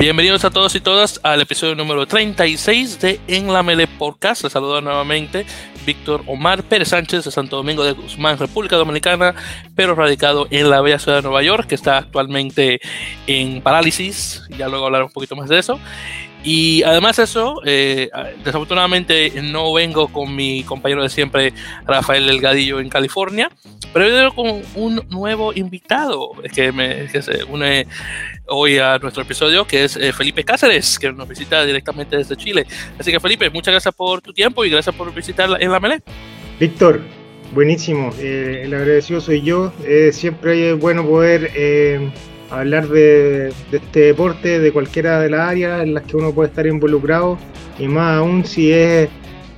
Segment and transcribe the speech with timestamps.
[0.00, 4.42] Bienvenidos a todos y todas al episodio número 36 de En la Mele Podcast.
[4.42, 5.44] Les saludo nuevamente
[5.84, 9.34] Víctor Omar Pérez Sánchez de Santo Domingo de Guzmán, República Dominicana,
[9.74, 12.80] pero radicado en la bella ciudad de Nueva York, que está actualmente
[13.26, 14.42] en parálisis.
[14.56, 15.78] Ya luego hablaré un poquito más de eso.
[16.42, 18.08] Y además de eso, eh,
[18.42, 21.52] desafortunadamente no vengo con mi compañero de siempre,
[21.86, 23.50] Rafael Delgadillo, en California,
[23.92, 27.86] pero vengo con un nuevo invitado que, me, que se une
[28.46, 32.66] hoy a nuestro episodio, que es eh, Felipe Cáceres, que nos visita directamente desde Chile.
[32.98, 36.00] Así que Felipe, muchas gracias por tu tiempo y gracias por visitar en la Melé.
[36.58, 37.02] Víctor,
[37.52, 38.14] buenísimo.
[38.18, 39.72] Eh, el agradecido soy yo.
[40.12, 41.50] siempre es bueno poder
[42.50, 46.66] hablar de, este deporte, de cualquiera de las áreas en las que uno puede estar
[46.66, 47.38] involucrado,
[47.78, 49.08] y más aún si es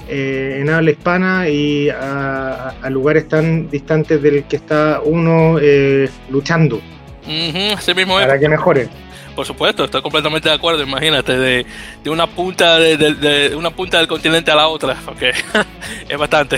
[0.08, 6.80] eh, en habla hispana y a, lugares tan distantes del que está uno eh, luchando.
[8.26, 8.88] para que mejore.
[9.34, 10.82] Por supuesto, estoy completamente de acuerdo.
[10.82, 11.66] Imagínate, de,
[12.06, 15.32] una punta de, una punta del continente a la otra, porque
[16.08, 16.56] es bastante.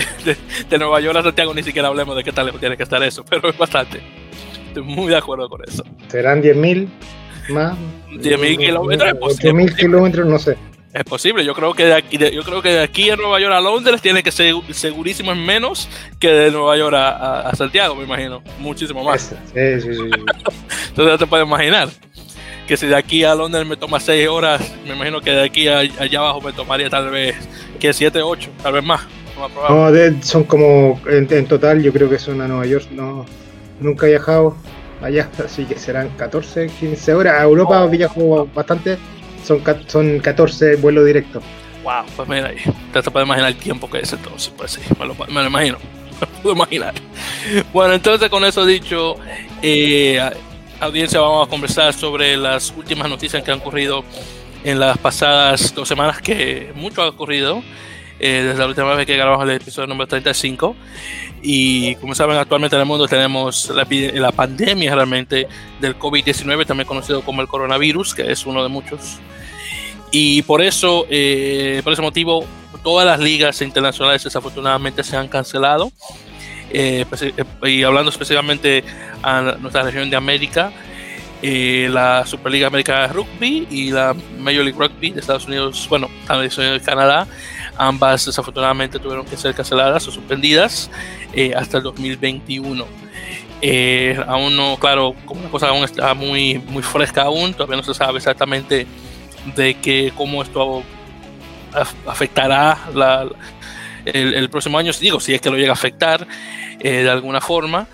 [0.69, 3.23] De, Nueva York a Santiago ni siquiera hablemos de qué tal tiene que estar eso,
[3.23, 4.01] pero es bastante.
[4.75, 5.85] Estoy muy de acuerdo con eso.
[6.09, 6.89] ¿Serán 10.000
[7.47, 7.77] más?
[8.11, 9.51] 10.000 kilómetros es posible.
[9.53, 10.57] 8.000 kilómetros, no sé.
[10.93, 13.53] Es posible, yo creo que de aquí, yo creo que de aquí a Nueva York
[13.53, 15.87] a Londres tiene que ser segurísimo en menos
[16.19, 18.41] que de Nueva York a, Santiago, me imagino.
[18.59, 19.33] Muchísimo más.
[19.53, 20.01] Sí, sí, sí.
[20.89, 21.87] Entonces ya te puedes imaginar
[22.67, 25.69] que si de aquí a Londres me toma 6 horas, me imagino que de aquí
[25.69, 27.35] a, allá abajo me tomaría tal vez
[27.79, 29.01] que 7, 8, tal vez más.
[29.69, 29.89] No,
[30.21, 33.25] son como en, en, total, yo creo que son a Nueva York, no,
[33.79, 34.55] nunca he viajado
[35.01, 37.39] allá, así que serán 14, 15 horas.
[37.39, 37.89] A Europa oh.
[37.89, 38.97] viajo bastante,
[39.43, 41.43] son, son 14 vuelos directos.
[41.83, 42.57] Wow, pues mira ahí,
[42.91, 45.77] te puedes imaginar el tiempo que es entonces, pues sí, me lo, me lo imagino,
[46.19, 46.95] me puedo imaginar.
[47.71, 49.17] Bueno, entonces con eso dicho,
[49.61, 50.19] eh,
[50.79, 54.03] audiencia, vamos a conversar sobre las últimas noticias que han ocurrido
[54.63, 57.61] en las pasadas dos semanas, que mucho ha ocurrido
[58.19, 60.75] eh, desde la última vez que grabamos el episodio número 35.
[61.47, 65.47] Y como saben, actualmente en el mundo tenemos la, pandemia realmente
[65.79, 69.19] del COVID-19, también conocido como el coronavirus, que es uno de muchos.
[70.09, 72.45] Y por eso, eh, por ese motivo,
[72.83, 75.91] todas las ligas internacionales desafortunadamente se han cancelado.
[76.71, 77.33] Eh, pues, eh,
[77.63, 78.83] y hablando específicamente
[79.21, 80.71] a nuestra región de América,
[81.43, 86.81] la Superliga Americana de Rugby y la Major League Rugby de Estados Unidos, bueno, Unidos
[86.81, 87.27] y Canadá,
[87.77, 90.89] ambas desafortunadamente tuvieron que ser canceladas o suspendidas
[91.33, 92.85] eh, hasta el 2021.
[93.61, 97.83] Eh, aún no, claro, como la cosa aún está muy, muy fresca aún, todavía no
[97.83, 98.85] se sabe exactamente
[99.55, 100.83] de que cómo esto
[102.05, 103.27] afectará la,
[104.05, 106.25] el, próximo año, digo, si es que lo llega a afectar
[106.79, 107.87] eh, de alguna forma.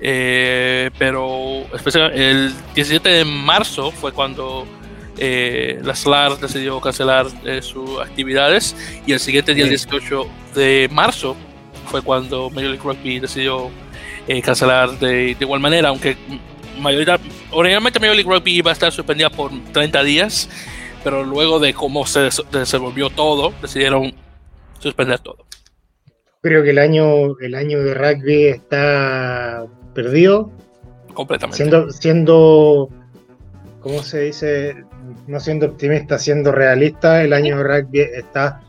[0.00, 1.66] pero
[2.12, 4.66] el 17 de marzo fue cuando
[5.18, 7.26] la SLAR decidió cancelar
[7.62, 11.36] sus actividades y el siguiente día, el 18 de marzo,
[11.88, 13.70] fue cuando Major League Rugby decidió
[14.26, 16.16] eh, cancelar de, igual manera, aunque
[17.50, 20.48] originalmente Major League Rugby iba a estar suspendida por 30 días,
[21.02, 24.12] pero luego de cómo se desenvolvió todo, decidieron
[24.78, 25.46] suspender todo.
[26.42, 30.52] Creo que el año, el año de rugby está perdido.
[31.14, 31.56] Completamente.
[31.56, 32.88] Siendo, siendo,
[33.80, 34.84] ¿cómo se dice?
[35.28, 38.60] No siendo optimista, siendo realista, el año de rugby está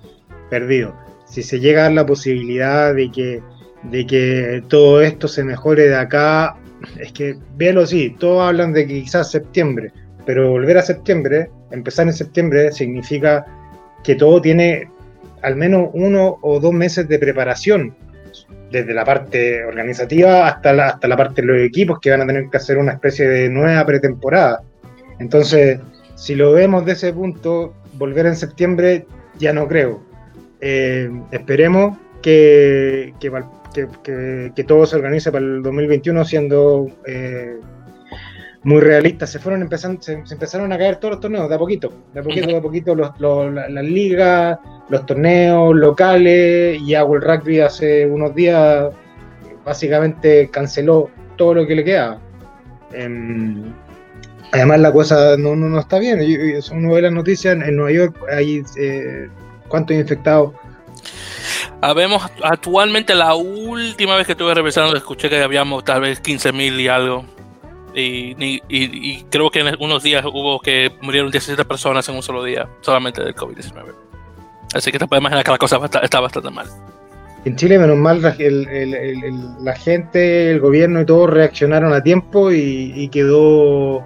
[0.51, 0.93] perdido
[1.29, 3.41] si se llega a dar la posibilidad de que,
[3.83, 6.57] de que todo esto se mejore de acá,
[6.99, 9.91] es que véalo así, todos hablan de que quizás septiembre,
[10.25, 13.45] pero volver a septiembre, empezar en septiembre, significa
[14.03, 14.89] que todo tiene
[15.41, 17.95] al menos uno o dos meses de preparación,
[18.71, 22.27] desde la parte organizativa hasta la, hasta la parte de los equipos que van a
[22.27, 24.61] tener que hacer una especie de nueva pretemporada.
[25.19, 25.79] Entonces,
[26.19, 29.07] si lo vemos de ese punto, volver en septiembre
[29.37, 30.03] ya no creo.
[30.59, 37.57] Eh, esperemos que, que, todo se organice para el 2021 siendo eh,
[38.63, 39.29] muy realistas.
[39.29, 42.23] Se fueron empezando, se, empezaron a caer todos los torneos de a poquito, de a
[42.23, 48.93] poquito, de a poquito las ligas, los torneos locales y World Rugby hace unos días
[49.63, 52.19] básicamente canceló todo lo que le quedaba.
[52.91, 53.71] Em,
[54.51, 56.19] además la cosa no, no, está bien.
[56.71, 59.29] Uno ve las noticias en Nueva York hay eh,
[59.69, 60.53] ¿Cuántos infectados?
[61.81, 66.87] Habemos actualmente la última vez que estuve revisando escuché que habíamos tal vez 15.000 y
[66.89, 67.25] algo.
[67.95, 72.67] Y, creo que en algunos días hubo que murieron 17 personas en un solo día,
[72.81, 73.93] solamente del COVID-19.
[74.73, 76.67] Así que te puedes imaginar que la cosa está, bastante mal.
[77.45, 84.05] En Chile, menos mal, la, gente, el gobierno y todos reaccionaron a tiempo y, quedó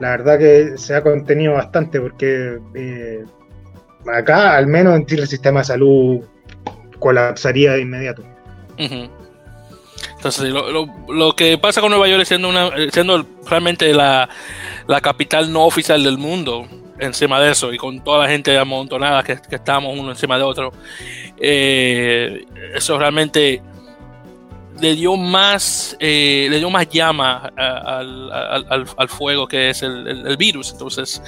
[0.00, 3.24] la verdad que se ha contenido bastante porque eh,
[4.12, 6.20] acá, al menos en el sistema de salud
[6.98, 8.24] colapsaría de inmediato.
[8.76, 14.28] Entonces, lo, que pasa con Nueva York siendo, una, siendo realmente la,
[15.02, 16.66] capital no oficial del mundo,
[16.98, 20.44] encima de eso, y con toda la gente amontonada que, que estamos uno encima de
[20.44, 20.72] otro,
[21.38, 23.62] eh, eso realmente
[24.80, 30.72] le dio más, eh, le dio más llama al, fuego que es el, virus.
[30.72, 31.22] Entonces,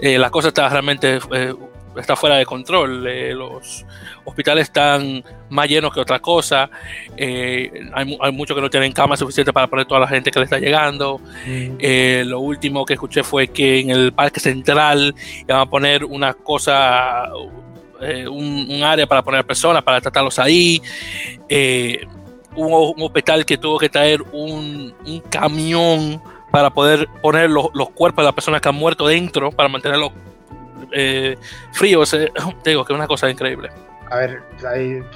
[0.00, 1.54] eh, la cosa está realmente eh,
[1.96, 3.04] está fuera de control.
[3.36, 3.84] los
[4.24, 6.70] hospitales están más llenos que otra cosa.
[7.18, 10.44] hay, hay muchos que no tienen camas suficientes para poner toda la gente que le
[10.44, 11.20] está llegando.
[11.46, 12.28] Mm.
[12.28, 17.30] lo último que escuché fue que en el Parque Central iban a poner una cosa,
[18.30, 20.80] un, área para poner personas, para tratarlos ahí
[22.56, 24.94] un, hospital que tuvo que traer un,
[25.28, 26.20] camión
[26.50, 30.12] para poder poner los, cuerpos de las personas que han muerto dentro para mantenerlos
[30.92, 31.36] eh,
[31.72, 32.12] fríos.
[32.14, 32.30] Eh,
[32.64, 33.70] digo que es una cosa increíble.
[34.10, 34.42] A ver,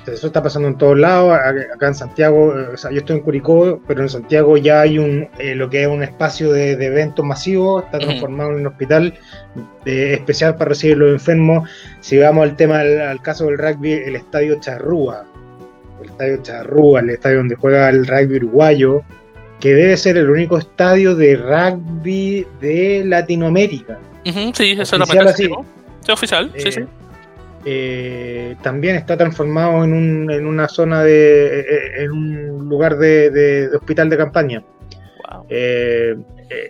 [0.07, 1.37] eso está pasando en todos lados.
[1.75, 4.99] Acá en Santiago, eh, o sea, yo estoy en Curicó, pero en Santiago ya hay
[4.99, 9.15] un lo que es un espacio de, eventos masivos, está transformado en un hospital
[9.85, 11.69] especial para recibir los enfermos.
[11.99, 15.27] Si vamos al tema, al caso del rugby, el estadio Charrúa,
[16.03, 19.03] el estadio Charrúa, el estadio donde juega el rugby uruguayo,
[19.61, 23.99] que debe ser el único estadio de rugby de Latinoamérica.
[24.25, 25.49] sí, eso es la así.
[26.01, 26.81] Sí, oficial, sí, sí.
[26.81, 26.87] Eh,
[27.67, 31.61] eh, también está transformado en, un, en una zona de.
[31.61, 34.63] Eh, en un lugar de, hospital de campaña.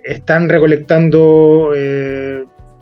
[0.05, 1.73] están recolectando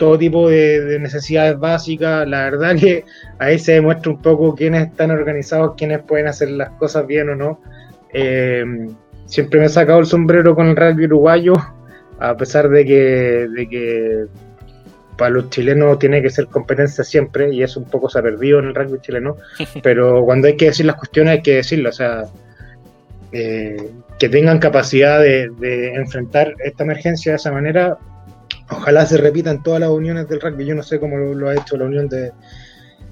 [0.03, 2.27] todo tipo de, necesidades básicas.
[2.27, 3.05] La verdad que
[3.39, 7.37] ahí se demuestra un poco quiénes están organizados, quiénes pueden hacer las cosas bien o
[7.37, 7.61] no.
[8.13, 8.65] Eh,
[9.27, 11.53] siempre me he sacado el sombrero con el rugby uruguayo,
[12.19, 14.25] a pesar de que, de que
[15.17, 18.59] para los chilenos tiene que ser competencia siempre, y eso un poco se ha perdido
[18.59, 19.37] en el rugby chileno,
[19.85, 22.25] pero cuando hay que decir las cuestiones hay que decirlo, o sea,
[23.31, 23.77] eh,
[24.19, 27.99] que tengan capacidad de, de, enfrentar esta emergencia de esa manera,
[28.77, 30.67] Ojalá se repitan todas las uniones del rugby.
[30.67, 32.33] Yo no sé cómo lo, ha hecho la unión de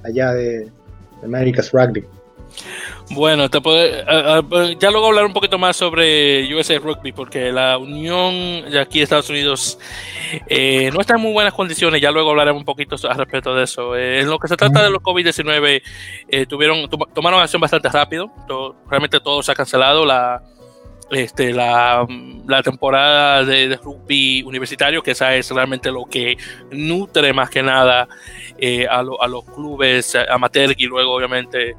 [0.05, 0.71] allá de,
[1.23, 2.05] America's Rugby.
[3.11, 4.05] Bueno, te puede,
[4.79, 9.05] ya luego hablar un poquito más sobre USA Rugby, porque la unión de aquí de
[9.05, 9.79] Estados Unidos
[10.49, 12.01] eh, no está en muy buenas condiciones.
[12.01, 13.97] Ya luego hablaremos un poquito al respecto de eso.
[13.97, 15.83] Eh, en lo que se trata de los COVID-19,
[16.29, 18.33] eh, tuvieron, tomaron acción bastante rápido.
[18.89, 20.05] realmente todo se ha cancelado.
[20.05, 20.43] La,
[21.11, 22.07] este, la,
[22.63, 26.37] temporada de, rugby universitario, que esa es realmente lo que
[26.71, 28.09] nutre más que nada
[28.59, 31.77] eh, a, los clubes amateur y luego obviamente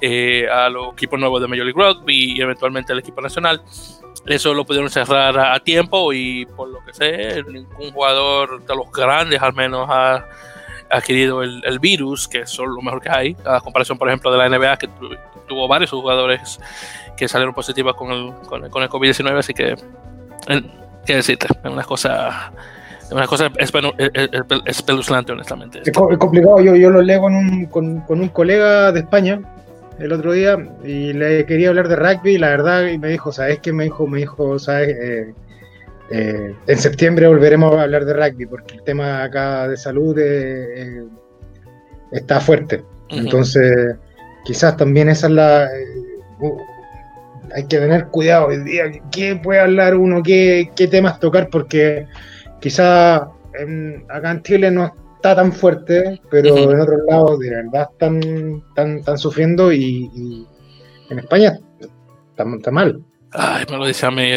[0.00, 3.62] eh, a los equipos nuevos de Major League Rugby y eventualmente el equipo nacional.
[4.26, 8.92] Eso lo pudieron cerrar a, tiempo y por lo que sé, ningún jugador de los
[8.92, 10.26] grandes al menos ha
[10.90, 14.48] adquirido el, virus, que son lo mejor que hay, a comparación por ejemplo de la
[14.48, 14.88] NBA que
[15.48, 16.60] tuvo varios jugadores
[17.18, 19.74] que salieron positivas con el, con el, COVID-19, así que,
[21.04, 21.48] ¿qué decirte?
[21.64, 22.52] Es una cosa,
[23.10, 23.50] una cosa
[24.66, 25.80] espeluznante, honestamente.
[25.84, 29.40] Es, complicado, yo, yo lo leo con un, con, con un colega de España
[29.98, 33.32] el otro día y le quería hablar de rugby y la verdad y me dijo,
[33.32, 33.72] ¿sabes qué?
[33.72, 34.90] Me dijo, me dijo, ¿sabes?
[34.90, 35.34] Eh,
[36.10, 41.02] eh, en septiembre volveremos a hablar de rugby porque el tema acá de salud eh,
[42.12, 42.84] está fuerte.
[43.08, 43.96] Entonces,
[44.44, 45.68] quizás también esa es la
[47.54, 48.84] hay que tener cuidado hoy día.
[49.10, 50.22] ¿Qué puede hablar uno?
[50.22, 51.48] ¿Qué, temas tocar?
[51.50, 52.06] Porque
[52.60, 53.16] quizá
[54.08, 58.62] acá en Chile no está tan fuerte, pero en otros lados de verdad están,
[58.98, 60.46] están, sufriendo y,
[61.10, 61.58] en España
[62.30, 63.02] está, mal.
[63.32, 64.30] Ay, me lo dice a mí.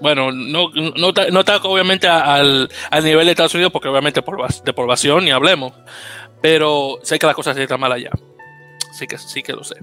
[0.00, 2.68] bueno, no, no, no está obviamente al,
[3.02, 5.72] nivel de Estados Unidos, porque obviamente por, de población ni hablemos,
[6.42, 8.10] pero sé que las cosas están mal allá.
[8.92, 9.76] Sí que, sí que lo sé.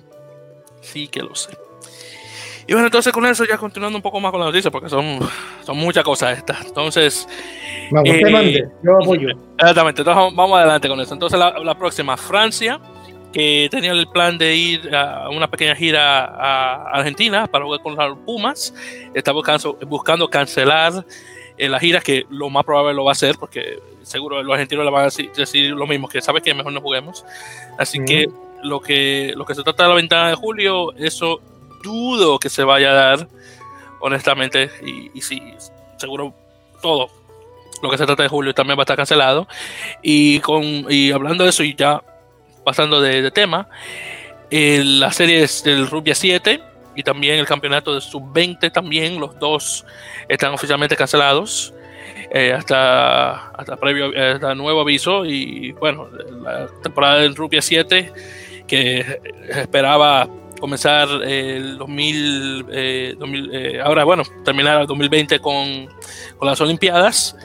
[0.82, 1.52] Sí que lo sé.
[2.67, 5.20] Y bueno, entonces con eso ya continuando un poco más con la noticia, porque son,
[5.63, 6.65] son muchas cosas estas.
[6.65, 7.27] Entonces...
[7.91, 9.29] Vamos, te mande, eh, yo apoyo.
[9.58, 11.13] Exactamente, entonces vamos adelante con eso.
[11.13, 12.79] Entonces la, próxima, Francia,
[13.34, 17.96] que tenía el plan de ir a una pequeña gira a Argentina para jugar con
[17.96, 18.74] los Pumas,
[19.13, 21.05] está buscando, buscando cancelar
[21.58, 24.86] eh, la gira, que lo más probable lo va a hacer, porque seguro los argentinos
[24.86, 27.25] le van a decir, lo mismo, que sabes que mejor no juguemos.
[27.77, 28.27] Así que
[28.63, 31.41] lo que lo que se trata de la ventana de julio, eso
[31.84, 33.28] dudo que se vaya a dar,
[34.00, 35.42] honestamente, y, y sí,
[35.98, 36.34] seguro
[36.82, 37.10] todo
[37.84, 39.48] lo que se trata de julio también va a estar cancelado.
[40.02, 42.02] Y, con, y hablando de eso, y ya
[42.63, 43.68] pasando de, tema,
[44.50, 46.62] la serie del Rubia 7
[46.96, 49.86] y también el campeonato de Sub-20 también, los dos
[50.30, 51.74] están oficialmente cancelados.
[52.56, 56.10] hasta, hasta previo hasta nuevo aviso y bueno
[56.42, 58.12] la temporada del Rupia 7
[58.66, 60.28] que esperaba
[60.63, 65.89] comenzar el 2000, ahora bueno terminar el 2020 con,
[66.38, 67.36] con las Olimpiadas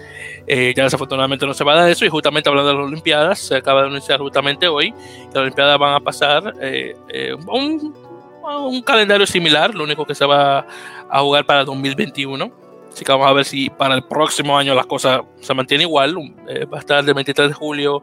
[0.51, 3.39] eh, ya desafortunadamente no se va a dar eso y justamente hablando de las Olimpiadas,
[3.39, 7.95] se acaba de anunciar justamente hoy que las Olimpiadas van a pasar eh, eh, un,
[8.43, 10.67] un, calendario similar, lo único que se va
[11.11, 12.51] a jugar para 2021.
[12.91, 16.17] Así que vamos a ver si para el próximo año las cosas se mantienen igual.
[16.17, 18.03] va a estar del 23 de julio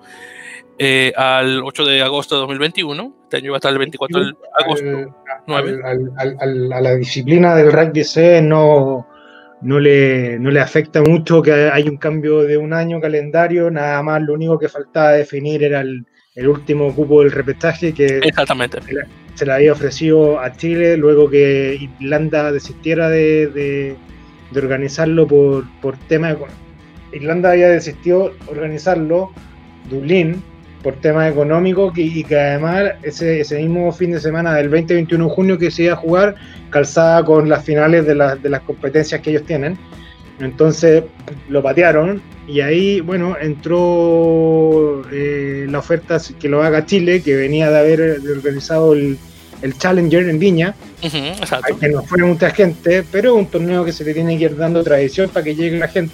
[1.16, 3.16] al 8 de agosto de 2021.
[3.24, 5.16] Este año va a estar el 24 de agosto.
[5.48, 9.08] a la disciplina del rugby C no
[9.62, 14.02] no le, no le afecta mucho que hay un cambio de un año calendario, nada
[14.04, 16.06] más lo único que faltaba definir era el,
[16.48, 18.80] último cupo del repetaje que Exactamente.
[19.36, 23.96] Se, le, había ofrecido a Chile luego que Irlanda desistiera de,
[24.56, 26.36] organizarlo por, por tema
[27.12, 29.32] Irlanda había desistido organizarlo,
[29.90, 30.44] Dublín,
[30.86, 35.30] por temas económicos y, que además ese, ese, mismo fin de semana del 20-21 de
[35.34, 36.36] junio que se iba a jugar
[36.70, 39.80] calzada con las finales de, de las competencias que ellos tienen.
[40.40, 41.04] Entonces
[41.50, 47.72] lo patearon y ahí, bueno, entró eh, la oferta que lo haga Chile, que venía
[47.72, 49.18] de haber organizado el,
[49.64, 54.14] el Challenger en Viña, que no fue mucha gente, pero un torneo que se le
[54.14, 56.14] tiene que ir dando tradición para que llegue la gente,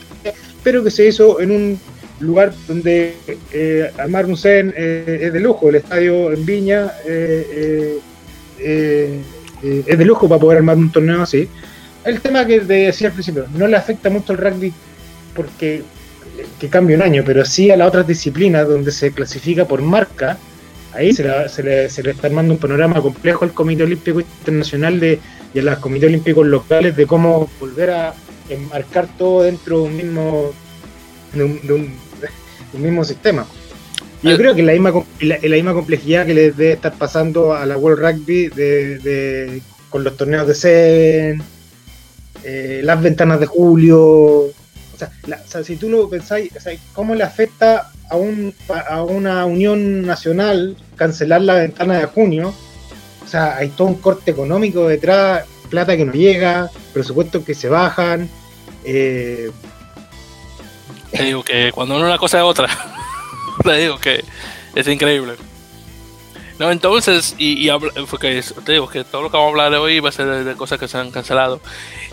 [0.63, 1.79] pero que se hizo en un
[2.21, 3.15] lugar donde
[3.51, 7.99] eh, armar un CEN eh, es de lujo, el estadio en Viña eh,
[8.59, 9.21] eh,
[9.63, 11.47] es de lujo para poder armar un torneo así.
[12.03, 14.73] El tema que decía al principio, no le afecta mucho el rugby
[15.35, 15.83] porque
[16.59, 20.37] que cambia un año, pero sí a las otras disciplinas donde se clasifica por marca,
[20.93, 21.23] ahí se,
[21.63, 25.19] le, está armando un panorama complejo al Comité Olímpico Internacional de,
[25.53, 28.13] y a los comités olímpicos locales de cómo volver a
[28.49, 30.53] enmarcar todo dentro de un mismo
[31.33, 31.89] de un,
[32.73, 33.45] el mismo sistema.
[34.23, 37.75] Yo creo que la misma, la, misma complejidad que le debe estar pasando a la
[37.75, 41.43] World Rugby de, con los torneos de Seven,
[42.43, 43.81] eh, las ventanas de julio.
[43.81, 44.53] O
[45.47, 46.51] sea, si tú lo pensáis,
[46.93, 48.53] ¿cómo le afecta a, un,
[48.89, 52.53] a una unión nacional cancelar la ventana de junio?
[53.25, 57.69] O sea, hay todo un corte económico detrás, plata que no llega, presupuestos que se
[57.69, 58.29] bajan.
[58.83, 59.49] Eh,
[61.11, 62.67] te digo que cuando una cosa es otra,
[63.63, 64.23] te digo que
[64.75, 65.35] es increíble.
[66.59, 67.71] No, entonces, y, y
[68.09, 70.43] porque te digo que todo lo que vamos a hablar de hoy va a ser
[70.43, 71.59] de, cosas que se han cancelado.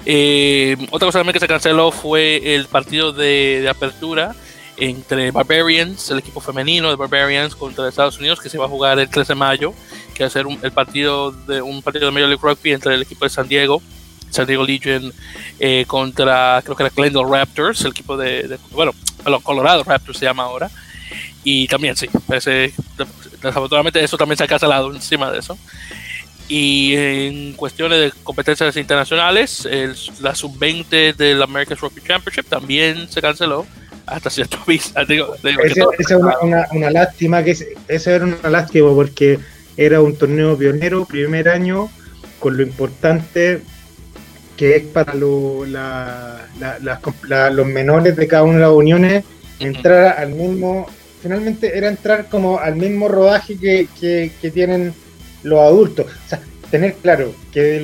[0.07, 4.35] Eh, otra cosa también que se canceló fue el partido de, apertura
[4.78, 8.99] entre Barbarians, el equipo femenino de Barbarians contra Estados Unidos, que se va a jugar
[8.99, 9.75] el 13 de mayo,
[10.14, 12.95] que va a ser un, el partido de un partido de Major League Rugby entre
[12.95, 13.83] el equipo de San Diego
[14.31, 15.13] San Diego Legion
[15.59, 18.93] eh, contra, creo que era Glendale Raptors, el equipo de, bueno,
[19.27, 20.71] los Colorado Raptors se llama ahora.
[21.45, 22.09] Y también, sí,
[23.43, 25.59] desafortunadamente eso también se ha cancelado encima de eso.
[26.49, 33.21] Y en cuestiones de competencias internacionales, el, la sub-20 del American Rugby Championship también se
[33.21, 33.67] canceló
[34.07, 34.93] hasta cierto aviso.
[34.97, 36.11] Esa es
[36.43, 37.57] una, una, lástima, que
[37.89, 39.39] esa era una lástima porque
[39.77, 41.91] era un torneo pionero, primer año,
[42.41, 43.61] con lo importante
[44.59, 45.67] que es para los
[47.67, 49.25] menores de cada una de las uniones
[49.61, 50.87] entrar al mismo,
[51.23, 54.93] finalmente era entrar como al mismo rodaje que, tienen
[55.45, 56.07] los adultos.
[56.07, 56.41] O sea,
[56.73, 57.77] tener claro que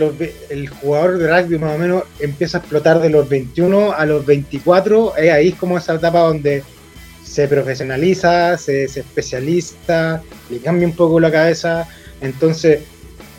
[0.50, 4.26] el jugador de rugby más o menos empieza a explotar de los 21 a los
[4.26, 6.64] 24, es ahí como esa etapa donde
[7.24, 11.88] se profesionaliza, se, se especializa, le cambia un poco la cabeza.
[12.20, 12.80] Entonces,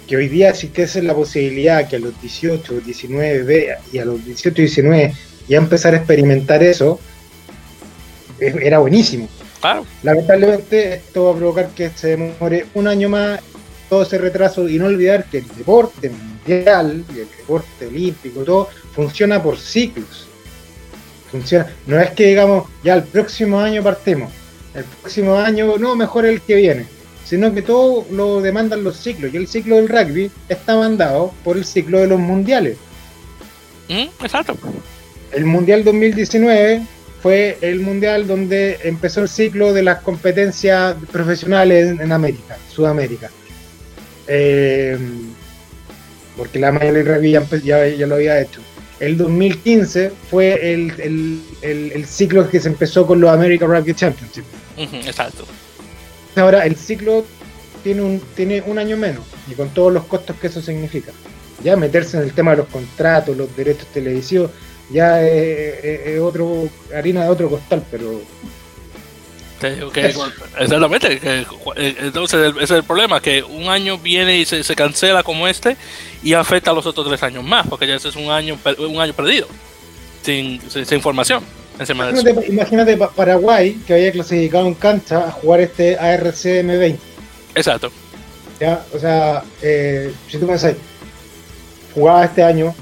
[0.07, 4.55] que hoy día es la posibilidad que a los 18, 19 y a los 18,
[4.55, 5.13] 19
[5.47, 6.99] ya empezar a experimentar eso,
[8.39, 9.29] era buenísimo.
[9.61, 9.85] Claro.
[10.03, 13.39] Lamentablemente esto va a provocar que se demore un año más
[13.89, 18.69] todo ese retraso y no olvidar que el deporte mundial y el deporte olímpico, todo
[18.93, 20.27] funciona por ciclos.
[21.31, 21.67] Funciona.
[21.85, 24.31] No es que digamos, ya el próximo año partimos,
[24.73, 26.94] el próximo año, no, mejor el que viene
[27.25, 29.33] sino que todo lo demandan los ciclos.
[29.33, 32.77] Y el ciclo del rugby está mandado por el ciclo de los mundiales.
[33.89, 34.55] Mm, exacto.
[35.31, 36.83] El Mundial 2019
[37.21, 43.31] fue el mundial donde empezó el ciclo de las competencias profesionales en América, Sudamérica.
[44.27, 44.97] Eh,
[46.37, 47.31] porque la mayoría del rugby
[47.63, 48.61] ya, ya, lo había hecho.
[48.99, 54.45] El 2015 fue el, el, ciclo que se empezó con los American Rugby Championship.
[54.77, 55.45] exacto.
[56.35, 57.25] Ahora, el ciclo
[57.83, 61.11] tiene un, tiene un año menos y con todos los costos que eso significa.
[61.63, 64.51] Ya meterse en el tema de los contratos, los derechos televisivos,
[64.91, 68.21] ya es, otro harina de otro costal, pero
[69.95, 71.21] exactamente.
[71.75, 75.77] entonces, ese es el problema: que un año viene y se, se, cancela como este
[76.23, 78.99] y afecta a los otros tres años más, porque ya ese es un año, un
[78.99, 79.47] año perdido,
[80.23, 81.01] sin, sin,
[81.79, 86.99] Imagínate, imagínate, Paraguay, que había clasificado en cancha a jugar este ARCM 20.
[87.55, 87.91] Exacto.
[88.59, 90.75] Ya, o sea, eh, si tú pensás,
[91.93, 92.73] jugaba este año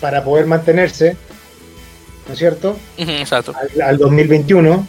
[0.00, 1.16] para poder mantenerse,
[2.26, 2.76] ¿no es cierto?
[2.96, 3.54] exacto.
[3.54, 4.86] Al, al 2021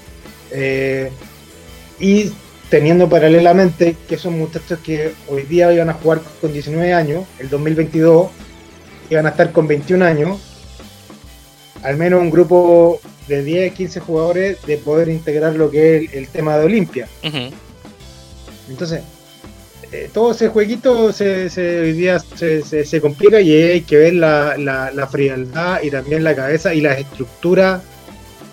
[0.52, 1.12] eh,
[2.00, 2.32] y
[2.70, 7.50] teniendo paralelamente que esos muchachos que hoy día iban a jugar con 19 años, el
[7.50, 8.30] 2022
[9.10, 10.40] iban a estar con 21 años,
[11.84, 16.28] al menos un grupo de 10, 15 jugadores de poder integrar lo que es el,
[16.28, 17.08] tema de Olimpia.
[18.68, 19.02] Entonces,
[19.92, 21.50] eh, todo ese jueguito se,
[21.82, 26.76] hoy día se, complica y hay que ver la, la, frialdad y también la cabeza
[26.76, 27.82] y la estructura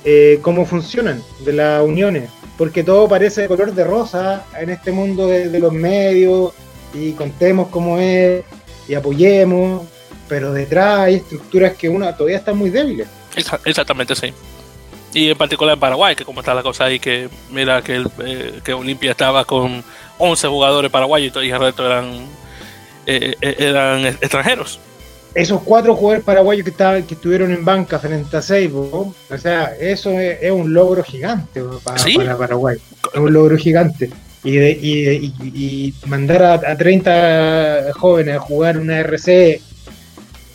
[0.05, 4.93] eh, cómo funcionan de las uniones, porque todo parece de color de rosa en este
[4.93, 6.53] mundo de, los medios
[6.95, 8.43] y contemos cómo es
[8.89, 9.85] y apoyemos,
[10.29, 13.09] pero detrás hay estructuras que uno todavía están muy débiles.
[13.65, 14.33] Exactamente, sí.
[15.17, 18.11] Y en particular en Paraguay, que como está la cosa ahí, que mira que, el,
[18.23, 19.83] eh, que Olimpia estaba con
[20.19, 22.27] 11 jugadores paraguayos y el resto eran,
[23.07, 24.79] eh, eran extranjeros
[25.33, 29.75] esos cuatro jugadores paraguayos que, estaban, que estuvieron en banca frente a Seibo, o sea,
[29.79, 32.79] eso es, un logro gigante para, Paraguay.
[33.13, 34.11] Es un logro gigante.
[34.43, 39.61] Y, y, mandar a, 30 jóvenes a jugar una RC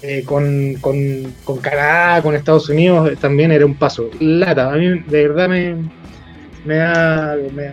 [0.01, 4.09] eh, con, con, Canadá, con Estados Unidos, también era un paso.
[4.19, 5.75] Lata, a mí de verdad me,
[6.65, 7.37] me da.
[7.53, 7.71] Me,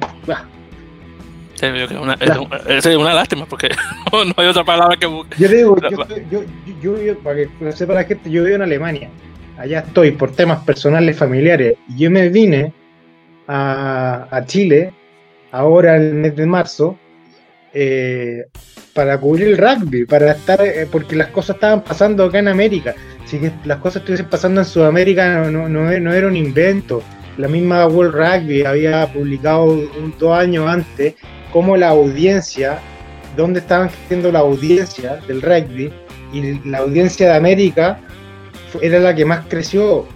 [1.61, 3.69] es una, lástima porque
[4.13, 5.07] no, hay otra palabra que
[5.39, 6.07] Yo digo, yo,
[6.83, 9.11] yo, yo, para que no sepa la gente, yo vivo en Alemania.
[9.57, 11.77] Allá estoy por temas personales, familiares.
[11.89, 12.73] Y yo me vine
[13.49, 14.93] a, a Chile
[15.51, 16.97] ahora el mes de marzo
[17.73, 18.47] eh,
[18.99, 22.97] para cubrir el rugby, para estar, eh, porque las cosas estaban pasando acá en América.
[23.27, 27.01] Si las cosas estuviesen pasando en Sudamérica no, no, no era un invento.
[27.37, 31.15] La misma World Rugby había publicado un, dos años antes
[31.53, 32.81] cómo la audiencia,
[33.37, 35.93] dónde estaban creciendo la audiencia del rugby,
[36.33, 38.01] y la audiencia de América
[38.83, 40.07] era la que más creció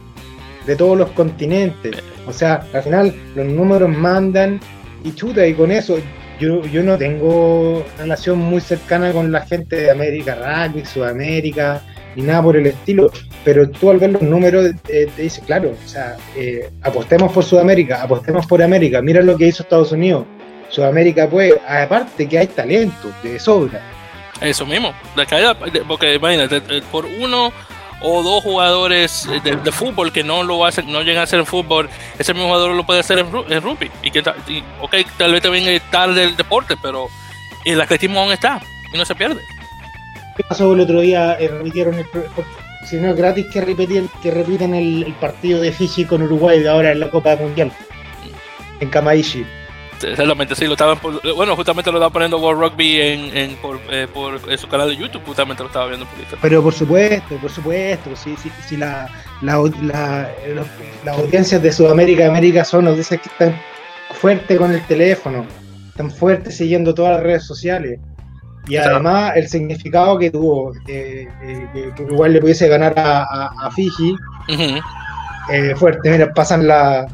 [0.66, 2.02] de todos los continentes.
[2.26, 4.58] O sea, al final los números mandan
[5.04, 5.98] y chuta, y con eso
[6.42, 11.80] yo, yo no tengo relación muy cercana con la gente de América Rugby, Sudamérica,
[12.16, 13.12] ni nada por el estilo,
[13.44, 17.44] pero tú al ver los números eh, te dices, claro, o sea, eh, apostemos por
[17.44, 20.26] Sudamérica, apostemos por América, mira lo que hizo Estados Unidos,
[20.68, 23.80] Sudamérica pues, aparte que hay talento de sobra.
[24.40, 24.92] Eso mismo,
[25.86, 27.52] porque imagínate, eh, por uno
[28.02, 31.88] o dos jugadores de, fútbol que no lo hacen, no llegan a hacer en fútbol,
[32.18, 33.90] ese mismo jugador lo puede hacer en, rugby.
[34.02, 34.20] Y que
[34.80, 37.08] ok, tal vez también está del deporte, pero
[37.64, 38.60] el atletismo aún está
[38.92, 39.40] y no se pierde.
[40.36, 41.34] ¿Qué pasó el otro día?
[41.38, 42.06] Eh, repitieron el,
[42.88, 46.68] si no es gratis que repiten, que repitan el, partido de Fiji con Uruguay de
[46.68, 47.72] ahora en la Copa Mundial
[48.80, 49.46] en Kamaishi.
[50.04, 50.98] Exactamente, sí, lo estaban,
[51.36, 54.96] bueno, justamente lo estaba poniendo World Rugby en, en por, eh, por su canal de
[54.96, 56.36] YouTube, justamente lo estaba viendo un poquito.
[56.40, 59.08] Pero por supuesto, por supuesto, si, si, si la,
[59.40, 60.30] la, la,
[61.04, 63.60] las audiencias de Sudamérica y América son audiencias que están
[64.12, 65.46] fuertes con el teléfono,
[65.88, 67.98] están fuertes siguiendo todas las redes sociales.
[68.68, 71.26] Y además el significado que tuvo, eh,
[71.72, 73.24] que igual le pudiese ganar a,
[73.66, 74.14] a, Fiji,
[75.50, 76.10] eh, fuerte.
[76.10, 77.06] Mira, pasan la,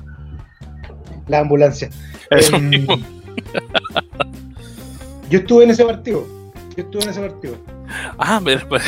[1.27, 1.89] la ambulancia.
[2.31, 2.71] Em,
[5.31, 6.27] yo estuve en ese partido.
[6.77, 7.57] Yo estuve en ese partido.
[8.19, 8.85] Ah, pues,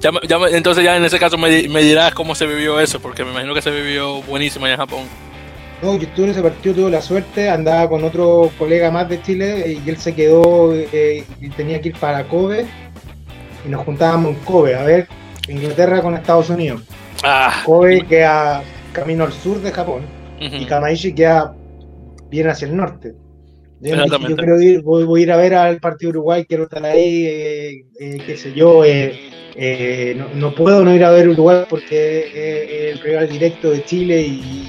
[0.00, 0.10] ya,
[0.50, 3.62] entonces ya en ese caso me, dirás cómo se vivió eso, porque me imagino que
[3.62, 5.04] se vivió buenísimo allá en Japón.
[5.82, 9.22] No, yo estuve en ese partido, tuve la suerte, andaba con otro colega más de
[9.22, 12.66] Chile y él se quedó eh, y tenía que ir para Kobe
[13.64, 15.06] y nos juntábamos en Kobe a ver
[15.48, 16.82] Inglaterra con Estados Unidos.
[17.22, 17.62] Ah.
[17.64, 20.02] Kobe queda camino al sur de Japón
[20.40, 21.54] y Kamaishi queda
[22.30, 23.14] bien hacia el norte.
[23.80, 23.94] Yo,
[24.36, 28.18] quiero ir, voy, a ir a ver al partido Uruguay, quiero estar ahí, eh, eh,
[28.26, 28.84] qué sé yo.
[28.84, 34.22] Eh, no, puedo no ir a ver Uruguay porque es el rival directo de Chile
[34.22, 34.68] y,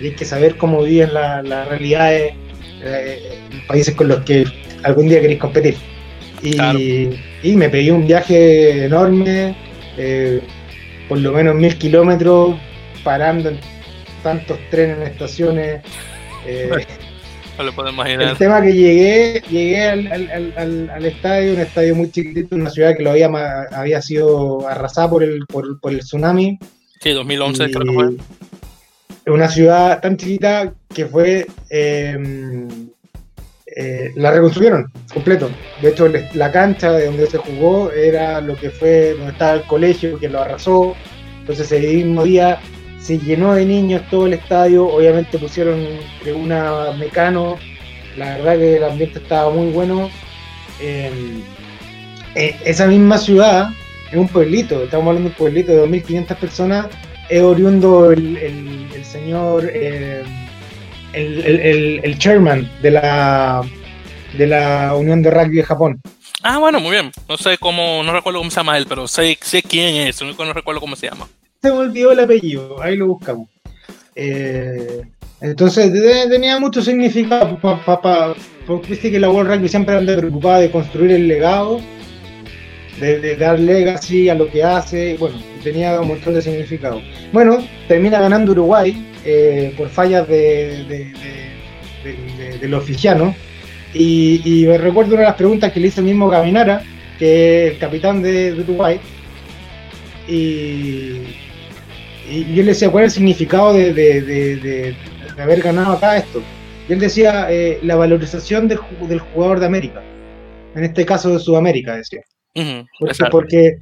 [0.00, 2.32] hay que saber cómo viven las la realidades
[2.82, 4.46] en países con los que
[4.82, 5.74] algún día queréis competir.
[6.42, 7.10] Y,
[7.42, 9.54] y me pedí un viaje enorme,
[11.06, 12.56] por lo menos mil kilómetros,
[13.04, 13.58] parando en
[14.22, 15.82] tantos trenes en estaciones
[16.46, 16.86] eh,
[17.58, 18.28] no lo puedo imaginar.
[18.30, 23.10] El tema que llegué, llegué al, estadio, un estadio muy chiquitito, una ciudad que lo
[23.10, 23.30] había,
[23.72, 26.58] había sido arrasada por el, por, el tsunami.
[27.00, 29.32] Sí, 2011 creo que fue.
[29.32, 31.46] Una ciudad tan chiquita que fue...
[31.68, 32.90] Em,
[33.76, 35.48] eh, la reconstruyeron completo.
[35.80, 39.62] De hecho, la cancha de donde se jugó era lo que fue donde estaba el
[39.62, 40.96] colegio, que lo arrasó.
[41.40, 42.58] Entonces, ese mismo día
[43.00, 44.86] se llenó de niños todo el estadio.
[44.86, 45.84] Obviamente pusieron
[46.34, 47.56] una mecano.
[48.16, 50.10] La verdad que el ambiente estaba muy bueno.
[50.80, 51.42] Em,
[52.34, 53.70] eh, esa misma ciudad
[54.10, 56.86] es un pueblito, estamos hablando de un pueblito de 2.500 personas.
[57.28, 59.70] Es oriundo el, el, señor.
[59.72, 60.24] Em,
[61.12, 63.62] el, el, chairman de la,
[64.36, 66.00] de la Unión de Rugby de Japón.
[66.42, 67.10] Ah, bueno, muy bien.
[67.28, 70.32] No sé cómo, no recuerdo cómo se llama él, pero sé, sé quién es, no,
[70.32, 71.28] no recuerdo cómo se llama.
[71.62, 73.48] Se me olvidó el apellido, ahí lo buscamos.
[74.14, 75.02] Eh,
[75.40, 75.92] entonces
[76.28, 77.58] tenía mucho significado,
[78.66, 81.80] porque viste que la World Rugby siempre anda preocupada de construir el legado,
[82.98, 87.00] de, dar legacy a lo que hace, bueno, tenía un montón de significado.
[87.32, 90.84] Bueno, termina ganando Uruguay, eh, por fallas de,
[92.60, 93.34] de, los oficianos.
[93.92, 96.82] Y, me recuerdo una de las preguntas que le hizo el mismo Caminara,
[97.18, 99.00] que es el capitán de, Uruguay.
[100.28, 101.22] Y,
[102.30, 104.94] yo le decía, ¿cuál es el significado de,
[105.38, 106.42] haber ganado acá esto?
[106.88, 110.02] Y él decía, eh, la valorización del, jugador de América.
[110.74, 112.22] En este caso de Sudamérica, decía.
[113.30, 113.78] porque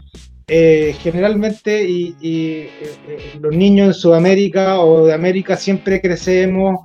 [0.51, 2.71] eh, generalmente y, eh,
[3.07, 6.81] eh, los niños en Sudamérica o de América siempre crecemos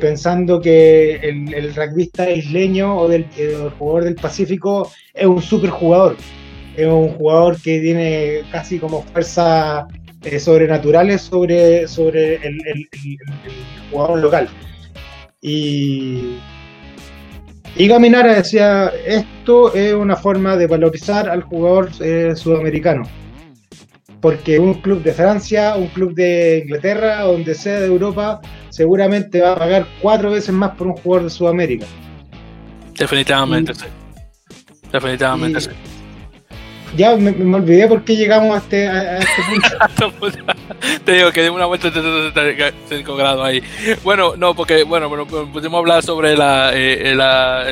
[0.00, 5.68] pensando que el, el rugbyista isleño o del el jugador del Pacífico es un super
[5.68, 6.16] jugador,
[6.76, 9.04] es un jugador que tiene casi como
[10.24, 12.88] fuerzas sobrenaturales sobre, sobre el, el,
[13.90, 14.48] jugador local.
[15.40, 16.36] Y,
[17.76, 23.04] y Gaminara decía, esto es una forma de valorizar al jugador eh, sudamericano.
[24.20, 29.52] Porque un club de Francia, un club de Inglaterra, donde sea de Europa, seguramente va
[29.52, 31.84] a pagar cuatro veces más por un jugador de Sudamérica.
[32.96, 33.84] Definitivamente, sí.
[34.90, 35.70] Definitivamente, sí
[36.96, 40.38] ya me, olvidé por qué llegamos a este, a, este punto.
[41.04, 43.62] te digo que di una vuelta de 5 grados ahí.
[44.02, 47.64] Bueno, no, porque, bueno, bueno pudimos hablar sobre la, eh, la,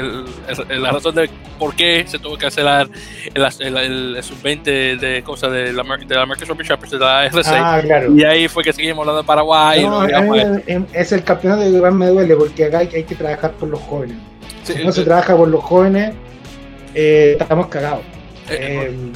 [0.68, 2.88] la razón de por qué se tuvo que cancelar
[3.34, 7.50] el, el, sub-20 de cosas de la, de la American Rugby de la RC.
[7.50, 8.12] Ah, claro.
[8.16, 9.84] Y ahí fue que seguimos hablando de Paraguay.
[9.84, 10.04] No,
[10.92, 13.80] es el campeonato que más me duele porque acá hay, hay que trabajar por los
[13.80, 14.16] jóvenes.
[14.64, 16.14] si no se trabaja por los jóvenes,
[16.94, 18.02] eh, estamos cagados.
[18.54, 19.12] Eh, em,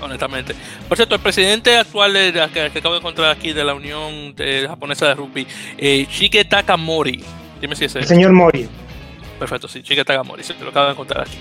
[0.00, 0.54] honestamente.
[0.88, 2.12] Por cierto, el presidente actual
[2.52, 4.34] que, acabo de encontrar aquí de la Unión
[4.66, 5.46] Japonesa de Rugby,
[5.78, 7.22] eh, Shige Takamori.
[7.60, 8.68] Dime si es el señor Mori.
[9.38, 11.38] Perfecto, sí, Shige Takamori, se lo acabo de encontrar aquí.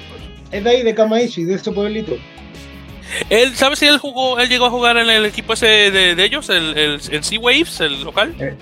[0.52, 2.18] Es de ahí, de Kamaishi, de ese pueblito.
[3.30, 6.50] Él, ¿sabe si él jugó, él llegó a jugar en el equipo ese de, ellos,
[6.50, 8.36] el, el, Sea Waves, el local?
[8.40, 8.56] Eh,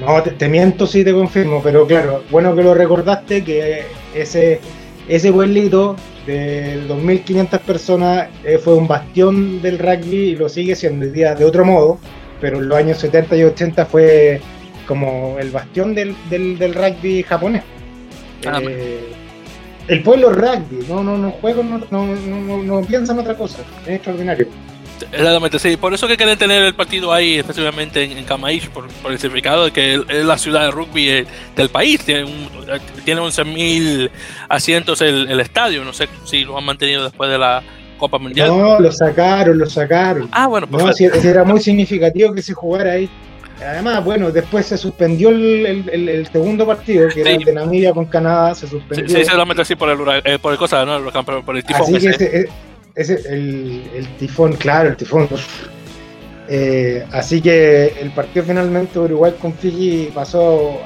[0.00, 4.60] no, te, te, miento si te confirmo, pero claro, bueno que lo recordaste que ese,
[5.08, 11.06] ese pueblito de 2.500 personas eh, fue un bastión del rugby y lo sigue siendo
[11.06, 11.98] hoy día de otro modo,
[12.40, 14.40] pero en los años 70 y 80 fue
[14.86, 17.62] como el bastión del, del, rugby japonés.
[18.46, 19.00] Ah, eh,
[19.88, 23.96] el pueblo rugby, no, no, no juego, no, no, no, no piensan otra cosa, es
[23.96, 24.48] extraordinario.
[25.12, 25.76] Exactamente, sí.
[25.76, 29.64] Por eso que quieren tener el partido ahí, especialmente en, en Kamaish, por, el significado
[29.64, 32.04] de que es la ciudad de rugby eh, del país.
[32.04, 32.48] Tiene, un,
[33.04, 34.10] tiene 11.000
[34.48, 35.84] asientos el, el, estadio.
[35.84, 37.62] No sé si lo han mantenido después de la
[37.98, 38.48] Copa Mundial.
[38.48, 40.28] No, lo sacaron, lo sacaron.
[40.32, 43.08] Ah, bueno, no, era muy significativo que se jugara ahí.
[43.60, 48.06] Además, bueno, después se suspendió el, el, segundo partido, que era el de Namibia con
[48.06, 49.08] Canadá, se suspendió.
[49.08, 51.00] Sí, sí solamente así por el, eh, por el cosa, ¿no?
[51.44, 51.82] por el tifón.
[51.82, 52.48] Así que ese,
[52.94, 55.28] ese, el, el tifón, claro, el tifón.
[56.48, 60.78] Eh, así que el partido finalmente Uruguay con Fiji pasó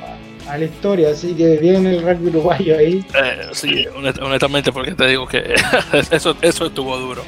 [0.49, 3.05] a, la historia, así que viene el rugby uruguayo ahí.
[3.15, 3.87] Eh, sí,
[4.23, 5.55] honestamente, porque te digo que
[6.11, 7.23] eso, eso estuvo duro.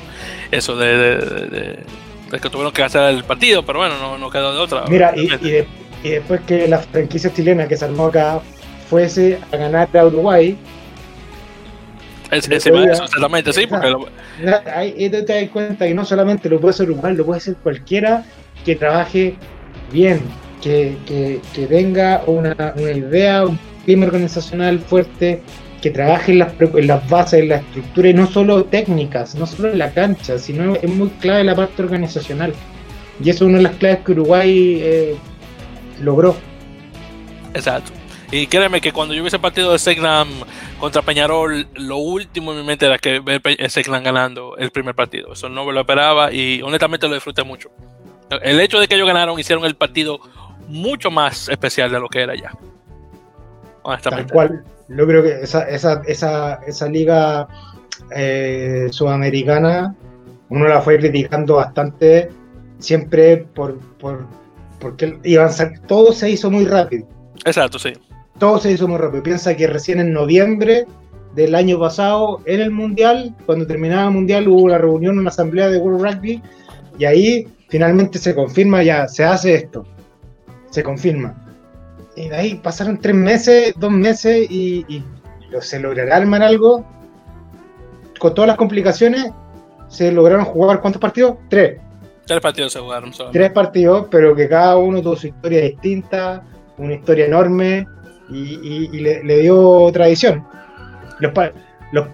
[0.50, 4.60] Eso de, de, que tuvieron que hacer el partido, pero bueno, no, no quedó de
[4.60, 4.84] otra.
[4.88, 5.28] Mira, y,
[6.02, 8.40] y, después que la franquicia chilena que se armó acá
[8.88, 10.56] fuese a ganar a Uruguay,
[12.30, 13.94] exactamente, sí, porque
[14.74, 18.24] ahí te das cuenta que no solamente lo puede hacer Uruguay, lo puede hacer cualquiera
[18.64, 19.36] que trabaje
[19.92, 20.20] bien,
[20.62, 25.42] que, que, que tenga una, una, idea, un clima organizacional fuerte,
[25.80, 29.46] que trabaje en las, en las bases, en la estructura, y no solo técnicas, no
[29.46, 32.52] solo en la cancha, sino es muy clave la parte organizacional.
[33.22, 35.14] Y eso es una de las claves que Uruguay eh,
[36.00, 36.36] logró.
[37.54, 37.92] Exacto.
[38.32, 40.28] Y créeme que cuando yo vi ese partido de Segnam
[40.78, 45.32] contra Peñarol, lo último en mi mente era que ver Segnam ganando el primer partido.
[45.32, 47.70] Eso no me lo esperaba y honestamente lo disfruté mucho.
[48.42, 50.20] El hecho de que ellos ganaron hicieron el partido
[50.68, 52.52] mucho más especial de lo que era ya.
[54.02, 54.64] Tal cual.
[54.88, 57.48] Yo creo que esa, esa, esa, esa liga
[58.14, 59.94] eh, sudamericana
[60.48, 62.28] uno la fue criticando bastante
[62.78, 64.26] siempre por, por
[64.80, 65.50] porque iban
[65.86, 67.06] todo se hizo muy rápido.
[67.44, 67.92] Exacto, sí.
[68.40, 69.22] Todo se hizo muy rápido.
[69.22, 70.86] Piensa que recién en noviembre
[71.34, 75.68] del año pasado, en el Mundial, cuando terminaba el Mundial, hubo una reunión, una asamblea
[75.68, 76.42] de World Rugby,
[76.98, 79.84] y ahí finalmente se confirma ya, se hace esto.
[80.70, 81.36] Se confirma.
[82.16, 85.04] Y de ahí pasaron tres meses, dos meses, y, y
[85.60, 86.84] se logrará armar algo.
[88.18, 89.30] Con todas las complicaciones,
[89.88, 91.36] se lograron jugar ¿cuántos partidos?
[91.50, 91.78] Tres.
[92.26, 93.12] Tres partidos se jugaron.
[93.32, 96.42] Tres partidos, pero que cada uno tuvo su historia distinta,
[96.78, 97.86] una historia enorme
[98.30, 100.46] y, le, dio tradición.
[101.18, 101.32] Los,
[101.92, 102.08] los,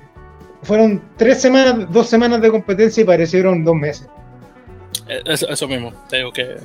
[0.63, 4.09] fueron tres semanas, dos semanas de competencia y parecieron dos meses.
[5.09, 6.57] Eh, eso, mismo, te digo que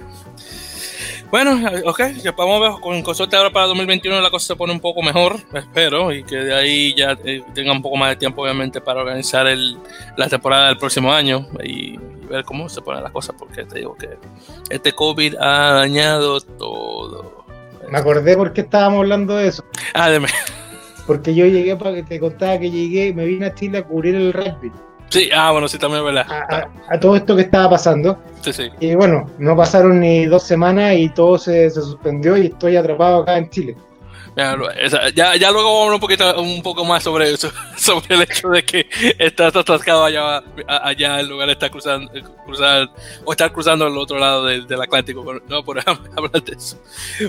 [1.30, 4.74] bueno, ok, ya vamos a ver con consorte ahora para 2021 la cosa se pone
[4.74, 8.16] un poco mejor, espero, y que de ahí ya eh, tenga un poco más de
[8.18, 9.78] tiempo obviamente para organizar el,
[10.18, 11.98] la temporada del próximo año y,
[12.32, 14.18] ver cómo se ponen las cosas, porque te digo que
[14.70, 17.41] este COVID ha dañado todo.
[17.92, 19.66] Me acordé por qué estábamos hablando de eso.
[19.94, 20.30] Ah, dime.
[21.06, 23.84] Porque yo llegué para que te contaba que llegué y me vine a Chile a
[23.84, 24.72] cubrir el rugby.
[25.10, 26.26] Sí, ah, bueno, sí, también verdad.
[26.88, 28.18] A, todo esto que estaba pasando.
[28.40, 28.70] Sí, sí.
[28.80, 33.24] Y bueno, no pasaron ni dos semanas y todo se, se suspendió y estoy atrapado
[33.24, 33.76] acá en Chile.
[34.36, 38.22] Ya, ya, luego vamos a hablar un poquito un poco más sobre eso, sobre el
[38.22, 38.88] hecho de que
[39.20, 42.10] estás atascado allá, allá en lugar de estar cruzando,
[42.46, 42.90] cruzar,
[43.26, 45.80] o estar cruzando al otro lado del, Atlántico, no por
[46.16, 46.82] hablar de eso.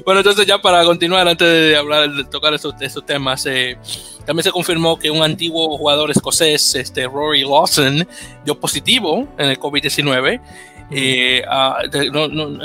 [0.04, 3.76] Bueno, entonces ya para continuar, antes de hablar, de tocar esos, esos temas, eh,
[4.24, 8.06] también se confirmó que un antiguo jugador escocés, este Rory Lawson,
[8.44, 10.40] dio positivo en el COVID-19.
[10.94, 11.42] Eh,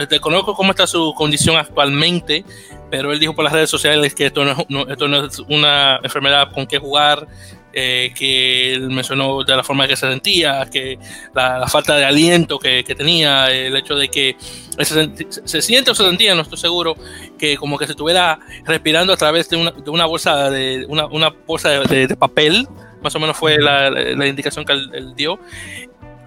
[0.09, 2.43] desconozco cómo está su condición actualmente,
[2.89, 6.51] pero él dijo por las redes sociales que esto no, esto no es una enfermedad
[6.51, 7.27] con que jugar,
[7.79, 10.97] eh, que él mencionó de la forma que se sentía, que
[11.35, 14.35] la, falta de aliento que, tenía, el hecho de que
[14.79, 16.95] se, siente o se sentía, no estoy seguro,
[17.37, 21.05] que como que se estuviera respirando a través de una, de una bolsa de una,
[21.05, 22.67] una bolsa de, papel,
[23.03, 25.39] más o menos fue la, la indicación que él, dio.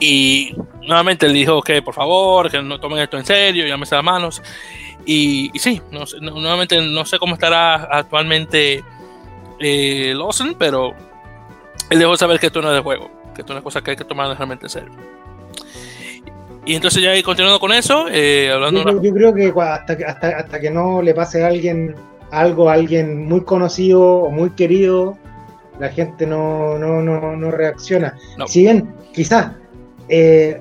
[0.00, 4.04] Y nuevamente él dijo que por favor, que no tomen esto en serio, llámese las
[4.04, 4.42] manos.
[5.04, 5.80] Y, sí,
[6.20, 8.82] nuevamente no sé cómo estará actualmente
[9.58, 10.94] eh, Lawson, pero
[11.90, 13.92] él dejó saber que esto no es de juego, que esto es una cosa que
[13.92, 14.90] hay que tomar realmente en serio.
[16.64, 19.02] Y entonces ya continuando con eso, eh, hablando...
[19.02, 21.94] Yo, creo que hasta, que hasta, que no le pase a alguien
[22.30, 25.16] algo a alguien muy conocido o muy querido,
[25.80, 28.14] la gente no, no, no, no reacciona.
[28.46, 29.52] Si bien quizás
[30.10, 30.60] eh,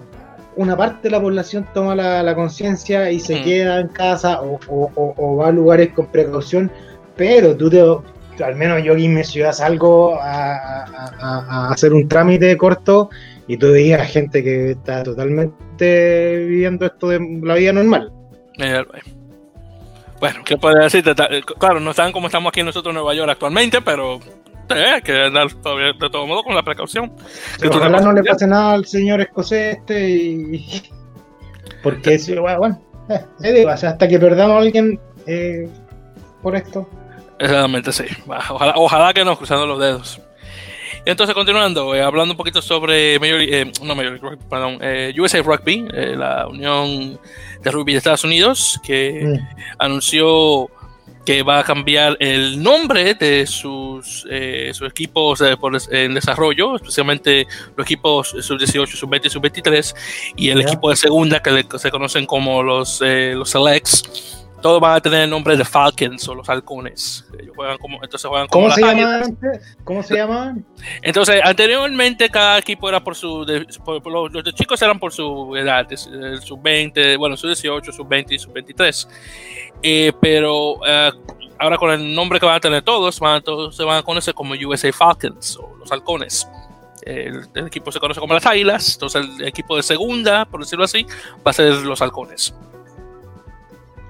[0.55, 5.47] una parte de la población toma la, conciencia y se queda en casa o, va
[5.47, 6.71] a lugares con precaución,
[7.15, 7.81] pero tú te,
[8.43, 13.09] al menos yo aquí en mi ciudad salgo a, hacer un trámite corto
[13.47, 18.11] y tú veías gente que está totalmente viviendo esto de la vida normal.
[20.19, 21.15] Bueno, ¿qué puedes decir?
[21.57, 24.19] Claro, no saben cómo estamos aquí nosotros en Nueva York actualmente, pero
[24.69, 27.11] hay que andar todavía, de todo modo con la precaución.
[27.69, 30.83] ojalá no le pase nada al señor escocés este y...
[31.83, 32.17] Porque,
[32.57, 35.69] bueno, eh, hasta que perdamos a alguien eh,
[36.41, 36.89] por esto.
[37.39, 38.03] Exactamente, sí.
[38.27, 40.21] Ojalá, ojalá que nos cruzando los dedos.
[41.05, 45.41] Y entonces, continuando, eh, hablando un poquito sobre Major, eh, no Major perdón, eh, USA
[45.41, 47.19] Rugby, la Unión
[47.61, 49.75] de Rugby de Estados Unidos, que mm.
[49.79, 50.69] anunció
[51.29, 54.25] que va a cambiar el nombre de sus,
[54.73, 55.43] sus equipos
[55.91, 57.45] en desarrollo, especialmente
[57.77, 59.95] los equipos sub-18, sub-20 y sub-23,
[60.37, 65.01] y el equipo de segunda que se conocen como los, los Selects todos van a
[65.01, 67.25] tener el nombre de Falcons o los halcones.
[67.39, 69.37] Ellos juegan como, entonces juegan como ¿Cómo, se llamaban
[69.83, 70.65] ¿Cómo se llamaban?
[71.01, 73.45] Entonces, anteriormente cada equipo era por su.
[73.45, 79.07] los, chicos eran por su edad, sub-20, bueno, sub-18, sub-20 y sub-23.
[79.81, 81.11] Eh, pero eh,
[81.57, 84.33] ahora con el nombre que van a tener todos, van todos se van a conocer
[84.33, 86.47] como USA Falcons o los halcones.
[87.01, 90.83] El, el, equipo se conoce como las águilas, entonces el equipo de segunda, por decirlo
[90.83, 91.05] así,
[91.45, 92.53] va a ser los halcones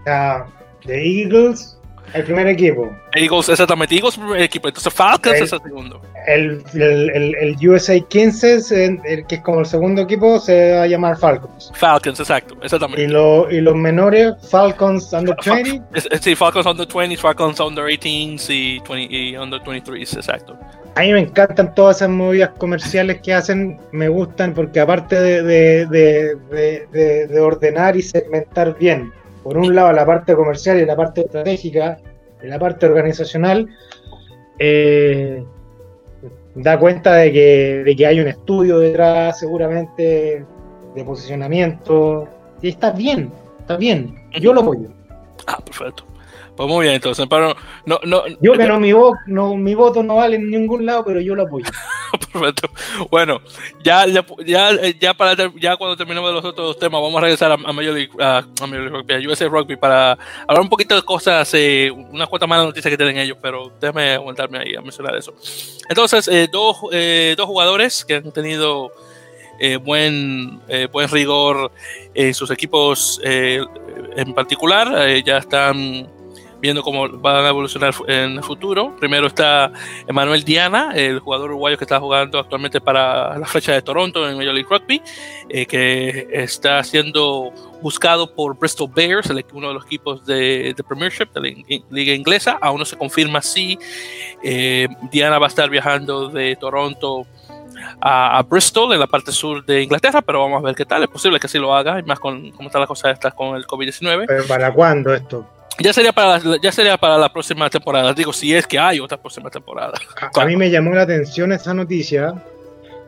[0.06, 1.76] de Eagles.
[2.12, 2.90] El primer equipo.
[3.14, 3.94] Eagles, exactamente.
[3.96, 4.68] Eagles, primer equipo.
[4.68, 6.02] Entonces Falcons El- es el segundo.
[6.28, 10.74] El, el, el, el USA 15, el, el que es como el segundo equipo, se
[10.74, 11.72] va a llamar Falcons.
[11.76, 12.56] Falcons, exacto.
[12.64, 13.04] Exactamente.
[13.04, 15.82] Y, lo, y los menores, Falcons Under 20.
[15.94, 20.58] Es- es- Sí, Falcons under 20, Falcons under 18 y, 20, y under 23, exacto.
[20.96, 25.44] A mí me encantan todas esas movidas comerciales que hacen, me gustan porque aparte de,
[25.44, 30.80] de, de, de- de- de ordenar y segmentar bien, por un lado la parte comercial
[30.80, 31.98] y la parte estratégica
[32.44, 33.68] y la parte organizacional,
[34.58, 35.44] eh,
[36.56, 40.46] da cuenta de que, de que hay un estudio detrás seguramente
[40.96, 42.28] de posicionamiento
[42.62, 44.90] y está bien, está bien, yo lo apoyo.
[45.48, 46.09] Ah, perfecto.
[46.60, 50.04] Pues muy bien, entonces, pero no, no, Yo que no mi, vo- no, mi voto
[50.04, 51.64] no vale en ningún lado, pero yo lo apoyo.
[52.34, 52.70] Perfecto.
[53.10, 53.40] Bueno,
[53.82, 54.26] ya, ya,
[55.00, 58.12] ya, para ya cuando terminemos los otros temas, vamos a regresar a, a Major League,
[58.20, 61.90] a, a Major League Rugby, a USA Rugby, para hablar un poquito de cosas, eh,
[61.92, 65.34] unas cuantas malas noticias que tienen ellos, pero déjame aguantarme ahí a mencionar eso.
[65.88, 68.92] Entonces, eh, dos, eh, dos jugadores que han tenido
[69.62, 71.72] eh, buen, eh, buen rigor
[72.14, 74.92] en sus equipos en particular,
[75.24, 76.19] ya están
[76.62, 78.96] viendo cómo van a evolucionar en el futuro.
[79.00, 79.72] Primero está
[80.08, 84.38] Emanuel Diana, el jugador uruguayo que está jugando actualmente para la flecha de Toronto en
[84.38, 85.02] Major League Rugby,
[85.50, 91.28] eh, que está siendo buscado por Bristol Bears, uno de los equipos de, de Premiership,
[91.34, 92.58] de la liga inglesa.
[92.62, 93.78] Aún no se confirma si
[94.44, 97.26] eh, Diana va a estar viajando de Toronto
[98.02, 101.04] a, Bristol, en la parte sur de Inglaterra, pero vamos a ver qué tal.
[101.04, 103.56] Es posible que sí lo haga, y más con cómo está la cosa esta con
[103.56, 104.26] el COVID-19.
[104.28, 105.46] Pero ¿para cuándo esto?
[105.82, 108.14] Ya sería para la, ya sería para la próxima temporada.
[108.14, 109.94] Digo, si es que hay otra próxima temporada.
[110.36, 112.34] A, a mí me llamó la atención esa noticia.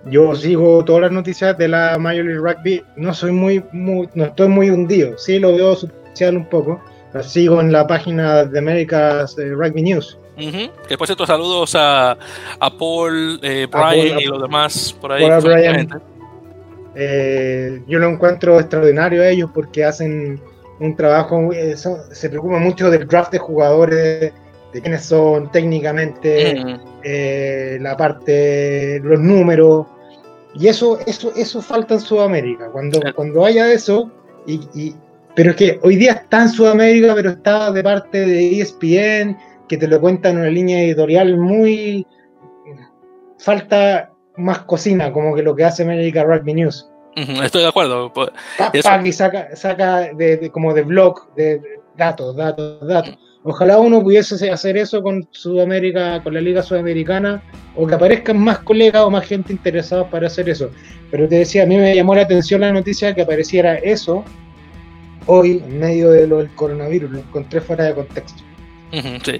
[0.06, 2.84] Yo sigo todas las noticias de la Major League Rugby.
[2.96, 5.18] No soy muy, muy- no estoy muy hundido.
[5.18, 6.82] Sí lo veo superficial un poco.
[7.14, 10.18] La sigo en la página de America's eh, Rugby News.
[10.88, 12.18] Que por cierto, saludos a,
[12.60, 15.30] a Paul, eh, A Paul, Brian y los demás por ahí.
[15.42, 16.02] Brian.
[16.96, 20.42] Eh, yo lo encuentro extraordinario ellos porque hacen
[20.82, 24.34] un trabajo, eh, son- se preocupan mucho del draft de jugadores,
[24.74, 26.82] de quiénes son técnicamente, Ujú.
[27.04, 29.86] eh, la parte, los números.
[30.56, 32.70] Y eso, eso, eso falta en Sudamérica.
[32.72, 34.12] Cuando, cuando haya eso,
[34.48, 34.96] y, y-
[35.36, 39.38] pero es que hoy día está en Sudamérica, pero está de parte de ESPN,
[39.70, 42.06] que te lo cuenta en una línea editorial muy.
[43.40, 46.91] Falta más cocina, como que lo que hace América Rugby News.
[47.16, 48.12] Estoy de acuerdo.
[48.14, 48.30] Pues,
[49.08, 53.18] y saca, saca de, de- como de blog, de, de datos, datos, datos.
[53.44, 57.42] Ojalá uno pudiese hacer eso con Sudamérica, con la Liga Sudamericana,
[57.76, 60.70] o que aparezcan más colegas o más gente interesada para hacer eso.
[61.10, 64.24] Pero te decía, a mí me llamó la atención la noticia que apareciera eso
[65.26, 67.12] hoy en medio de lo del coronavirus.
[67.12, 68.44] Lo encontré fuera de contexto.
[69.24, 69.40] Sí.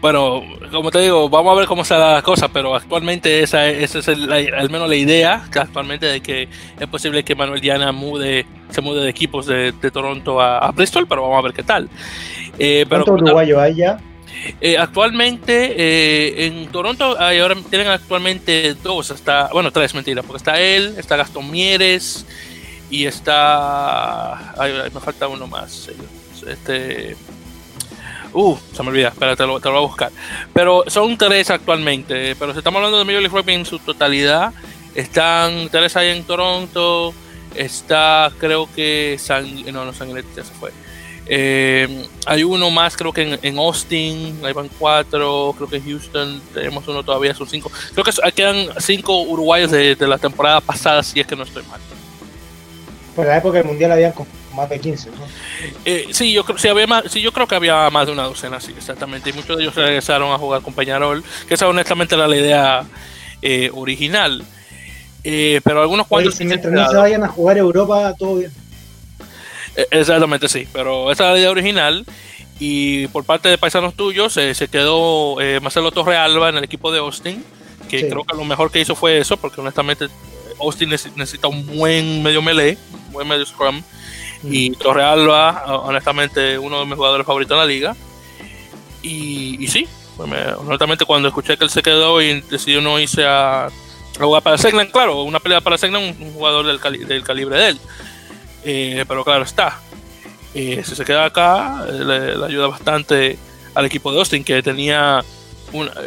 [0.00, 3.98] Bueno, como te digo, vamos a ver cómo está la cosa, pero actualmente esa, esa
[3.98, 6.48] es el- la- al menos la idea que actualmente de que
[6.80, 10.70] es posible que Manuel Diana mude, se mude de equipos de, de Toronto a, a
[10.72, 11.88] Bristol, pero vamos a ver qué tal.
[12.58, 13.98] Eh, pero ¿Cuántos como tal- uruguayos hay ya?
[14.60, 20.36] Eh, actualmente eh, en Toronto hay ahora tienen actualmente dos, está, bueno tres mentira, porque
[20.38, 22.26] está él, está Gastón Mieres
[22.90, 25.88] y está, ay, me falta uno más,
[26.46, 27.16] este,
[28.36, 30.12] uh, se me olvida, espera, te lo, te lo voy a buscar,
[30.52, 34.52] pero son tres actualmente, pero si estamos hablando de Major League Rugby en su totalidad,
[34.94, 37.12] están tres ahí en Toronto,
[37.54, 40.70] está creo que San, no, no San ya se fue.
[41.28, 45.84] Eh, hay uno más, creo que en, en Austin, ahí van cuatro, creo que en
[45.84, 47.70] Houston tenemos uno todavía, son cinco.
[47.92, 51.64] Creo que quedan cinco uruguayos de, de la temporada pasada, si es que no estoy
[51.64, 51.80] mal.
[53.16, 54.12] Por la época del mundial habían
[54.56, 55.10] más de 15.
[55.10, 55.16] ¿no?
[55.84, 58.24] Eh, sí, yo creo, sí, había más, sí, yo creo que había más de una
[58.24, 59.30] docena, sí, exactamente.
[59.30, 62.84] Y muchos de ellos regresaron a jugar con Peñarol, que esa honestamente era la idea
[63.42, 64.42] eh, original.
[65.22, 68.36] Eh, pero algunos Oye, cuantos si mientras no se vayan a jugar a Europa, todo
[68.36, 68.50] bien.
[69.76, 72.04] Eh, Exactamente, sí, pero esa es la idea original.
[72.58, 77.00] Y por parte de paisanos tuyos eh, se quedó Marcelo Torrealba en el equipo de
[77.00, 77.44] Austin,
[77.88, 78.08] que Sí.
[78.08, 80.06] creo que lo mejor que hizo fue eso, porque honestamente
[80.58, 83.82] Austin nece- necesita un buen medio melee, un buen medio scrum.
[84.44, 87.96] Y Torrealba, honestamente, uno de mis jugadores favoritos en la liga.
[89.02, 93.24] Y, sí, pues me- honestamente, cuando escuché que él se quedó y decidió no irse
[93.24, 93.68] a,
[94.18, 97.56] jugar para Segnan, claro, una pelea para Segnan, un, un jugador del, cali- del calibre
[97.58, 97.80] de él.
[98.64, 99.78] Eh, pero claro está,
[100.54, 103.38] eh, si se queda acá, le, ayuda bastante
[103.74, 105.22] al equipo de Austin, que tenía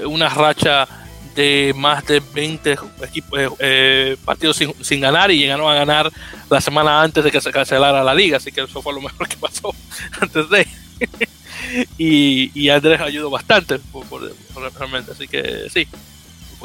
[0.05, 0.87] una racha
[1.35, 6.11] de más de 20 equipos, eh, eh, partidos sin, sin ganar y llegaron a ganar
[6.49, 9.27] la semana antes de que se cancelara la liga, así que eso fue lo mejor
[9.27, 9.73] que pasó
[10.19, 10.67] antes de.
[11.97, 14.33] y, y Andrés ayudó bastante por,
[14.77, 15.87] realmente, así que sí,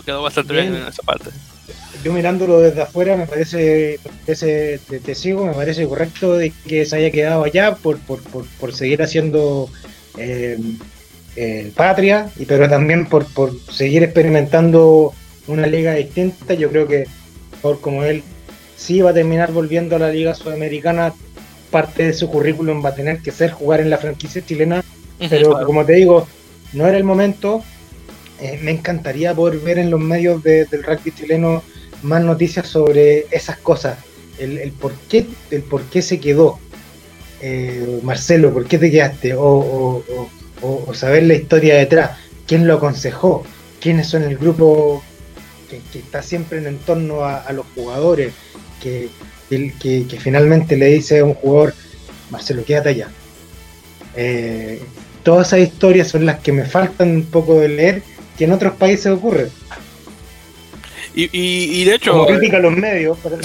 [0.05, 1.31] quedó bastante bien, en esa parte.
[2.03, 6.97] Yo mirándolo desde afuera me parece, te, te, sigo, me parece correcto de que se
[6.97, 9.71] haya quedado allá por, por, por, seguir haciendo
[10.19, 10.59] eh,
[11.37, 15.13] eh, patria, y pero también por, por seguir experimentando
[15.47, 16.55] una liga distinta.
[16.55, 17.05] Yo creo que
[17.61, 18.23] por como él
[18.77, 21.13] sí va a terminar volviendo a la liga sudamericana,
[21.71, 24.85] parte de su currículum va a tener que ser jugar en la franquicia chilena,
[25.29, 26.27] pero como te digo,
[26.73, 27.63] no era el momento.
[28.41, 31.63] Eh, me encantaría poder ver en los medios del rugby chileno
[32.03, 33.99] más noticias sobre esas cosas,
[34.39, 36.59] el, por, qué, el por qué se quedó.
[37.41, 39.35] Eh, Marcelo, ¿por qué te quedaste?
[39.35, 40.05] O,
[40.95, 43.45] saber la historia detrás, quién lo aconsejó,
[43.81, 45.03] quiénes son el grupo
[45.69, 48.33] que, está siempre en torno a, los jugadores,
[48.83, 49.09] que,
[49.49, 51.75] que, finalmente le dice a un jugador,
[52.31, 53.09] Marcelo, quédate allá.
[54.17, 54.81] Eh,
[55.23, 58.03] todas esas historias son las que me faltan un poco de leer,
[58.39, 59.49] que en otros países ocurre.
[61.15, 62.13] Y, y, de hecho...
[62.13, 63.37] Como crítica a los medios, pero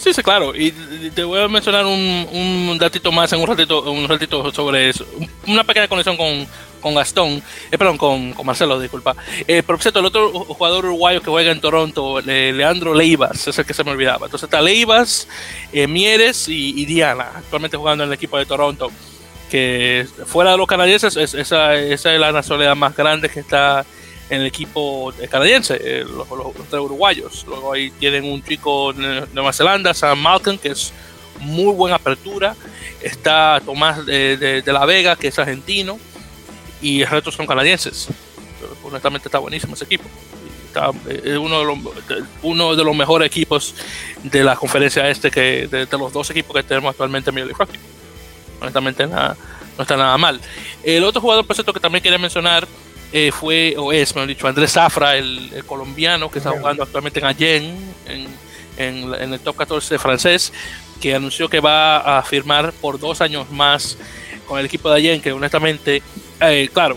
[0.00, 0.56] Sí, sí, claro.
[0.56, 0.72] Y
[1.14, 5.04] te voy a mencionar un, un datito más en un ratito, un ratito sobre eso.
[5.46, 6.46] Una pequeña conexión con,
[6.80, 9.14] con Gastón, eh, perdón, con, Marcelo, disculpa.
[9.46, 13.66] Eh, por cierto, el otro jugador uruguayo que juega en Toronto, Leandro Leivas, es el
[13.66, 14.24] que se me olvidaba.
[14.24, 15.28] Entonces está Leivas,
[15.70, 18.90] eh, Mieres y, Diana, actualmente jugando en el equipo de Toronto.
[19.50, 23.84] Que fuera de los canadienses, esa, esa es la nacionalidad más grande que está
[24.30, 26.26] en el equipo canadiense, eh, los,
[26.70, 27.44] tres uruguayos.
[27.48, 30.92] Luego ahí tienen un chico de Nueva Zelanda, Sam Malcolm, que es
[31.40, 32.54] muy buena apertura.
[33.02, 35.98] Está Tomás de, la Vega, que es argentino.
[36.80, 38.08] Y el resto son canadienses.
[38.84, 40.04] honestamente está buenísimo ese equipo.
[41.08, 41.78] es uno de, los,
[42.42, 43.74] uno de los mejores equipos
[44.22, 47.64] de la conferencia este que de, los dos equipos que tenemos actualmente en Major League
[47.64, 47.78] Rugby.
[48.60, 49.36] Honestamente nada,
[49.76, 50.40] no está nada mal.
[50.84, 52.68] El otro jugador, por cierto, que también quería mencionar
[53.12, 57.26] eh, fue, o es, mejor dicho, Andrés Zafra, el, colombiano que está jugando actualmente en
[57.26, 60.52] Allen, en, en, el top 14 francés,
[61.00, 63.98] que anunció que va a firmar por dos años más
[64.46, 66.02] con el equipo de Allen, que honestamente,
[66.40, 66.96] eh, claro,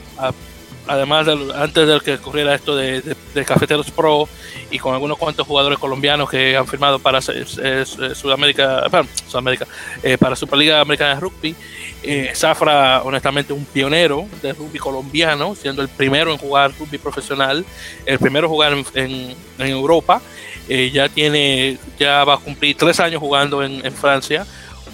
[0.87, 3.15] además de, antes de que ocurriera esto de,
[3.45, 4.27] Cafeteros Pro
[4.69, 9.67] y con algunos cuantos jugadores colombianos que han firmado para Sudamérica, para, Sudamérica,
[10.01, 11.55] eh, para Superliga Americana de Rugby,
[12.03, 17.65] eh, Zafra, honestamente, un pionero de rugby colombiano, siendo el primero en jugar rugby profesional,
[18.05, 20.21] el primero en jugar en, Europa.
[20.67, 24.45] Eh, ya tiene, ya va a cumplir tres años jugando en, Francia,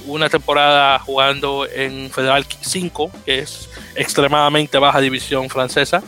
[0.09, 6.03] una temporada jugando en Federal 5, que es extremadamente baja división francesa.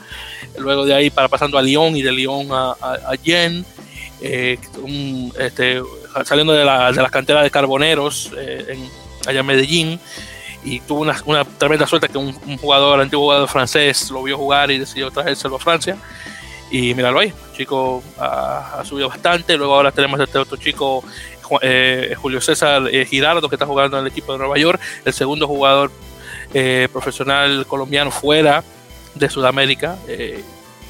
[0.57, 3.65] Luego de ahí para pasando a Lyon y de Lyon a, a, Yen,
[4.21, 4.57] eh,
[5.39, 5.81] este,
[6.25, 8.89] saliendo de la, de las canteras de carboneros en,
[9.25, 9.99] allá en Medellín
[10.63, 14.71] y tuvo una, una tremenda suerte que un, jugador, antiguo jugador francés, lo vio jugar
[14.71, 15.97] y decidió traérselo a Francia.
[16.69, 19.57] Y míralo ahí, chico ha, subido bastante.
[19.57, 21.03] Luego ahora tenemos este otro chico,
[21.61, 25.13] eh, Julio César eh, Girardo, que está jugando en el equipo de Nueva York, el
[25.13, 25.91] segundo jugador
[26.53, 28.63] eh, profesional colombiano fuera
[29.15, 29.97] de Sudamérica.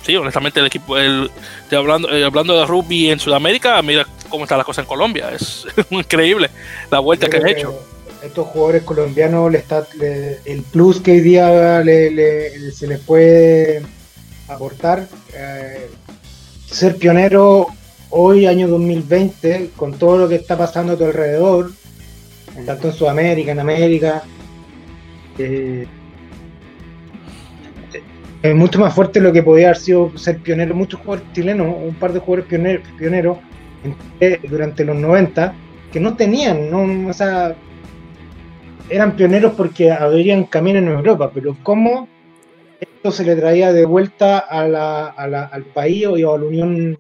[0.04, 1.32] sí, honestamente el equipo, el,
[1.72, 5.32] hablando, hablando de rugby en Sudamérica, mira cómo está la cosa en Colombia.
[5.32, 6.50] Es increíble
[6.90, 7.80] la vuelta que han hecho
[8.22, 9.88] estos jugadores colombianos le está,
[10.46, 13.82] el plus que hoy día se les puede
[14.48, 15.08] aportar.
[16.68, 17.68] Ser pionero
[18.12, 21.72] hoy, año 2020, con todo lo que está pasando a tu alrededor,
[22.66, 24.24] tanto en Sudamérica, en América,
[25.38, 25.88] eh,
[28.42, 30.74] es mucho más fuerte lo que podía haber sido ser pionero.
[30.76, 33.38] Muchos jugadores chilenos, un par de jugadores pioneros,
[34.50, 35.54] durante los 90,
[35.92, 37.56] que no tenían, no, o sea,
[38.90, 42.08] eran pioneros porque abrían camino en Europa, pero ¿cómo
[42.80, 46.98] esto se le traía de vuelta al país o a la Unión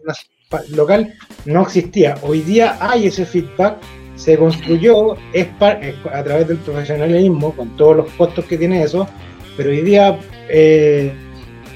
[0.69, 1.13] local?
[1.45, 2.15] No existía.
[2.21, 3.77] Hoy día hay ese feedback,
[4.15, 9.07] se construyó es a través del profesionalismo, con todos los costos que tiene eso,
[9.57, 11.11] pero hoy día eh,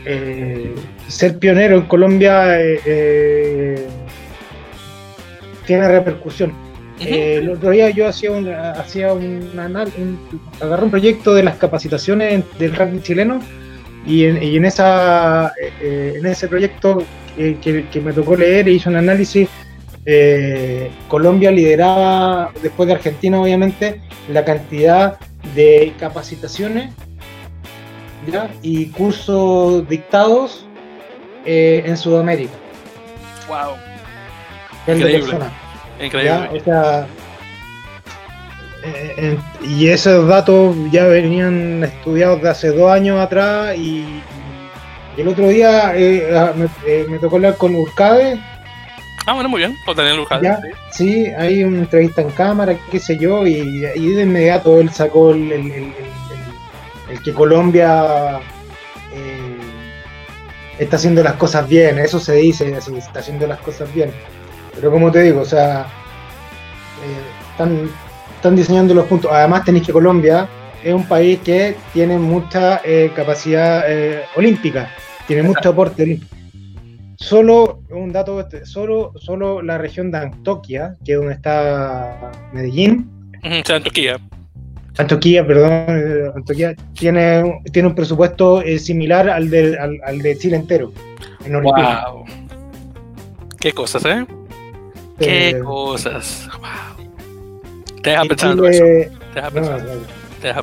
[0.05, 0.75] eh,
[1.07, 3.87] ser pionero en Colombia eh,
[5.65, 6.65] tiene repercusión
[6.99, 9.51] el otro día yo hacía un, hacía un,
[10.61, 13.39] agarré un proyecto de las capacitaciones del rugby chileno
[14.05, 17.03] y en, esa eh, en ese proyecto
[17.35, 19.49] que, me tocó leer e hizo un análisis
[20.05, 24.01] eh, Colombia lideraba después de Argentina obviamente
[24.31, 25.17] la cantidad
[25.55, 26.91] de capacitaciones
[28.61, 30.65] y cursos dictados
[31.45, 32.53] en Sudamérica
[33.47, 33.75] wow
[34.87, 35.37] Increíble.
[35.99, 36.49] Increíble.
[36.53, 37.07] O sea,
[38.85, 44.21] eh, y esos datos ya venían estudiados de hace dos años atrás y,
[45.17, 45.93] el otro día
[46.35, 48.37] ah, me, tocó hablar con Urcabe.
[49.25, 50.57] Ah, bueno, muy bien, con Daniel Urcabe.
[50.91, 55.51] sí, hay una entrevista en cámara, qué sé yo, y, de inmediato él sacó el,
[55.51, 58.41] el que Colombia
[60.77, 64.11] está haciendo las cosas bien, eso se dice así, está haciendo las cosas bien.
[64.73, 67.89] Pero como te digo, o sea, eh, están,
[68.45, 69.31] están diseñando los puntos.
[69.31, 70.47] Además tenéis que Colombia
[70.83, 74.91] es un país que tiene mucha eh, capacidad eh, olímpica,
[75.27, 76.35] tiene mucho aporte olímpico.
[77.17, 83.09] Solo, un dato, este, solo, solo la región de Antoquia, que es donde está Medellín.
[83.41, 84.19] Antoquia.
[84.97, 90.91] Antoquia, perdón, Antoquia tiene, tiene un presupuesto similar al de, al, de Chile entero.
[91.49, 92.25] wow.
[93.59, 94.23] Qué cosas, ¿eh?
[95.17, 96.47] Qué cosas.
[96.59, 96.94] Wow.
[98.05, 98.83] Te deja pensando eso.
[98.83, 99.91] Te deja pensando.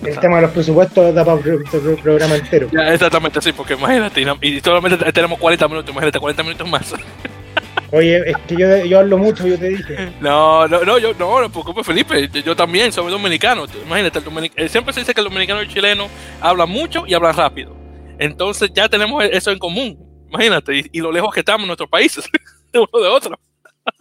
[0.06, 2.68] El tema de los presupuestos da para un programa entero.
[2.72, 6.94] Ya, exactamente, sí, porque imagínate, y solamente tenemos 40 minutos, imagínate, 40 minutos más.
[7.90, 10.12] Oye, es que yo, yo hablo mucho, yo te dije.
[10.20, 12.28] No, no, no, yo no, no preocupes, Felipe.
[12.28, 13.66] Yo, también soy dominicano.
[13.84, 16.08] Imagínate, el eh, siempre se dice que el dominicano y el chileno
[16.40, 17.76] hablan mucho y hablan rápido.
[18.18, 19.98] Entonces ya tenemos eso en común.
[20.30, 22.24] Imagínate, y, lo lejos que estamos en nuestros países,
[22.72, 23.38] de uno de otro.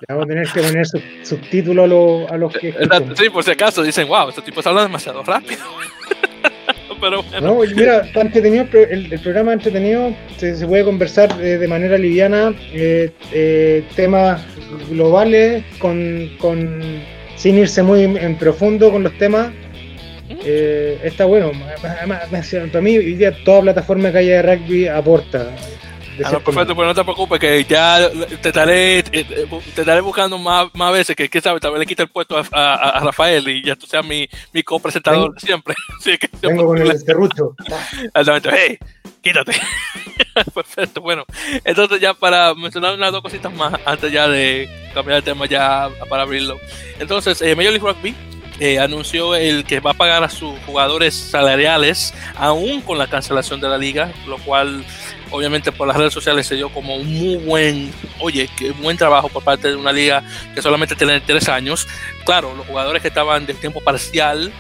[0.07, 0.85] Vamos a tener que poner
[1.23, 2.73] subtítulos a, los, a los que.
[3.15, 5.61] Sí, por si acaso dicen, wow, estos tipos hablan demasiado rápido.
[7.01, 11.97] Pero No, mira, está entretenido, el, el programa entretenido, se, se puede conversar de manera
[11.97, 14.39] liviana, eh, eh, temas
[14.87, 17.01] globales, con, con,
[17.37, 19.49] sin irse muy en profundo con los temas.
[20.29, 20.35] ¿Mm?
[20.45, 21.51] Eh, está bueno,
[21.81, 25.49] para mí hoy día toda plataforma que haya de rugby aporta.
[26.23, 28.09] Ah, perfecto, pero no te preocupes, que ya
[28.41, 29.21] te estaré, te
[29.81, 32.73] estaré buscando más, más veces, que quién sabe, tal vez le quite el puesto a,
[32.73, 35.75] a, Rafael y ya tú seas mi, mi copresentador siempre.
[36.03, 36.91] Que Vengo con el.
[36.91, 38.77] Exactamente, hey,
[39.21, 39.53] quítate.
[40.53, 41.25] perfecto, bueno,
[41.63, 45.89] entonces ya para mencionar unas dos cositas más, antes ya de cambiar el tema ya
[46.09, 46.59] para abrirlo.
[46.99, 48.15] Entonces, eh, Major League Rugby
[48.59, 53.59] eh, anunció el que va a pagar a sus jugadores salariales aún con la cancelación
[53.59, 54.85] de la liga, lo cual
[55.31, 59.29] obviamente por las redes sociales se dio como un muy buen, oye, que buen trabajo
[59.29, 60.23] por parte de una liga
[60.53, 61.87] que solamente tiene tres años.
[62.25, 64.51] Claro, los jugadores que estaban de tiempo parcial,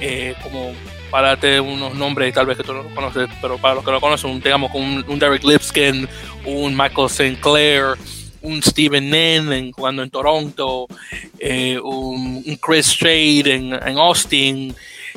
[0.00, 0.72] eh, como
[1.10, 4.00] para darte unos nombres tal vez que tú no conoces, pero para los que lo
[4.00, 6.08] conocen, digamos un, un Derek Lipskin,
[6.46, 7.96] un Michael Sinclair,
[8.40, 10.86] un Steven Nen jugando en Toronto,
[11.38, 14.74] eh, un, Chris Strait en, en Austin,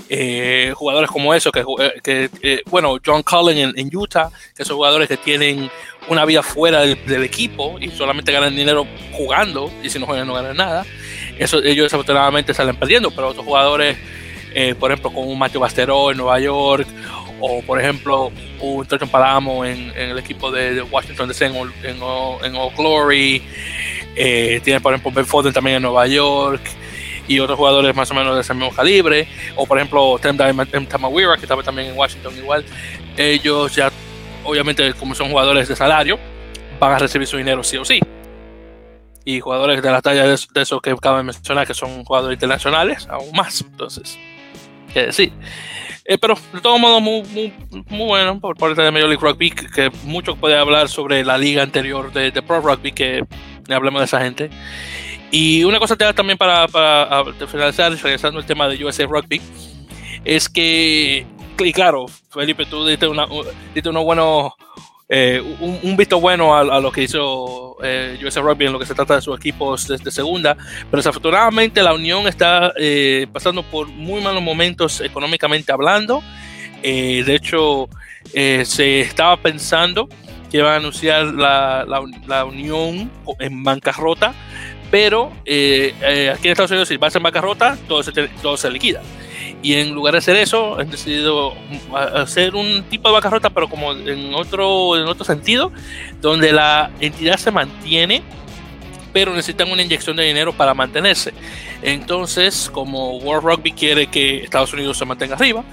[0.10, 1.64] eh, jugadores como eso, que,
[2.04, 5.70] que eh, bueno, John Cullen en, Utah, que son jugadores que tienen
[6.10, 10.34] una vida fuera del, equipo y solamente ganan dinero jugando, y si no juegan no
[10.34, 10.86] ganan nada.
[11.40, 13.98] Eso, ellos desafortunadamente salen perdiendo, pero otros jugadores,
[14.54, 16.88] eh, por ejemplo, como un Matthew Bastero en Nueva York,
[17.40, 18.32] o por ejemplo,
[18.62, 21.98] un Trojan Palamo en, el equipo de, Washington DC en, en,
[22.44, 23.42] en All Glory,
[24.16, 26.62] tiene por ejemplo Ben Foden también en Nueva York
[27.28, 30.38] y otros jugadores más o menos de ese mismo calibre, o por ejemplo Tem
[30.88, 32.66] Tamawira, que estaba también en Washington igual,
[33.18, 33.92] ellos ya,
[34.44, 36.20] obviamente como son jugadores de salario,
[36.80, 38.00] van a recibir su dinero sí o sí.
[39.28, 43.08] Y jugadores de la talla de, esos que acabo de mencionar, que son jugadores internacionales,
[43.10, 43.62] aún más.
[43.62, 44.20] Entonces,
[44.94, 45.34] qué decir.
[46.08, 47.54] Eh, pero de todo modo, muy, muy,
[47.90, 51.64] muy, bueno por parte de Major League Rugby, que, mucho puede hablar sobre la liga
[51.64, 53.26] anterior de, de Pro Rugby, que
[53.68, 54.52] hablemos de esa gente.
[55.32, 59.42] Y una cosa también para, para finalizar, regresando al tema de USA Rugby,
[60.24, 61.26] es que,
[61.60, 63.28] y claro, Felipe, tú diste, una,
[63.74, 64.56] diste uno bueno,
[65.08, 68.96] eh, un, visto bueno a, lo que hizo eh, USA Rugby en lo que se
[68.96, 70.58] trata de sus equipos desde segunda,
[70.90, 76.24] pero desafortunadamente la Unión está eh, pasando por muy malos momentos económicamente hablando.
[76.82, 77.88] Eh, de hecho,
[78.34, 80.10] se estaba pensando
[80.50, 84.34] que iban a anunciar la, la, la Unión en bancarrota
[84.92, 88.70] pero eh, eh, aquí en Estados Unidos si vas en bancarrota, todo se, todo se
[88.70, 89.02] liquida.
[89.62, 91.54] Y en lugar de hacer eso, han decidido
[92.14, 95.72] hacer un tipo de bancarrota, pero como en otro, en otro sentido,
[96.22, 98.22] donde la entidad se mantiene,
[99.12, 101.34] pero necesitan una inyección de dinero para mantenerse.
[101.82, 105.64] Entonces, como World Rugby quiere que Estados Unidos se mantenga arriba,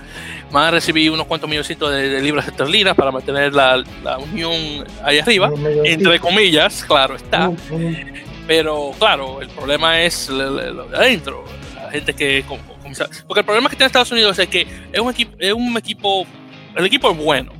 [0.51, 5.19] van a recibir unos cuantos milloncitos de, libras esterlinas para mantener la, la unión ahí
[5.19, 5.51] arriba,
[5.85, 7.51] entre comillas, claro está.
[8.55, 11.43] Pero claro, el problema es lo de adentro,
[11.75, 12.45] la gente que...
[13.27, 16.27] Porque el problema que tiene Estados Unidos es que es un equipo, es un equipo,
[16.77, 17.51] el equipo es bueno,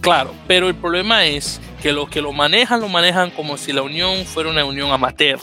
[0.00, 3.82] claro, pero el problema es que los que lo manejan lo manejan como si la
[3.82, 5.38] unión fuera una unión amateur.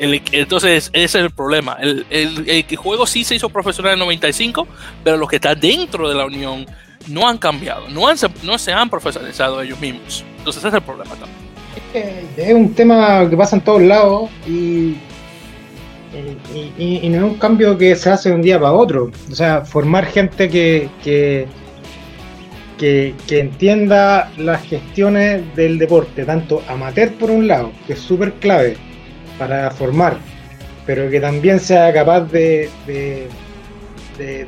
[0.00, 1.76] entonces, ese es el problema.
[1.78, 4.66] El, el, juego sí se hizo profesional en 95,
[5.04, 6.64] pero los que están dentro de la unión
[7.06, 10.24] no han cambiado, no, han, no se han profesionalizado ellos mismos.
[10.38, 11.47] Entonces, ese es el problema también.
[11.94, 14.96] Es un tema que pasa en todos lados y,
[16.12, 19.10] no es un cambio que se hace de un día para otro.
[19.30, 21.46] O sea, formar gente que, que,
[22.78, 28.76] que, entienda las gestiones del deporte, tanto amateur por un lado, que es súper clave,
[29.38, 30.18] para formar,
[30.86, 33.28] pero que también sea capaz de, de,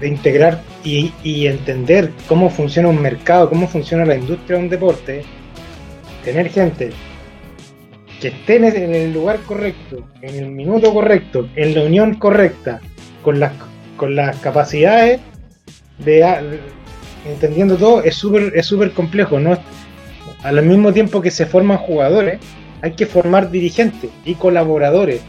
[0.07, 1.13] integrar y,
[1.47, 5.23] entender cómo funciona un mercado, cómo funciona la industria de un deporte,
[6.25, 6.91] tener gente
[8.21, 12.81] que esté en el lugar correcto, en el minuto correcto, en la unión correcta,
[13.23, 13.53] con las,
[13.97, 15.21] con las capacidades
[15.99, 16.25] de,
[17.27, 19.59] entendiendo todo, es súper es súper complejo, ¿no?
[20.43, 22.39] Al mismo tiempo que se forman jugadores,
[22.83, 25.21] hay que formar dirigentes y colaboradores,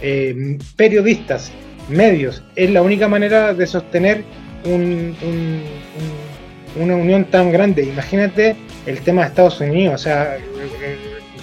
[0.00, 1.52] eh, periodistas,
[1.88, 2.42] medios.
[2.54, 4.22] Es la única manera de sostener
[6.76, 7.82] una unión tan grande.
[7.84, 8.56] Imagínate
[8.86, 10.38] el tema de Estados Unidos, o sea,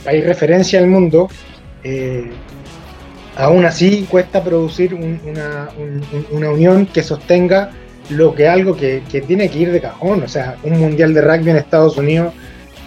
[0.05, 1.29] hay referencia al mundo.
[1.83, 2.29] Eh,
[3.35, 5.69] aún así cuesta producir una,
[6.31, 7.71] unión que sostenga
[8.09, 11.51] lo que algo que, tiene que ir de cajón, o sea, un mundial de rugby
[11.51, 12.33] en Estados Unidos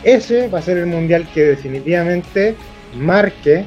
[0.04, 2.54] ese va a ser el mundial que definitivamente
[2.96, 3.64] marque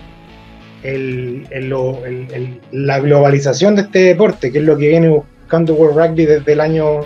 [2.71, 6.61] la globalización de este deporte, que es lo que viene buscando World Rugby desde el
[6.61, 6.99] año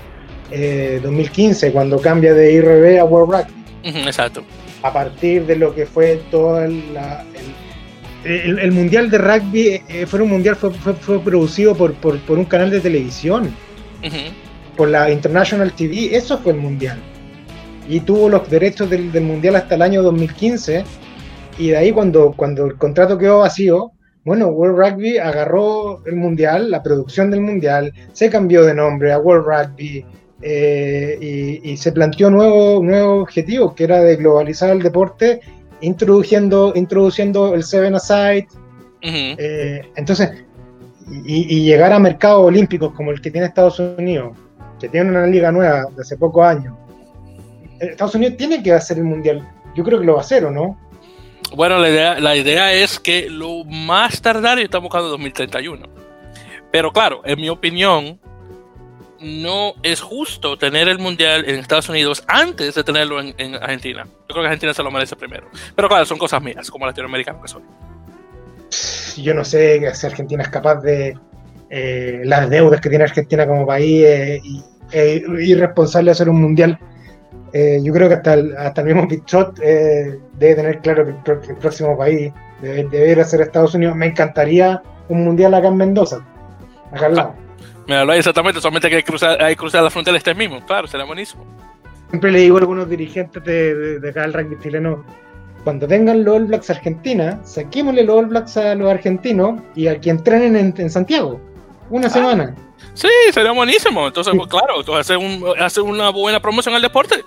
[0.51, 3.53] 2015, eh, cuando cambia de IRB a World Rugby.
[4.05, 4.43] Exacto.
[4.83, 6.83] A partir de lo que fue todo el,
[8.23, 12.69] el, mundial de rugby, eh, fue un mundial fue, fue, producido por, por, un canal
[12.69, 13.53] de televisión,
[14.75, 16.99] por la International TV, eso fue el mundial.
[17.87, 20.83] Y tuvo los derechos del, Mundial hasta el año 2015.
[21.57, 23.91] Y de ahí cuando, cuando el contrato quedó vacío,
[24.23, 29.19] bueno, World Rugby agarró el Mundial, la producción del Mundial, se cambió de nombre a
[29.19, 30.05] World Rugby
[30.41, 35.41] eh, y, se planteó nuevo, nuevo objetivo, que era de globalizar el deporte,
[35.81, 38.47] introduciendo, introduciendo el Seven Aside.
[39.01, 40.43] Eh, entonces,
[41.25, 44.37] y, y, llegar a mercados olímpicos como el que tiene Estados Unidos,
[44.79, 46.75] que tiene una liga nueva de hace pocos años,
[47.79, 49.47] Estados Unidos tiene que hacer el mundial.
[49.75, 50.77] Yo creo que lo va a hacer, ¿o no?
[51.55, 55.87] Bueno, la idea, la idea es que lo más tardario estamos buscando 2031.
[56.71, 58.19] Pero claro, en mi opinión,
[59.21, 64.05] no es justo tener el mundial en Estados Unidos antes de tenerlo en, Argentina.
[64.05, 65.47] Yo creo que Argentina se lo merece primero.
[65.75, 67.61] Pero claro, son cosas mías, como latinoamericano que soy.
[69.21, 71.17] Yo no sé si Argentina es capaz de
[71.69, 74.63] eh, las deudas que tiene Argentina como país eh, y,
[75.51, 76.77] irresponsable de hacer un mundial
[77.53, 81.31] eh, yo creo que hasta el, hasta el mismo Pichot eh, debe tener claro que
[81.31, 83.95] el, próximo país debe, ser Estados Unidos.
[83.95, 86.25] Me encantaría un mundial acá en Mendoza,
[86.91, 87.40] acá al.
[87.87, 90.87] Mira, lo exactamente, solamente hay que cruzar, hay que cruzar la frontera este mismo, claro,
[90.87, 91.45] sería buenísimo.
[92.09, 95.03] Siempre le digo a algunos dirigentes de, de, acá del rugby chileno,
[95.63, 99.99] cuando tengan los All Blacks Argentina, saquémosle los All Blacks a los argentinos y a
[99.99, 101.39] quien entrenen en, Santiago,
[101.89, 102.09] una ah.
[102.09, 102.55] semana.
[102.93, 104.07] Sí, sería buenísimo.
[104.07, 107.23] Entonces, pues, claro, hace, un, hace una buena promoción al deporte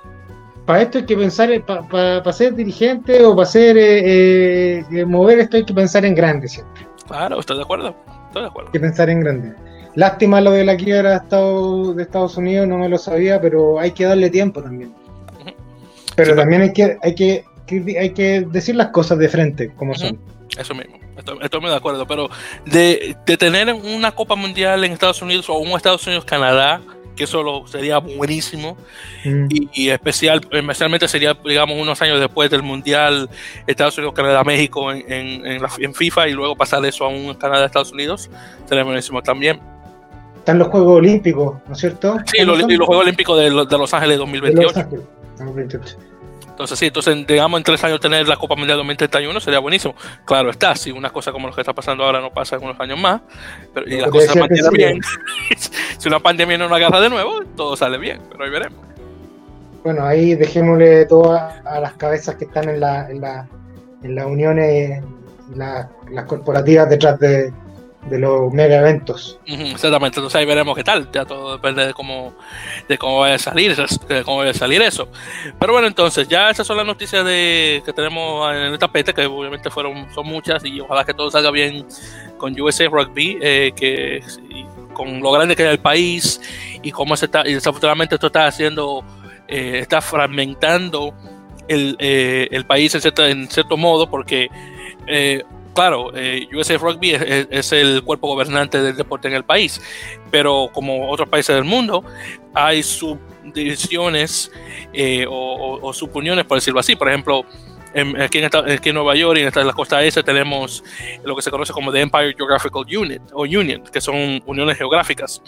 [0.67, 5.59] para esto hay que pensar, para ser dirigente o para ser eh, eh, mover esto
[5.59, 6.87] hay que pensar en grande siempre.
[7.07, 7.95] Claro, estoy de acuerdo,
[8.27, 8.69] estoy de acuerdo.
[8.69, 9.55] Hay que pensar en grande.
[9.95, 13.79] Lástima lo de la quiebra de Estados, de Estados Unidos, no me lo sabía, pero
[13.79, 14.93] hay que darle tiempo también.
[16.17, 17.45] Pero también hay que, hay que,
[17.99, 20.19] hay que decir las cosas de frente, como son.
[20.57, 22.29] Eso mismo, estoy, muy de acuerdo, pero
[22.65, 26.81] de, de tener una Copa Mundial en Estados Unidos o un Estados Unidos-Canadá,
[27.17, 28.77] que eso sería buenísimo.
[29.25, 29.47] Mm.
[29.73, 33.29] Y, especial, especialmente sería, digamos, unos años después del Mundial
[33.67, 37.67] Estados Unidos, Canadá, México en, en, en, FIFA y luego pasar eso a un Canadá,
[37.67, 38.31] Estados Unidos,
[38.67, 39.61] sería buenísimo también.
[40.45, 42.19] Están los Juegos Olímpicos, ¿no es cierto?
[42.27, 44.89] Sí, los, los Juegos Olímpicos de, de Los Ángeles 2028.
[45.39, 45.97] 2028.
[46.51, 49.95] Entonces, sí, entonces, digamos, en tres años tener la Copa Mundial 2031 sería buenísimo.
[50.27, 52.79] Claro está, si una cosa como lo que está pasando ahora no pasa en unos
[52.79, 53.23] años más,
[53.73, 55.01] pero y las cosas se mantienen bien,
[55.99, 58.79] si una pandemia no nos agarra de nuevo, todo sale bien, pero ahí veremos.
[59.83, 63.49] Bueno, ahí dejémosle todo a, las cabezas que están en la, en la,
[64.03, 65.03] en las uniones,
[65.57, 67.51] las corporativas detrás de,
[68.09, 69.39] de los mega eventos.
[69.47, 72.35] Exactamente, entonces ahí veremos qué tal, ya todo depende de cómo,
[72.89, 73.75] de cómo vaya a salir,
[74.25, 75.09] cómo vaya a salir eso.
[75.59, 79.27] Pero bueno, entonces ya esas son las noticias de, que tenemos en el tapete, que
[79.27, 81.87] obviamente fueron, son muchas y ojalá que todo salga bien
[82.37, 84.23] con USA Rugby, eh, que
[84.93, 86.41] con lo grande que es el país
[86.83, 89.03] y cómo se está, y desafortunadamente esto está haciendo,
[89.49, 91.15] eh, está fragmentando
[91.69, 94.51] el, eh, el país en cierto, en cierto modo, porque
[95.75, 99.81] claro, eh, USA Rugby es, el cuerpo gobernante del deporte en el país,
[100.31, 102.05] pero como otros países del mundo,
[102.55, 104.51] hay subdivisiones
[104.93, 106.97] eh, o, o, subuniones, por decirlo así.
[106.97, 107.45] Por ejemplo,
[108.21, 110.83] aquí, en Nueva York y en la costa este tenemos
[111.25, 115.41] lo que se conoce como The Empire Geographical Unit o Union, que son uniones geográficas.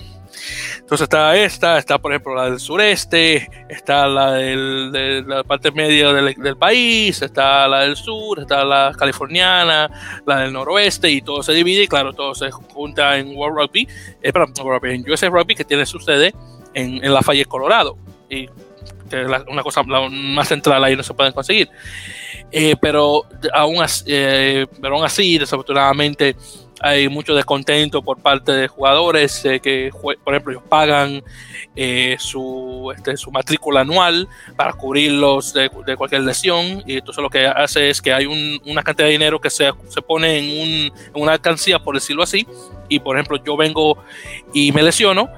[0.78, 6.12] Entonces está esta, está por ejemplo la del sureste, está la de la parte media
[6.12, 9.90] del, país, está la del sur, está la californiana,
[10.26, 13.88] la del noroeste y todo se divide y claro, todo se junta en World Rugby,
[14.22, 14.52] eh, perdón,
[14.84, 16.34] en USA Rugby que tiene su sede
[16.74, 17.96] en, en Lafayette, Colorado.
[18.28, 18.48] Y
[19.10, 21.68] es una cosa más central ahí no se pueden conseguir.
[22.52, 26.36] Eh, pero, aún así, eh, pero aún así, desafortunadamente,
[26.80, 31.22] hay mucho descontento por parte de jugadores eh, que, por ejemplo, ellos pagan
[32.18, 37.90] su, este, su matrícula anual para cubrirlos de, cualquier lesión y entonces lo que hace
[37.90, 40.68] es que hay una cantidad de dinero que se, se pone en, un,
[41.14, 42.46] en, una alcancía, por decirlo así,
[42.88, 43.98] y por ejemplo yo vengo
[44.54, 45.28] y me lesiono,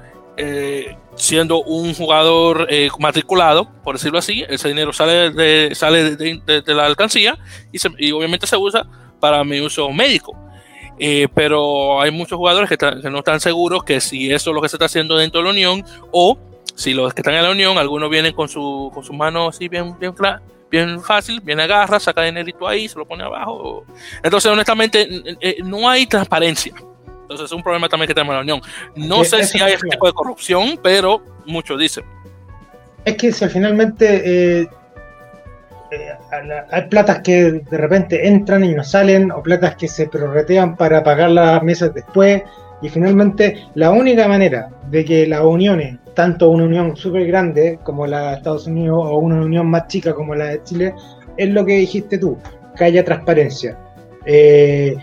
[1.19, 6.85] siendo un jugador eh, matriculado, por decirlo así, ese dinero sale de, sale de, la
[6.85, 7.37] alcancía
[7.71, 8.87] y, obviamente se usa
[9.19, 10.35] para mi uso médico.
[10.97, 12.77] Eh, pero hay muchos jugadores que,
[13.09, 15.51] no están seguros que si eso es lo que se está haciendo dentro de la
[15.51, 16.37] Unión o
[16.73, 19.67] si los que están en la Unión, algunos vienen con su, con sus manos así
[19.67, 20.13] bien, bien,
[20.71, 23.83] bien fácil, viene agarra, saca dinerito ahí, se lo pone abajo.
[24.23, 25.07] Entonces, honestamente,
[25.41, 26.73] eh, no hay transparencia
[27.29, 28.61] entonces es un problema también que tenemos en la Unión.
[28.95, 32.03] No sé si hay este tipo de corrupción, pero muchos dicen.
[33.05, 34.67] Es que si finalmente eh,
[35.91, 36.09] eh,
[36.71, 41.03] hay platas que de repente entran y no salen, o platas que se prorretean para
[41.03, 42.41] pagar las mesas después,
[42.81, 48.07] y finalmente la única manera de que las uniones, tanto una unión súper grande como
[48.07, 50.95] la de Estados Unidos o una unión más chica como la de Chile,
[51.37, 52.39] es lo que dijiste tú,
[52.75, 53.77] que haya transparencia.
[54.25, 54.95] Eh,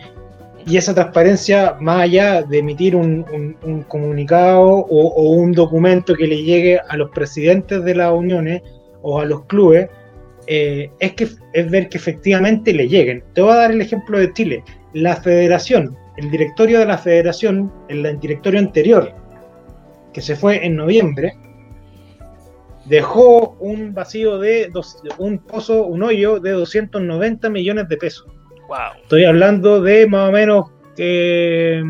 [0.67, 6.81] y esa transparencia, más allá de emitir un, comunicado o, un documento que le llegue
[6.89, 8.63] a los presidentes de las uniones
[9.01, 9.89] o a los clubes,
[10.49, 13.23] eh, es, que, es ver que efectivamente le lleguen.
[13.33, 14.65] Te voy a dar el ejemplo de Chile.
[14.93, 19.13] La federación, el directorio de la federación, el directorio anterior,
[20.13, 21.33] que se fue en noviembre,
[22.87, 24.73] dejó un vacío de
[25.19, 28.36] un pozo, un hoyo de 290 millones de pesos.
[29.03, 31.83] Estoy hablando de más o menos eh,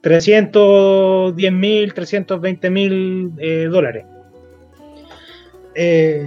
[0.00, 4.06] 310 mil, 320 mil eh, dólares.
[5.74, 6.26] Eh,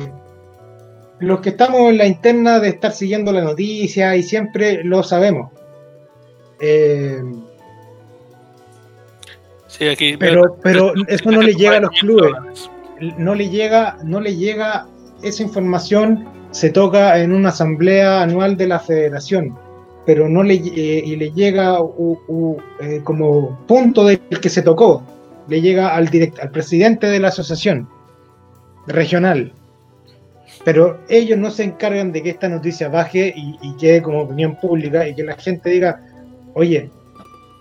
[1.20, 5.52] los que estamos en la interna de estar siguiendo la noticia y siempre lo sabemos.
[6.60, 7.22] Eh,
[9.68, 12.34] sí, aquí, pero, pero eso no le llega a los clubes.
[13.18, 14.88] No le llega, no le llega
[15.24, 19.58] esa información se toca en una asamblea anual de la federación,
[20.06, 25.04] pero no le, eh, y le llega eh, como punto del que se tocó,
[25.47, 26.10] le llega al,
[26.41, 27.88] al presidente de la asociación
[28.88, 29.54] regional.
[30.66, 35.08] Pero ellos no se encargan de que esta noticia baje y, quede como opinión pública
[35.08, 36.02] y que la gente diga,
[36.54, 36.91] oye,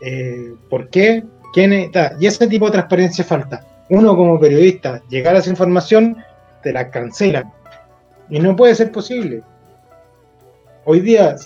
[0.05, 1.25] eh, ¿por qué?
[1.55, 2.15] ¿Quién está?
[2.21, 3.65] Y ese tipo de transparencia falta.
[3.89, 6.17] Uno como periodista, llegar a esa información,
[6.63, 7.51] te la cancelan
[8.31, 9.43] y no puede ser posible.
[10.85, 11.37] Hoy día,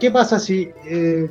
[0.00, 1.28] ¿qué pasa si eh,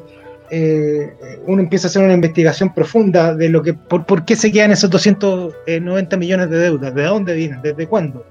[0.50, 1.14] eh,
[1.46, 4.90] uno empieza a hacer una investigación profunda de lo que, por, qué se quedan esos
[4.90, 6.96] 290 millones de deudas?
[6.96, 7.62] ¿De dónde vienen?
[7.62, 8.26] ¿Desde cuándo?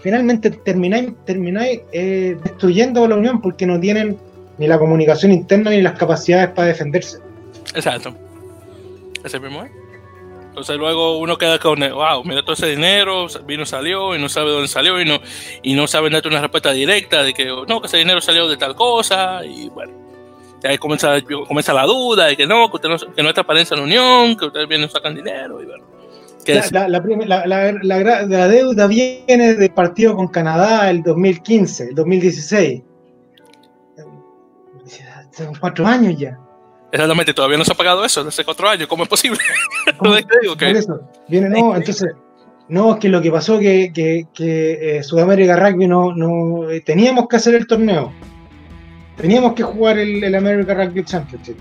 [0.00, 4.16] Finalmente termináis, termináis eh, destruyendo la Unión porque no tienen
[4.58, 7.18] ni la comunicación interna ni las capacidades para defenderse.
[7.74, 8.14] Exacto.
[9.24, 9.64] Ese mismo
[10.52, 14.50] entonces luego uno queda con, wow, mira todo ese dinero, vino, salió y no sabe
[14.50, 15.18] dónde salió y no,
[15.62, 18.58] y no sabe darte una respuesta directa de que, no, que ese dinero salió de
[18.58, 19.94] tal cosa y bueno.
[20.62, 23.74] ahí comienza, comienza la duda de que no, que, usted no, que no hay transparencia
[23.74, 25.86] en la unión, que ustedes vienen sacan dinero y bueno.
[26.44, 27.00] La, la,
[27.82, 32.82] la, la, deuda viene del partido con Canadá el 2015, el 2016.
[35.30, 36.38] Son cuatro años ya.
[36.92, 38.86] Exactamente, todavía no se ha pagado eso hace cuatro años.
[38.86, 39.38] ¿Cómo es posible?
[41.28, 42.12] Viene, no, entonces,
[42.68, 46.82] no, es que lo que pasó que, que, que eh, Sudamérica Rugby no, no eh,
[46.82, 48.12] teníamos que hacer el torneo.
[49.16, 51.56] Teníamos que jugar el, el America Rugby Championship.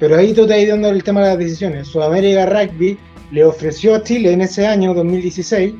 [0.00, 1.86] Pero ahí tú ido dando el tema de las decisiones.
[1.86, 2.98] Sudamérica Rugby
[3.30, 5.74] le ofreció a Chile en ese año 2016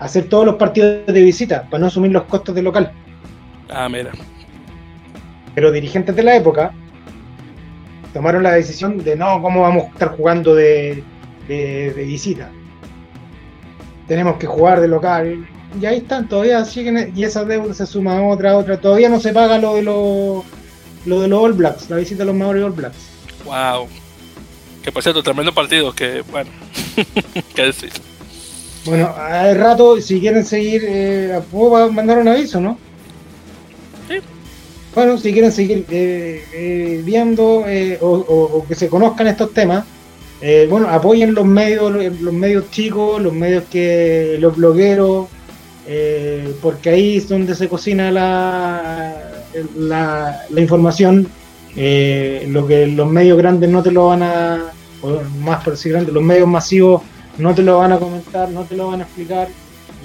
[0.00, 2.92] hacer todos los partidos de visita para no asumir los costos del local.
[3.70, 4.10] Ah, mira.
[5.54, 6.74] Pero dirigentes de la época
[8.14, 11.04] tomaron la decisión de no, ¿cómo vamos a estar jugando de,
[11.94, 12.50] visita?
[14.08, 15.46] Tenemos que jugar de local.
[15.78, 18.80] Y ahí están, todavía siguen, y esa deuda se suma a otra, otra.
[18.80, 20.44] Todavía no se paga lo de los
[21.04, 22.96] lo de los All Blacks, la visita de los Maori All Blacks.
[23.44, 23.88] Wow.
[24.82, 26.50] Que por cierto, tremendo partido, que bueno,
[27.54, 27.90] qué decir.
[28.84, 32.78] Bueno, al rato, si quieren seguir, eh, puedo mandar un aviso, ¿no?
[34.94, 39.84] Bueno, si quieren seguir eh, eh, viendo eh, o, que se conozcan estos temas,
[40.40, 45.26] eh, bueno, apoyen los medios, los, medios chicos, los medios que, los blogueros,
[46.62, 49.42] porque ahí es donde se cocina la,
[49.76, 51.26] la, información.
[51.74, 54.72] lo que los medios grandes no te lo van a,
[55.02, 57.02] o más por decir grandes, los medios masivos
[57.38, 59.48] no te lo van a comentar, no te lo van a explicar.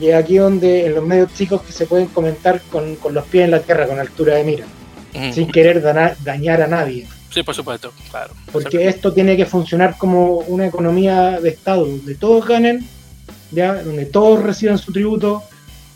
[0.02, 3.26] Y es aquí donde en los medios chicos que se pueden comentar con, con los
[3.26, 4.66] pies en la tierra, con altura de mira,
[5.34, 5.82] Sin querer
[6.24, 7.08] dañar a nadie.
[7.34, 8.34] Sí, por supuesto, claro.
[8.52, 12.88] Porque esto tiene que funcionar como una economía de Estado, donde todos ganen,
[13.52, 15.44] ya, donde todos reciban su tributo.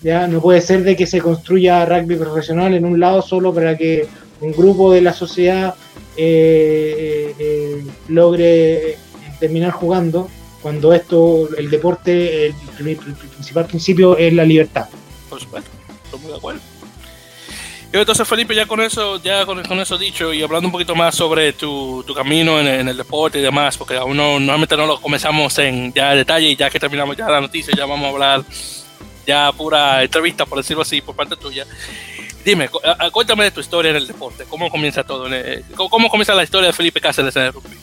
[0.02, 3.78] Ya no puede ser de que se construya rugby profesional en un lado solo para
[3.78, 4.06] que
[4.42, 5.76] un grupo de la sociedad
[6.18, 8.98] eh, eh, eh, logre
[9.40, 10.30] terminar jugando,
[10.62, 14.88] cuando esto, el deporte, el, el- el principal principio es la libertad.
[15.30, 15.70] Por supuesto,
[16.06, 16.62] estoy muy de acuerdo.
[17.96, 21.14] Entonces, Felipe, ya con eso, ya con, con eso dicho y hablando un poquito más
[21.14, 25.00] sobre tu, tu camino en, el- deporte y demás, porque aún no, normalmente no lo
[25.00, 28.44] comenzamos en ya detalle y ya que terminamos ya la noticia, ya vamos a hablar
[29.28, 31.66] ya pura entrevista, por decirlo así, por parte tuya.
[32.44, 32.80] Dime, cu-
[33.12, 36.44] cuéntame de tu historia en el deporte, cómo comienza todo, el- cómo, cómo comienza la
[36.44, 37.78] historia de Felipe Cáceres en el rugby.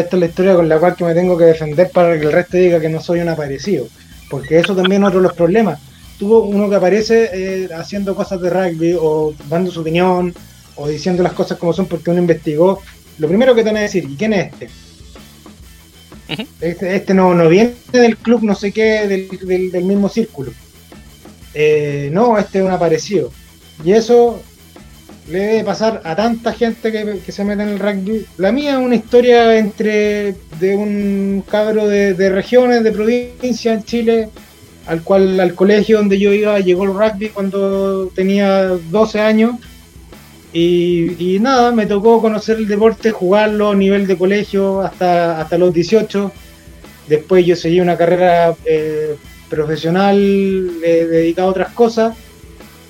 [0.00, 2.56] Esta es la historia con la cual me tengo que defender para que el resto
[2.56, 3.86] diga que no soy un aparecido.
[4.30, 5.78] Porque eso también es otro de los problemas.
[6.18, 10.34] Tuvo uno que aparece eh, haciendo cosas de rugby o dando su opinión
[10.76, 12.80] o diciendo las cosas como son porque uno investigó.
[13.18, 14.68] Lo primero que te van a decir, ¿y quién es este?
[16.60, 20.52] Este, este no, no viene del club no sé qué, del, del- del mismo círculo.
[21.54, 23.30] Eh, no, este es un aparecido.
[23.84, 24.42] Y eso
[25.30, 28.26] le debe pasar a tanta gente que, que se mete en el rugby.
[28.38, 33.84] La mía es una historia entre de un cabro de, de regiones, de provincia en
[33.84, 34.28] Chile,
[34.86, 39.56] al cual al colegio donde yo iba llegó el rugby cuando tenía 12 años.
[40.52, 45.58] Y, y nada, me tocó conocer el deporte, jugarlo a nivel de colegio hasta, hasta
[45.58, 46.32] los 18.
[47.08, 49.16] Después yo seguí una carrera eh,
[49.50, 52.16] profesional eh, dedicada a otras cosas.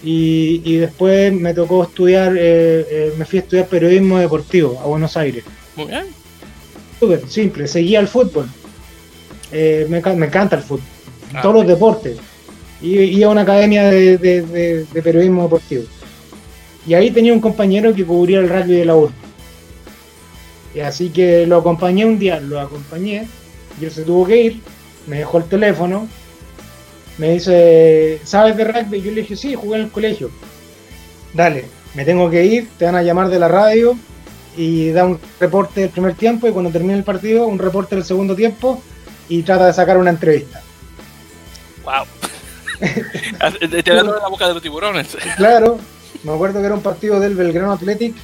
[0.05, 4.86] Y, y después me tocó estudiar, eh, eh, me fui a estudiar periodismo deportivo a
[4.86, 5.42] Buenos Aires.
[5.74, 6.05] Muy bien.
[7.01, 8.47] Súper simple, seguía el fútbol.
[9.51, 10.86] Eh, me, me encanta el fútbol,
[11.39, 12.18] Ah, todos los deportes.
[12.82, 15.84] Y iba a una academia de, de- de- de periodismo deportivo.
[16.87, 19.12] Y ahí tenía un compañero que cubría el rugby de la URB.
[20.74, 23.26] Y así que lo acompañé un día, lo acompañé,
[23.80, 24.61] y él se tuvo que ir,
[25.07, 26.07] me dejó el teléfono,
[27.18, 29.01] me dice, ¿sabes de rugby?
[29.01, 30.30] Yo le dije, sí, jugué en el colegio.
[31.32, 31.64] Dale,
[31.95, 33.97] me tengo que ir, te van a llamar de la radio
[34.57, 38.05] y da un reporte del primer tiempo y cuando termine el partido, un reporte del
[38.05, 38.80] segundo tiempo
[39.30, 40.62] y trata de sacar una entrevista.
[41.87, 42.05] Wow.
[43.82, 45.16] Te la boca de los tiburones.
[45.39, 45.78] Claro,
[46.24, 48.14] me acuerdo que era un partido del Belgrano Athletic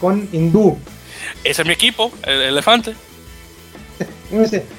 [0.00, 0.78] con Hindú.
[1.44, 2.94] Ese es mi equipo, el elefante.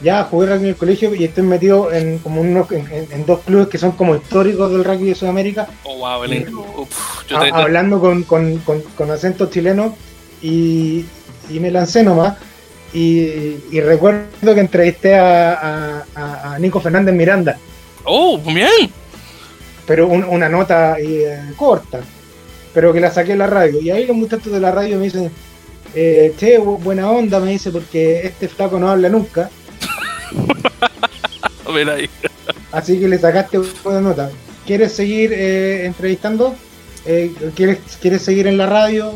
[0.02, 3.68] Ya jugué rugby en el colegio y estoy metido en como unos, en, dos clubes
[3.68, 7.52] que son como históricos del rugby de Sudamérica, Oh, wow, el Uf, yo a- te-
[7.52, 9.96] te- hablando con, con, con, con acento chileno
[10.42, 11.06] y,
[11.50, 12.38] y me lancé nomás.
[12.94, 17.58] Y, y recuerdo que entrevisté a, a- a- a Nico Fernández Miranda,
[18.06, 18.90] Oh, bien.
[19.86, 22.00] pero un- una nota eh, corta,
[22.74, 23.82] pero que la saqué en la radio.
[23.82, 25.30] Y ahí los muchachos de la radio me dicen,
[25.94, 29.50] eh, che, bu- buena onda, me dice, porque este flaco no habla nunca.
[31.94, 32.10] Ahí.
[32.72, 34.30] Así que le sacaste buena nota.
[34.66, 36.56] ¿Quieres seguir eh, entrevistando?
[37.06, 39.14] Eh, ¿quieres, ¿Quieres seguir en la radio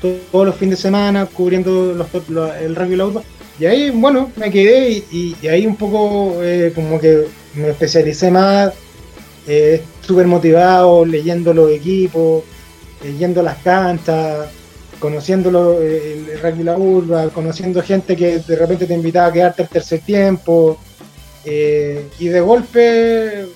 [0.00, 3.22] to- todos los fines de semana cubriendo los, los- el radio y la urba?
[3.60, 7.26] Y ahí, bueno, me quedé y, y- y ahí un poco eh, como que
[7.58, 8.72] me especialicé más,
[9.46, 12.44] eh, súper motivado, leyendo los equipos,
[13.18, 14.48] yendo a las canchas,
[14.98, 19.32] conociendo lo- eh, el rugby la urba, conociendo gente que de repente te invitaba a
[19.32, 20.78] quedarte al tercer tiempo.
[21.44, 23.46] Eh, y de golpe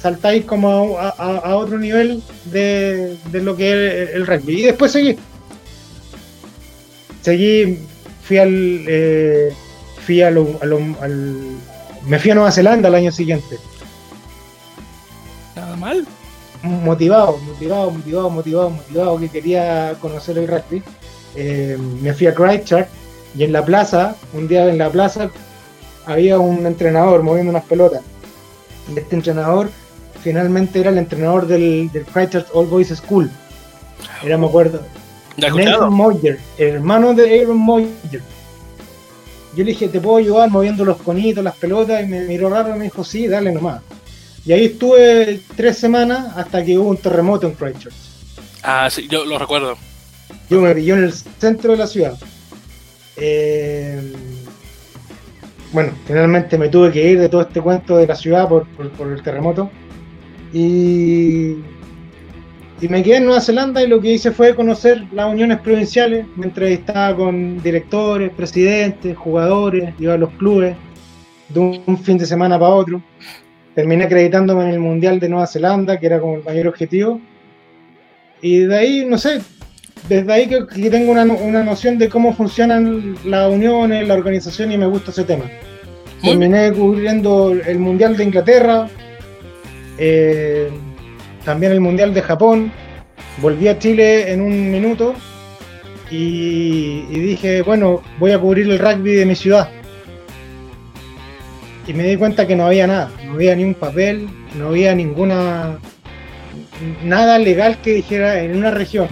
[0.00, 4.60] saltáis como a, otro nivel de, de lo que es el, el rugby.
[4.60, 5.16] Y después seguí.
[7.22, 7.78] Seguí,
[8.22, 8.84] fui al.
[8.86, 9.48] eh,
[10.04, 11.56] fui a lo- al.
[12.06, 13.58] Me fui a Nueva Zelanda al año siguiente.
[15.56, 16.06] Nada mal.
[16.62, 20.82] Motivado, motivado, motivado, motivado, motivado, que quería conocer el rugby.
[21.36, 22.88] Eh, me fui a Christchurch
[23.36, 25.30] y en la plaza, un día en la plaza,
[26.06, 28.02] había un entrenador moviendo unas pelotas.
[28.92, 29.70] Y este entrenador
[30.22, 33.30] finalmente era el entrenador del, del Christchurch All Boys School.
[34.22, 34.82] Era, me acuerdo.
[35.36, 35.92] ¿Ya has Nathan?
[35.92, 38.22] Moyer, el hermano de Aaron Moyer.
[39.54, 42.02] Yo le dije, ¿te puedo ayudar moviendo los conitos, las pelotas?
[42.02, 43.80] Y me miró raro y me dijo, sí, dale nomás.
[44.44, 47.94] Y ahí estuve tres semanas hasta que hubo un terremoto en Christchurch.
[48.62, 49.76] Ah, sí, yo lo recuerdo.
[50.50, 52.18] Yo me pilló en el centro de la ciudad.
[53.16, 54.12] Eh,
[55.72, 58.90] bueno, finalmente me tuve que ir de todo este cuento de la ciudad por, por-
[58.90, 59.70] por el terremoto.
[60.52, 61.56] Y,
[62.80, 66.26] y me quedé en Nueva Zelanda y lo que hice fue conocer las uniones provinciales.
[66.36, 70.76] Me entrevistaba con directores, presidentes, jugadores, iba a los clubes
[71.48, 73.02] de un, fin de semana para otro.
[73.74, 77.20] Terminé acreditándome en el Mundial de Nueva Zelanda, que era como el mayor objetivo.
[78.42, 79.40] Y de ahí, no sé,
[80.08, 84.72] desde ahí que, que tengo una, una noción de cómo funcionan las uniones, la organización
[84.72, 85.44] y me gusta ese tema.
[86.22, 88.88] Terminé cubriendo el Mundial de Inglaterra,
[89.98, 90.70] eh,
[91.44, 92.72] también el Mundial de Japón,
[93.40, 95.14] volví a Chile en un minuto
[96.10, 99.68] y, dije, bueno, voy a cubrir el rugby de mi ciudad.
[101.86, 104.94] Y me di cuenta que no había nada, no había ni un papel, no había
[104.94, 105.78] ninguna
[107.02, 109.08] nada legal que dijera en una región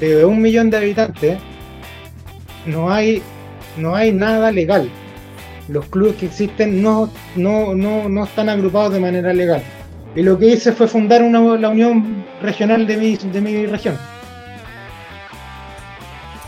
[0.00, 1.38] de un millón de habitantes
[2.66, 3.22] no hay
[3.76, 4.90] no hay nada legal.
[5.68, 9.62] Los clubes que existen no, no, no, no están agrupados de manera legal
[10.14, 13.98] y lo que hice fue fundar una, la unión regional de mi, de mi región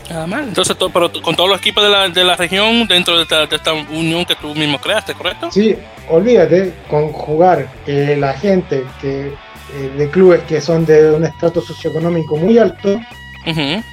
[0.09, 0.47] Nada mal.
[0.47, 3.47] Entonces, to- pero con todos los equipos de la, de la región dentro de esta,
[3.47, 5.51] de esta unión que tú mismo creaste, ¿correcto?
[5.51, 5.75] sí
[6.07, 9.29] olvídate con jugar que la gente que
[9.73, 12.99] eh, de clubes que son de un estrato socioeconómico muy alto
[13.47, 13.83] Ujú.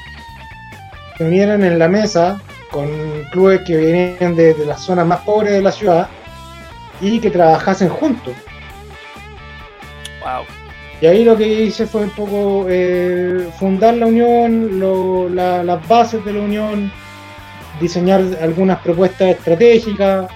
[1.17, 2.39] se unieran en la mesa
[2.71, 2.91] con
[3.33, 6.09] clubes que venían de, de las zonas más pobres de la ciudad
[7.01, 8.35] y que trabajasen juntos.
[10.23, 10.45] Wow.
[11.01, 15.87] Y ahí lo que hice fue un poco eh, fundar la unión, lo- la- las
[15.89, 16.93] bases de la unión,
[17.81, 20.31] diseñar algunas propuestas estratégicas.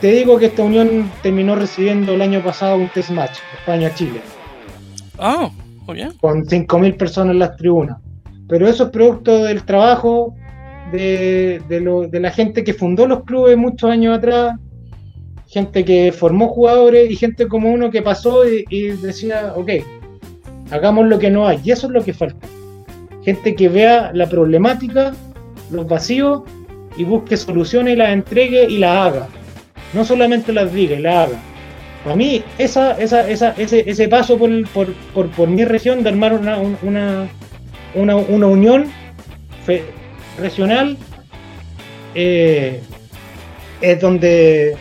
[0.00, 4.20] Te digo que esta unión terminó recibiendo el año pasado un test match, España-Chile.
[5.18, 5.48] Ah,
[5.86, 6.12] muy bien.
[6.20, 7.96] con 5.000 personas en las tribunas.
[8.48, 10.34] Pero eso es producto del trabajo
[10.92, 14.56] de, de lo- de la gente que fundó los clubes muchos años atrás,
[15.54, 19.70] gente que formó jugadores y gente como uno que pasó y, decía, ok,
[20.72, 21.60] hagamos lo que no hay.
[21.64, 22.46] Y eso es lo que falta.
[23.24, 25.14] Gente que vea la problemática,
[25.70, 26.42] los vacíos
[26.96, 29.28] y busque soluciones y las entregue y las haga.
[29.92, 31.38] No solamente las diga y las haga.
[32.02, 36.08] Para mí, esa, esa, esa, ese, ese paso por, por, por, por mi región de
[36.10, 37.28] armar una, un- una,
[37.94, 38.90] una, una unión
[40.38, 40.96] regional
[42.14, 42.80] eh,
[43.80, 44.76] es donde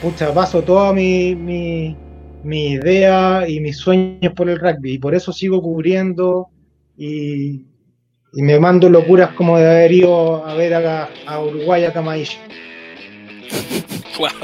[0.00, 1.96] pucha, paso toda mi, mi,
[2.42, 4.94] mi idea y mis sueños por el rugby.
[4.94, 6.48] Y por eso sigo cubriendo
[6.96, 7.64] y,
[8.32, 12.38] y me mando locuras como de haber ido a ver a, a Uruguay a Camaillo.
[14.18, 14.28] Wow.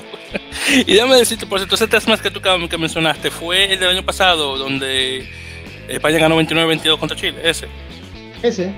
[0.87, 3.79] Y déjame decirte, por cierto, ese test más que tú que que mencionaste fue el
[3.79, 5.27] del año pasado, donde
[5.87, 7.67] España ganó 29-22 contra Chile, ese.
[8.43, 8.73] Ese.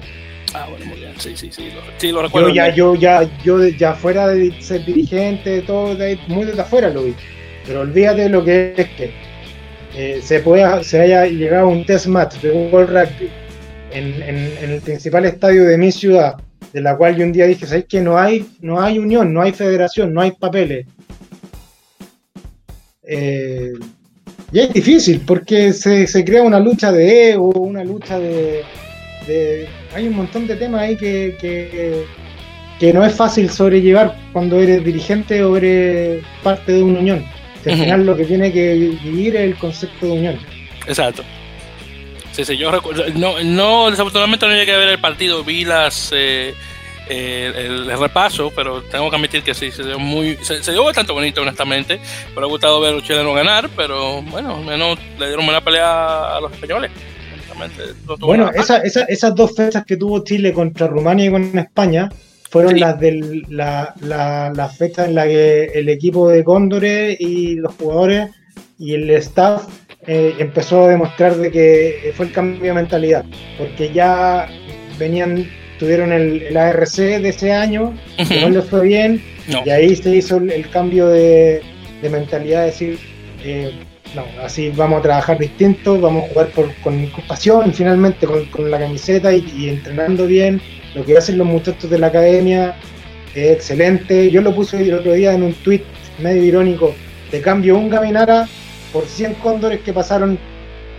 [0.55, 1.13] Ah, bueno, muy bien.
[1.19, 1.65] Sí, sí, sí.
[1.75, 2.49] Lo, sí, lo Yo recuerdo.
[2.51, 7.03] ya, yo ya, yo ya fuera de ser dirigente, todo, de muy desde afuera lo
[7.05, 7.15] vi.
[7.67, 9.11] Pero olvídate de lo que es que
[9.97, 13.31] eh, se pueda, se haya llegado a un test match de World Rugby
[13.93, 16.35] en, en- en el principal estadio de mi ciudad,
[16.73, 19.43] de la cual yo un día dije, ¿sabes que no hay, no hay unión, no
[19.43, 20.87] hay federación, no hay papeles?
[23.03, 23.73] Eh,
[24.53, 28.63] y es difícil porque se, se crea una lucha de ego, una lucha de,
[29.27, 32.05] de- hay un montón de temas ahí que, que,
[32.79, 37.25] que no es fácil sobrellevar cuando eres dirigente o eres parte de una unión.
[37.63, 40.39] Que al final lo que tiene que vivir es el concepto de unión.
[40.87, 41.23] Exacto.
[42.33, 43.05] Sí, sí, yo recuerdo.
[43.15, 46.11] No, no, desafortunadamente no llegué a ver el partido, vi las.
[46.13, 46.53] eh,
[47.09, 50.37] eh, el, el repaso, pero tengo que admitir que sí, se dio muy.
[50.43, 52.01] Se, se dio bastante bonito, honestamente.
[52.35, 55.63] Me ha gustado ver a los chilenos ganar, pero bueno, al menos le dieron buena
[55.63, 56.91] pelea a los españoles.
[58.21, 62.09] Bueno, esa, esa- esas dos fechas que tuvo Chile contra Rumania y con España
[62.51, 62.81] fueron Sí.
[62.81, 67.75] las del la, la, las fechas en las que el equipo de Cóndores y los
[67.75, 68.31] jugadores
[68.79, 69.67] y el staff
[70.07, 73.25] eh, empezó a demostrar de que fue el cambio de mentalidad,
[73.57, 74.47] porque ya
[74.99, 75.49] venían,
[75.79, 77.95] tuvieron el, el ARC de ese año,
[78.29, 79.63] que no les fue bien, No.
[79.65, 81.63] y ahí se hizo el, el cambio de,
[82.03, 82.99] de mentalidad, de decir,
[83.45, 83.73] eh,
[84.15, 88.71] no, así vamos a trabajar distinto, vamos a jugar por, con, con pasión, finalmente, con,
[88.71, 90.61] la camiseta y, entrenando bien.
[90.95, 92.77] Lo que hacen los muchachos de la academia
[93.35, 94.31] es excelente.
[94.31, 95.83] Yo lo puse el otro día en un tweet
[96.23, 96.95] medio irónico,
[97.33, 98.49] de cambio un Gaminara
[98.93, 100.39] por 100 cóndores que pasaron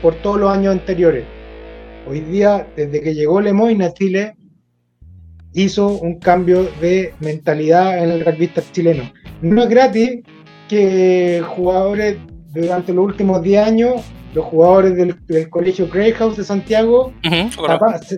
[0.01, 1.24] por todos los años anteriores.
[2.07, 4.36] hoy día, desde que llegó Lemoyne a Chile,
[5.53, 9.11] hizo un cambio de mentalidad en el rugby chileno.
[9.41, 10.20] No es gratis
[10.68, 12.18] que jugadores
[12.56, 14.01] durante los últimos 10 años,
[14.34, 17.14] los jugadores del, colegio Greyhouse de Santiago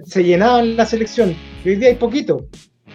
[0.05, 1.35] se, llenaban la selección.
[1.63, 2.45] Y hoy día hay poquito.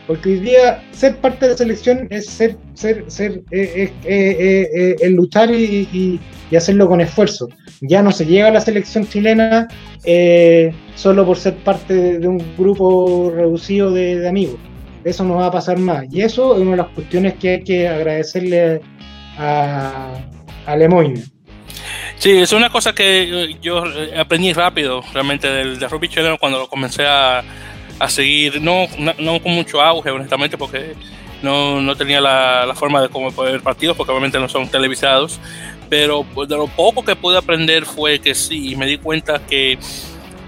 [0.06, 5.10] Porque hoy día ser parte de la selección es ser, ser, ser, eh, eh, eh,
[5.10, 6.20] luchar y,
[6.56, 7.48] hacerlo con esfuerzo.
[7.80, 9.68] Ya no se llega a la selección chilena
[10.96, 14.58] solo por ser parte de, un grupo reducido de, amigos.
[15.04, 16.04] Eso no va a pasar más.
[16.10, 18.80] Y eso es una de las cuestiones que hay que agradecerle
[19.38, 20.14] a,
[20.66, 20.76] a.
[22.16, 23.82] Sí, es una cosa que yo
[24.16, 27.42] aprendí rápido realmente del, rugby chileno cuando lo comencé a
[28.02, 30.94] a seguir, no, no, con mucho auge, honestamente, porque
[31.40, 35.38] no, no tenía la, la, forma de cómo poder partidos, porque obviamente no son televisados,
[35.88, 39.78] pero pues, de lo poco que pude aprender fue que sí, me di cuenta que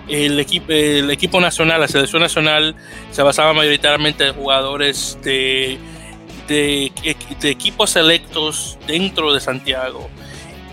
[0.09, 2.75] el equipo, el equipo nacional, la selección nacional,
[3.13, 5.79] se basaba mayoritariamente en jugadores de,
[6.47, 6.93] de,
[7.41, 10.09] de equipos selectos dentro de Santiago.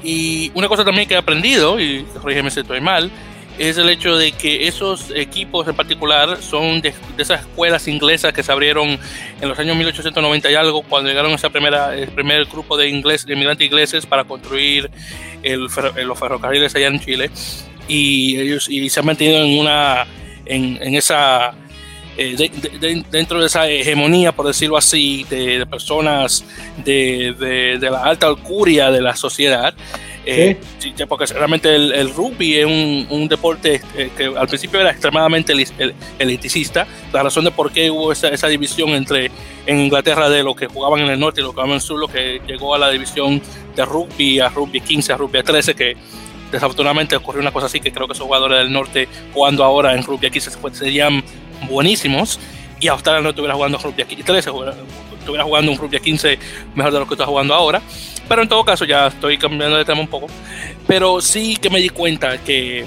[0.03, 3.11] Y una cosa también que he aprendido, y corrígeme si estoy mal,
[3.57, 8.43] es el hecho de que esos equipos en particular son de, esas escuelas inglesas que
[8.43, 8.97] se abrieron
[9.41, 11.31] en los años 1890 y algo, cuando llegaron
[11.93, 14.89] el primer grupo de, inglés, de inmigrantes ingleses para construir
[15.43, 15.67] el,
[16.05, 17.29] los ferrocarriles allá en Chile.
[17.87, 20.07] Y ellos y se han mantenido en una
[20.45, 21.53] en, esa
[22.21, 26.43] eh, dentro de esa hegemonía, por decirlo así, de, personas
[26.83, 29.73] de, de, la alta alcuria de la sociedad,
[30.25, 30.59] eh,
[31.07, 35.53] porque realmente el, rugby es un, deporte eh, que al principio era extremadamente
[36.19, 36.85] eliticista.
[37.11, 39.31] La razón de por qué hubo esa, división entre
[39.65, 41.81] en Inglaterra de los que jugaban en el norte y los que jugaban en el
[41.81, 43.41] sur, lo que llegó a la división
[43.75, 45.95] de rugby, a rugby 15, a rugby 13, que
[46.51, 50.03] desafortunadamente ocurrió una cosa así, que creo que esos jugadores del norte jugando ahora en
[50.03, 51.23] rugby 15 serían
[51.67, 52.39] buenísimos
[52.81, 54.49] y Australia no estuviera jugando rugby 13,
[55.19, 56.39] estuviera jugando un rugby 15
[56.73, 57.81] mejor de lo que está jugando ahora.
[58.27, 60.27] Pero en todo caso, ya estoy cambiando de tema un poco.
[60.87, 62.85] Pero sí que me di cuenta que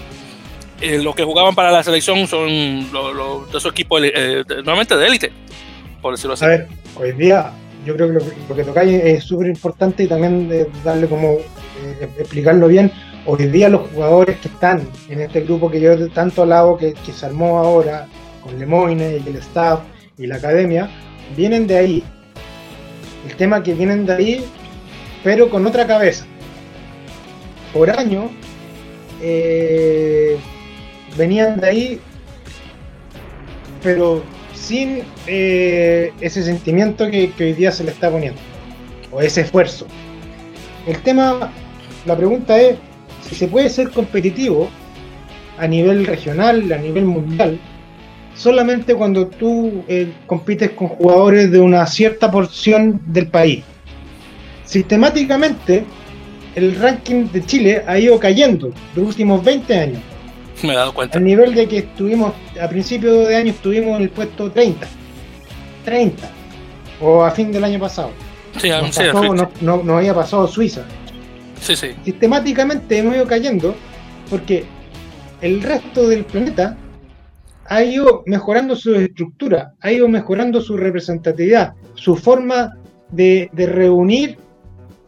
[0.81, 5.07] eh, los que jugaban para la selección son los, de esos equipos eh, normalmente de
[5.07, 5.33] élite,
[6.03, 6.45] por decirlo así.
[6.45, 7.53] A ver, hoy día
[7.87, 10.51] yo creo que lo, que tocáis es súper importante y también
[10.83, 12.91] darle como eh, explicarlo bien.
[13.27, 17.13] Hoy día los jugadores que están en este grupo que yo tanto lado que, que
[17.13, 18.09] se armó ahora
[18.45, 19.81] con Lemoyne y el staff
[20.19, 20.89] y la academia,
[21.37, 22.05] vienen de ahí.
[23.27, 24.45] El tema que vienen de ahí
[25.25, 26.27] pero con otra cabeza.
[27.73, 28.31] Por año
[29.21, 30.37] eh,
[31.17, 32.01] venían de ahí,
[33.83, 34.23] pero
[34.55, 38.39] sin eh, ese sentimiento que, hoy día se le está poniendo,
[39.11, 39.87] o ese esfuerzo.
[40.87, 41.51] El tema,
[42.05, 42.77] la pregunta es
[43.27, 44.69] si se puede ser competitivo
[45.59, 47.59] a nivel regional, a nivel mundial,
[48.35, 53.65] solamente cuando tú eh, compites con jugadores de una cierta porción del país
[54.65, 55.85] sistemáticamente
[56.55, 60.01] el ranking de Chile ha ido cayendo los últimos 20 años.
[60.63, 61.19] Me he dado cuenta.
[61.19, 64.87] Al nivel de que estuvimos, a principio de año estuvimos en el puesto 30.
[65.85, 66.31] 30.
[67.01, 68.11] O a fin del año pasado.
[68.61, 70.83] Sí, nos, no, no, había pasado Suiza.
[71.61, 71.89] Sí, sí.
[72.05, 73.75] Sistemáticamente hemos ido cayendo
[74.31, 74.65] porque
[75.41, 76.77] el resto del planeta
[77.67, 82.77] ha ido mejorando su estructura, ha ido mejorando su representatividad, su forma
[83.11, 84.39] de, reunir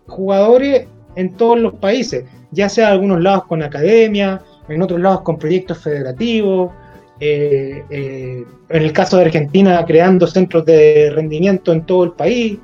[0.07, 0.87] jugadores
[1.17, 5.39] en todos los países, ya sea en algunos lados con academia, en otros lados con
[5.39, 6.73] proyectos federativos,
[7.21, 12.59] eh, eh, en el caso de Argentina creando centros de rendimiento en todo el país,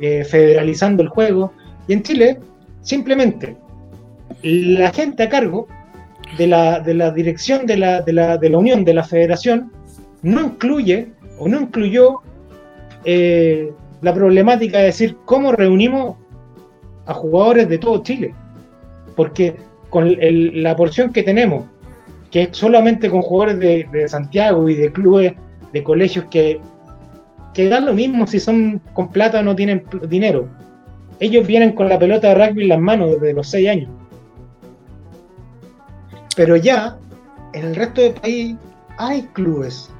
[0.00, 1.52] eh, federalizando el juego,
[1.86, 2.38] y en Chile
[2.82, 3.56] simplemente
[4.42, 5.68] la gente a cargo
[6.38, 9.70] de la, de la dirección de la, de, la, de la unión, de la federación,
[10.22, 12.20] no incluye o no incluyó
[13.04, 16.16] la problemática de decir cómo reunimos
[17.06, 18.34] a jugadores de todo Chile.
[19.16, 19.56] Porque
[19.90, 20.16] con
[20.62, 21.64] la porción que tenemos,
[22.30, 23.58] que es solamente con jugadores
[23.92, 25.34] de, Santiago y de clubes,
[25.72, 26.60] de colegios que,
[27.54, 30.48] que dan lo mismo si son con plata o no tienen dinero.
[31.20, 33.90] Ellos vienen con la pelota de rugby en las manos desde los 6 años.
[36.36, 36.96] Pero ya,
[37.52, 38.56] en el resto del país,
[38.98, 39.90] hay clubes,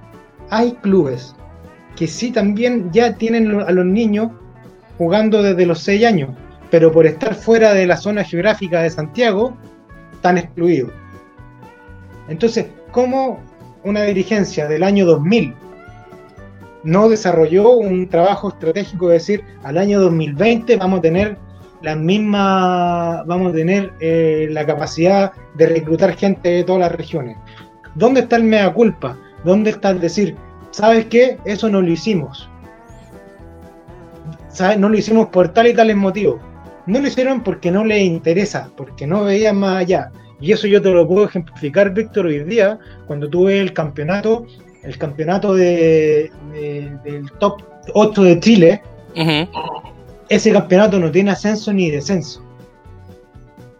[0.50, 1.34] hay clubes
[1.96, 4.30] que sí también ya tienen a los niños
[4.98, 6.30] jugando desde los 6 años
[6.72, 9.54] pero por estar fuera de la zona geográfica de Santiago,
[10.14, 10.90] están excluidos.
[12.28, 13.40] Entonces, ¿cómo
[13.84, 15.54] una dirigencia del año 2000
[16.82, 21.36] no desarrolló un trabajo estratégico de decir al año 2020 vamos a tener
[21.82, 27.36] la misma, vamos a tener eh, la capacidad de reclutar gente de todas las regiones?
[27.94, 29.18] ¿Dónde está el mea culpa?
[29.44, 30.36] ¿Dónde está el decir,
[30.70, 31.38] ¿sabes qué?
[31.44, 32.48] Eso no lo hicimos.
[34.48, 34.78] ¿Sabes?
[34.78, 36.40] No lo hicimos por tal y tales motivos.
[36.86, 40.10] No lo hicieron porque no les interesa, porque no veían más allá.
[40.40, 44.46] Y eso yo te lo puedo ejemplificar, Víctor, hoy día, cuando tuve el campeonato,
[44.82, 47.62] el campeonato de, del top
[47.94, 48.82] 8 de Chile,
[50.28, 52.44] ese campeonato no tiene ascenso ni descenso.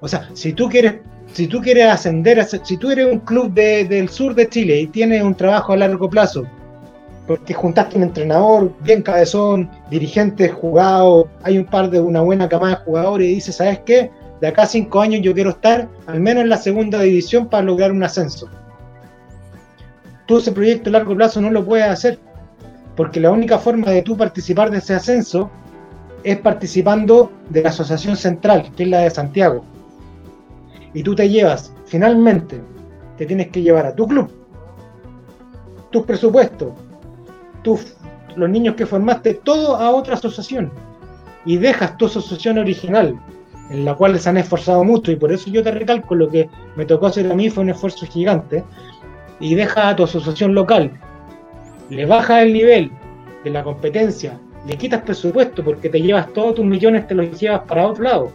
[0.01, 1.01] O sea, si tú quieres,
[1.33, 5.23] si tú quieres ascender, si tú eres un club del sur de Chile y tienes
[5.23, 6.45] un trabajo a largo plazo,
[7.27, 12.77] porque juntaste un entrenador bien cabezón, dirigentes jugados, hay un par de una buena camada
[12.77, 14.11] de jugadores y dices, ¿sabes qué?
[14.41, 17.63] De acá a cinco años yo quiero estar al menos en la segunda división para
[17.63, 18.49] lograr un ascenso.
[20.27, 22.19] Tú ese proyecto a largo plazo no lo puedes hacer,
[22.97, 25.51] porque la única forma de tú participar de ese ascenso
[26.25, 29.65] es participando de la Asociación Central, que es la de Santiago.
[30.95, 32.61] Y tú te llevas, finalmente,
[33.17, 34.31] te tienes que llevar a tu club,
[35.91, 36.73] tus presupuestos,
[38.37, 40.71] los niños que formaste, todo a otra asociación.
[41.45, 43.19] Y dejas tu asociación original,
[43.71, 46.49] en la cual se han esforzado mucho, y por eso yo te recalco lo que
[46.77, 48.65] me tocó hacer a mí fue un esfuerzo gigante,
[49.41, 50.93] y dejas a tu asociación local,
[51.91, 52.91] le bajas el nivel
[53.45, 57.63] de la competencia, le quitas presupuesto porque te llevas todos tus millones, te los llevas
[57.67, 58.33] para otro lado.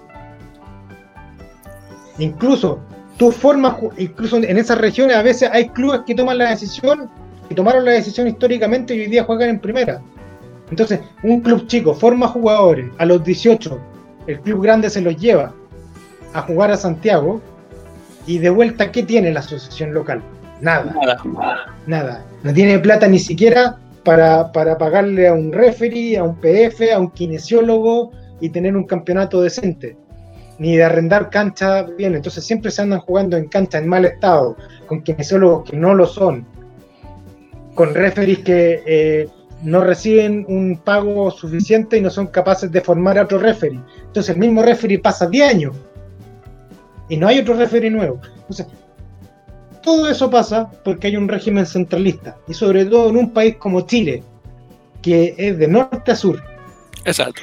[2.19, 2.79] Incluso
[3.17, 7.09] tú formas, incluso en esas regiones a veces hay clubes que toman la decisión
[7.49, 10.01] y tomaron la decisión históricamente y hoy día juegan en primera.
[10.69, 13.79] Entonces, un club chico forma jugadores a los 18,
[14.27, 15.53] el club grande se los lleva
[16.33, 17.41] a jugar a Santiago
[18.25, 20.21] y de vuelta, ¿qué tiene la asociación local?
[20.59, 20.93] Nada.
[21.23, 21.75] Nada.
[21.85, 22.25] Nada.
[22.43, 26.99] No tiene plata ni siquiera para, para pagarle a un referee, a un PF, a
[26.99, 28.11] un kinesiólogo
[28.41, 29.95] y tener un campeonato decente
[30.59, 32.15] ni de arrendar cancha bien.
[32.15, 34.55] Entonces siempre se andan jugando en cancha en mal estado,
[34.87, 36.45] con kinesiólogos que no lo son,
[37.75, 39.29] con referees que eh,
[39.63, 43.79] no reciben un pago suficiente y no son capaces de formar a otro referee.
[44.05, 45.75] Entonces el mismo referee pasa 10 años
[47.09, 48.19] y no hay otro referee nuevo.
[48.35, 48.67] Entonces,
[49.81, 53.81] todo eso pasa porque hay un régimen centralista y sobre todo en un país como
[53.81, 54.23] Chile,
[55.01, 56.43] que es de norte a sur.
[57.05, 57.41] Exacto.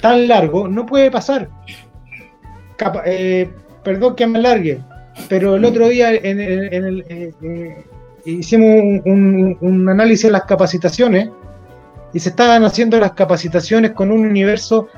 [0.00, 1.48] Tan largo, no puede pasar.
[3.06, 3.50] Eh,
[3.82, 4.80] perdón que me alargue,
[5.28, 7.84] pero el otro día eh, eh,
[8.24, 11.28] hicimos un, análisis de las capacitaciones
[12.12, 14.88] y se estaban haciendo las capacitaciones con un universo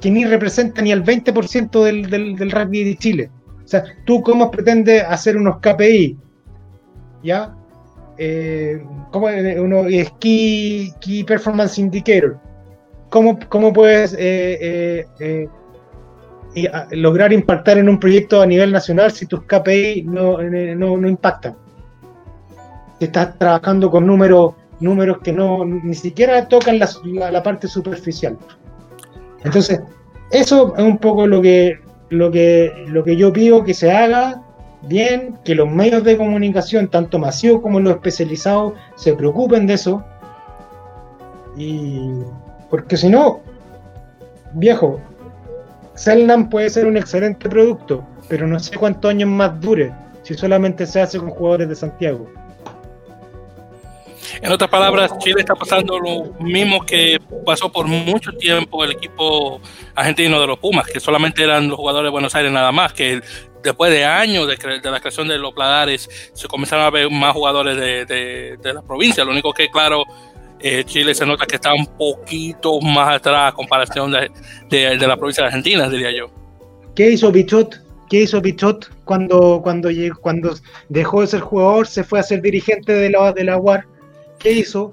[0.00, 3.30] que ni representa ni el 20% del, del, rugby de Chile.
[3.62, 6.16] O sea, tú cómo pretendes hacer unos KPI,
[7.22, 7.54] ¿ya?
[8.16, 9.26] Eh, ¿cómo,
[10.18, 12.38] key, key Performance Indicator.
[13.10, 14.14] ¿Cómo, cómo puedes
[16.54, 21.56] y lograr impactar en un proyecto a nivel nacional si tus KPI no, no, impactan.
[22.98, 28.36] Si estás trabajando con números, números que no ni siquiera tocan la, parte superficial.
[29.44, 29.80] Entonces,
[30.30, 31.78] eso es un poco lo que,
[32.10, 34.42] lo que, lo que yo pido que se haga
[34.82, 40.04] bien, que los medios de comunicación, tanto masivos como los especializados, se preocupen de eso.
[41.56, 42.10] Y
[42.68, 43.40] porque si no,
[44.54, 45.00] viejo,
[46.00, 50.86] Selnam puede ser un excelente producto, pero no sé cuántos años más dure si solamente
[50.86, 52.26] se hace con jugadores de Santiago.
[54.40, 59.60] En otras palabras, Chile está pasando lo mismo que pasó por mucho tiempo el equipo
[59.94, 63.20] argentino de los Pumas, que solamente eran los jugadores de Buenos Aires nada más, que
[63.62, 67.76] después de años de, la creación de los Pladares se comenzaron a ver más jugadores
[67.76, 69.22] de, de la provincia.
[69.22, 70.06] Lo único que, claro,
[70.62, 75.42] eh, Chile se nota que está un poquito más atrás a comparación de, la provincia
[75.42, 76.30] de Argentina, diría yo.
[76.94, 77.80] ¿Qué hizo Bichot?
[78.08, 79.88] ¿Qué hizo Bichot cuando, cuando,
[80.20, 80.54] cuando
[80.88, 83.84] dejó de ser jugador, se fue a ser dirigente de la, de UAR?
[84.38, 84.92] ¿Qué hizo?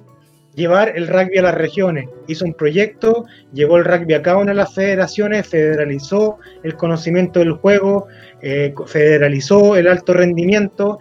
[0.55, 2.07] Llevar el rugby a las regiones.
[2.27, 7.39] Hizo un proyecto, llevó el rugby a cada una de las federaciones, federalizó el conocimiento
[7.39, 8.07] del juego,
[8.41, 10.97] eh, federalizó el alto rendimiento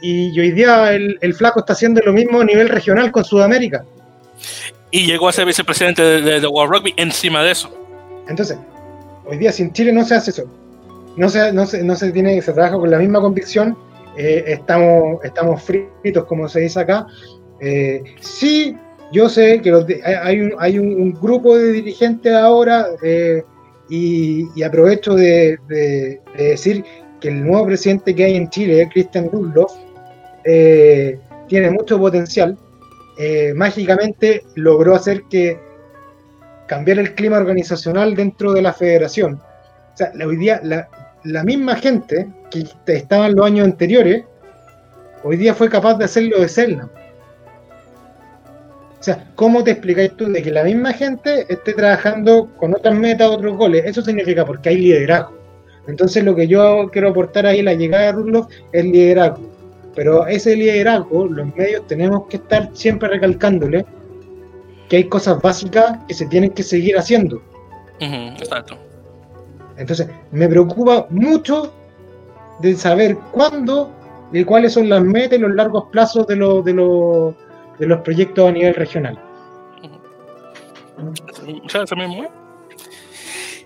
[0.00, 3.84] y hoy día el, el, flaco está haciendo lo mismo a nivel regional con Sudamérica
[4.94, 7.68] y llegó a ser vicepresidente de, World Rugby encima de eso.
[8.28, 8.56] Entonces,
[9.26, 10.44] hoy día sin Chile no se hace eso.
[11.16, 13.76] No se, no se, no se tiene, se trabaja con la misma convicción.
[14.16, 17.06] Eh, estamos, estamos fritos, como se dice acá.
[17.60, 18.76] Eh, sí,
[19.12, 19.72] yo sé que
[20.04, 23.42] hay, un, hay un, grupo de dirigentes ahora eh,
[23.88, 25.58] y, aprovecho de,
[26.36, 26.84] decir
[27.20, 29.72] que el nuevo presidente que hay en Chile, Christian Rudloff,
[31.48, 32.56] tiene mucho potencial
[33.18, 35.58] eh, mágicamente logró hacer que
[36.66, 39.34] cambiar el clima organizacional dentro de la federación.
[39.34, 44.24] O sea, hoy día la, misma gente que estaba en los años anteriores
[45.22, 46.90] hoy día fue capaz de hacerlo de Selna.
[48.98, 52.94] O sea, ¿cómo te explicáis tú de que la misma gente esté trabajando con otras
[52.94, 53.84] metas, otros goles?
[53.84, 55.34] Eso significa porque hay liderazgo.
[55.86, 59.53] Entonces lo que yo quiero aportar ahí, la llegada de Rudloff, es liderazgo.
[59.94, 63.86] Pero ese liderazgo, los medios tenemos que estar siempre recalcándole
[64.88, 67.40] que hay cosas básicas que se tienen que seguir haciendo.
[68.00, 68.76] exacto.
[69.76, 71.72] Entonces, me preocupa mucho
[72.60, 73.90] de saber cuándo
[74.32, 78.48] y cuáles son las metas y los largos plazos de, los de, de los proyectos
[78.48, 79.18] a nivel regional.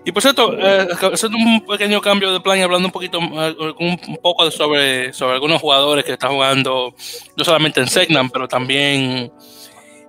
[0.09, 3.55] Y por cierto, eh, haciendo un pequeño cambio de plan y hablando un poquito, eh,
[3.79, 6.95] un, poco sobre, sobre algunos jugadores que están jugando,
[7.37, 9.31] no solamente en Segnan, pero también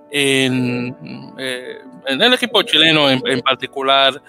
[0.09, 4.19] en, eh, en el equipo chileno en, particular.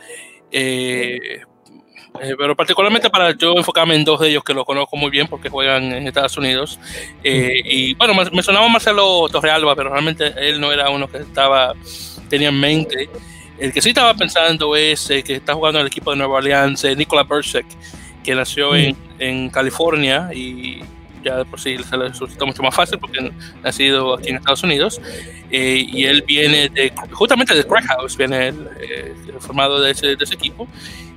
[0.50, 5.48] pero particularmente para yo enfocarme en dos de ellos que los conozco muy bien porque
[5.48, 6.78] juegan en Estados Unidos.
[7.24, 11.72] y bueno, me sonaba Marcelo Torrealba, pero realmente él no era uno que estaba
[12.28, 13.08] tenía en mente.
[13.62, 16.38] El que sí estaba pensando es eh, que está jugando en el equipo de Nueva
[16.38, 17.64] Orleans, eh, Nikola Bursek,
[18.24, 20.80] que nació en, en, California y
[21.22, 23.30] ya por sí se le resultó mucho más fácil porque ha
[23.62, 25.00] nacido aquí en Estados Unidos.
[25.52, 30.24] Eh, y él viene de, justamente de Crack House, viene eh, formado de ese, de
[30.24, 30.66] ese, equipo.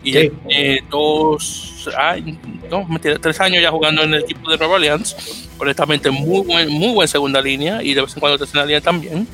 [0.03, 2.37] Y ya tiene dos, ay,
[2.69, 2.87] no,
[3.19, 5.49] tres años ya jugando en el equipo de Nueva Orleans.
[5.57, 9.27] Honestamente, muy buen, muy buen segunda línea y de vez en cuando tercera línea también.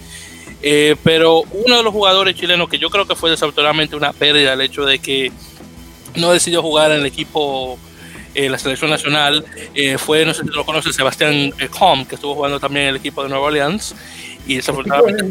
[0.63, 4.53] Eh, pero uno de los jugadores chilenos que yo creo que fue desafortunadamente una pérdida
[4.53, 5.31] el hecho de que
[6.15, 7.79] no decidió jugar en el equipo,
[8.35, 9.43] eh, la selección nacional,
[9.73, 12.95] eh, fue, no sé si lo conoce, Sebastián Com, que estuvo jugando también en el
[12.97, 13.95] equipo de Nueva Orleans.
[14.45, 15.23] Y desafortunadamente,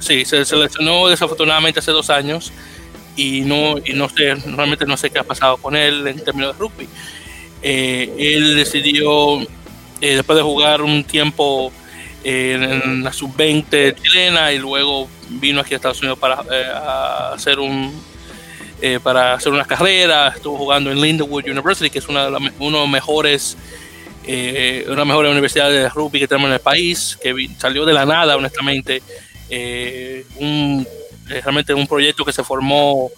[0.00, 2.52] sí, se seleccionó desafortunadamente hace dos años
[3.16, 6.54] y no, y no sé, realmente no sé qué ha pasado con él en términos
[6.54, 6.88] de rugby.
[7.62, 9.46] él decidió,
[10.00, 11.72] después de jugar un tiempo
[12.24, 16.66] en la sub-20 chilena y luego vino aquí a Estados Unidos para eh,
[17.34, 18.02] hacer un
[18.80, 22.42] eh, para hacer unas carreras, estuvo jugando en Lindenwood University, que es una de las
[22.58, 23.56] uno mejores
[24.26, 28.06] eh, una mejores universidades de rugby que tenemos en el país, que salió de la
[28.06, 29.02] nada, honestamente,
[30.38, 30.86] un,
[31.28, 33.10] realmente un proyecto que se formó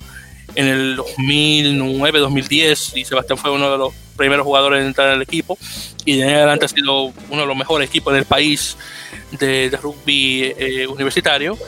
[0.55, 5.17] en el 2009, 2010 y Sebastián fue uno de los primeros jugadores en entrar en
[5.17, 5.59] el equipo
[6.05, 8.77] y de ahí adelante ha sido uno de los mejores equipos del país
[9.33, 11.59] de, rugby eh, universitario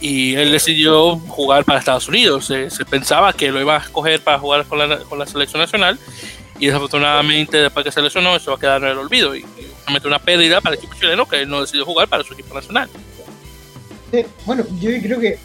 [0.00, 2.46] y él decidió jugar para Estados Unidos.
[2.46, 5.98] se pensaba que lo iba a escoger para jugar con la, con la, selección nacional
[6.58, 9.44] y desafortunadamente después que se lesionó eso va a quedar en el olvido y,
[9.86, 12.54] realmente una pérdida para el equipo chileno que él no decidió jugar para su equipo
[12.54, 12.88] nacional.
[14.44, 15.38] Bueno, yo creo que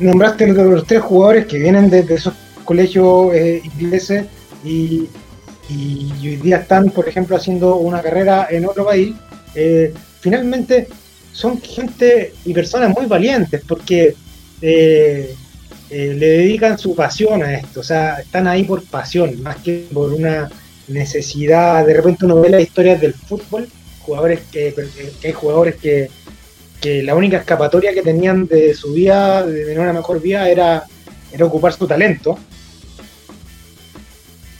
[0.00, 2.34] nombraste los, tres jugadores que vienen de, esos
[2.64, 4.26] colegios eh, ingleses
[4.64, 5.08] y,
[5.70, 9.14] hoy día están, por ejemplo, haciendo una carrera en otro país,
[9.54, 10.88] eh, finalmente
[11.32, 14.14] son gente y personas muy valientes porque
[14.60, 15.34] eh,
[15.90, 20.12] le dedican su pasión a esto, o sea, están ahí por pasión, más que por
[20.12, 20.50] una
[20.88, 21.86] necesidad.
[21.86, 23.68] De repente uno ve las historias del fútbol,
[24.00, 24.74] jugadores que,
[25.22, 26.10] hay jugadores que,
[26.82, 30.84] que, la única escapatoria que tenían de su vida, de tener una mejor vida, era,
[31.32, 32.36] era ocupar su talento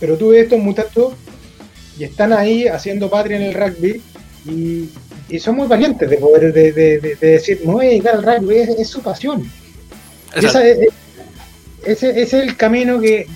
[0.03, 1.12] pero tú ves estos muchachos
[1.97, 4.03] y están ahí haciendo patria en el rugby
[4.44, 4.89] y,
[5.39, 9.01] son muy valientes de poder de, decir, no voy a dedicar al rugby, es, su
[9.01, 9.49] pasión.
[10.35, 10.90] ese,
[11.85, 13.28] es el camino que,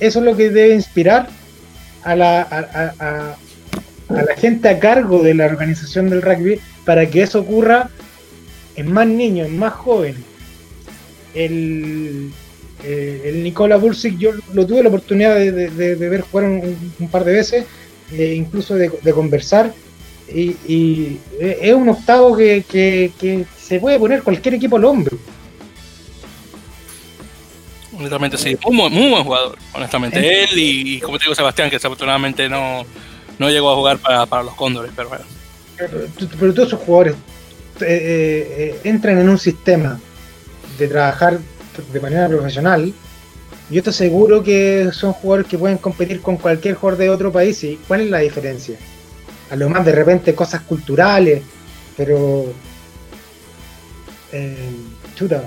[0.00, 1.28] eso es lo que debe inspirar
[2.02, 3.36] a la, a,
[4.08, 7.90] la gente a cargo de la organización del rugby para que eso ocurra
[8.76, 10.20] en más niños, en más jóvenes.
[11.34, 12.30] El,
[12.84, 17.32] eh, el Nicola Bursic yo lo tuve la oportunidad de, ver jugar un, par de
[17.32, 17.66] veces,
[18.12, 19.72] eh, incluso de, conversar,
[20.28, 25.16] y, es un octavo que, se puede poner cualquier equipo al hombro.
[27.96, 30.44] Honestamente sí, muy, muy buen jugador, honestamente.
[30.44, 32.84] Él y, como te digo Sebastián, que desafortunadamente no,
[33.38, 35.24] no llegó a jugar para, los Cóndores, pero bueno.
[35.90, 37.14] Pero, todos esos jugadores
[37.80, 39.98] eh, entran en un sistema
[40.78, 41.38] de trabajar
[41.92, 42.92] de manera profesional,
[43.70, 47.62] yo estoy seguro que son jugadores que pueden competir con cualquier jugador de otro país.
[47.64, 48.76] ¿Y cuál es la diferencia?
[49.50, 51.42] A lo más de repente cosas culturales,
[51.96, 52.52] pero
[54.32, 54.70] eh,
[55.14, 55.44] chuta,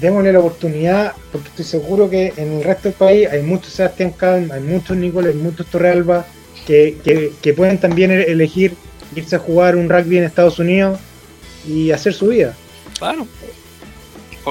[0.00, 4.10] démosle la oportunidad, porque estoy seguro que en el resto del país hay muchos Sebastián
[4.10, 6.26] Kahn, hay muchos Nicolás, hay muchos Torrealba
[6.66, 8.74] que, que, que pueden también elegir
[9.14, 10.98] irse a jugar un rugby en Estados Unidos
[11.66, 12.54] y hacer su vida.
[12.98, 13.26] Claro,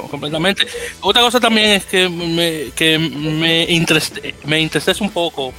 [0.09, 0.65] completamente.
[1.01, 3.67] Otra cosa también es que me, que me,
[4.45, 4.61] me
[5.01, 5.53] un poco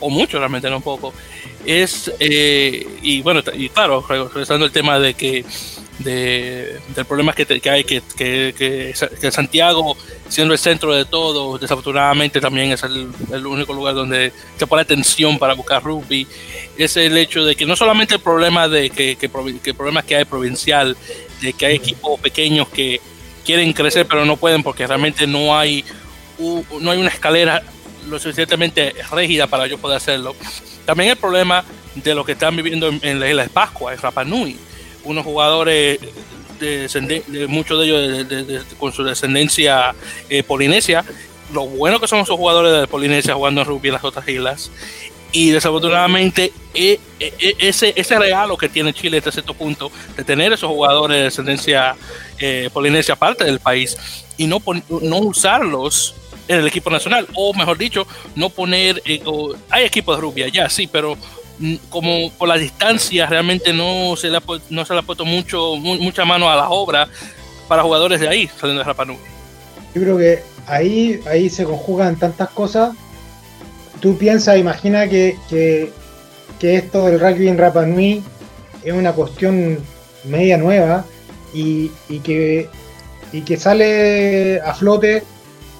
[0.00, 1.12] o mucho realmente, no poco,
[1.64, 5.44] es, eh, y bueno, y claro, regresando al tema de que
[5.98, 9.96] de, del problema que, que hay, que, que, que, Santiago,
[10.28, 14.82] siendo el centro de todo, desafortunadamente también es el, el, único lugar donde se pone
[14.82, 16.26] atención para buscar rugby,
[16.76, 19.30] es el hecho de que no solamente el problema de que, que,
[19.62, 20.96] que problemas que hay provincial,
[21.40, 23.00] de que hay equipos pequeños que
[23.44, 25.84] quieren crecer pero no pueden porque realmente no hay,
[26.38, 27.62] no hay una escalera
[28.08, 30.34] lo suficientemente rígida para yo poder hacerlo.
[30.84, 31.64] También el problema
[31.94, 34.56] de lo que están viviendo en, la isla de Pascua, en Rapa Nui,
[35.08, 35.98] unos jugadores
[36.60, 39.94] de, muchos de ellos con su descendencia
[40.28, 41.04] eh, polinesia.
[41.52, 44.70] Lo bueno que son esos jugadores de Polinesia jugando en rugby en las otras islas.
[45.32, 50.24] Y desafortunadamente e, e, e, ese, ese regalo que tiene Chile hasta cierto punto de
[50.24, 51.96] tener esos jugadores de descendencia
[52.38, 53.96] eh, polinesia parte del país
[54.38, 54.62] y no,
[55.02, 56.14] no usarlos
[56.48, 59.22] en el equipo nacional, o mejor dicho, no poner, eh,
[59.68, 61.16] hay equipos de rugby ya sí, pero
[61.90, 65.76] como por la distancia realmente no se le ha, no se le ha puesto mucho,
[65.76, 67.08] mucha mano a la obra
[67.66, 69.18] para jugadores de ahí, saliendo de Rapa Nui.
[69.94, 72.94] Yo creo que ahí, ahí se conjugan tantas cosas.
[74.00, 75.92] Tú piensas, imagina que, que,
[76.58, 78.22] que esto del rugby en Rapa Nui
[78.84, 79.78] es una cuestión
[80.24, 81.04] media nueva
[81.52, 82.68] y, y, que,
[83.32, 85.24] y que sale a flote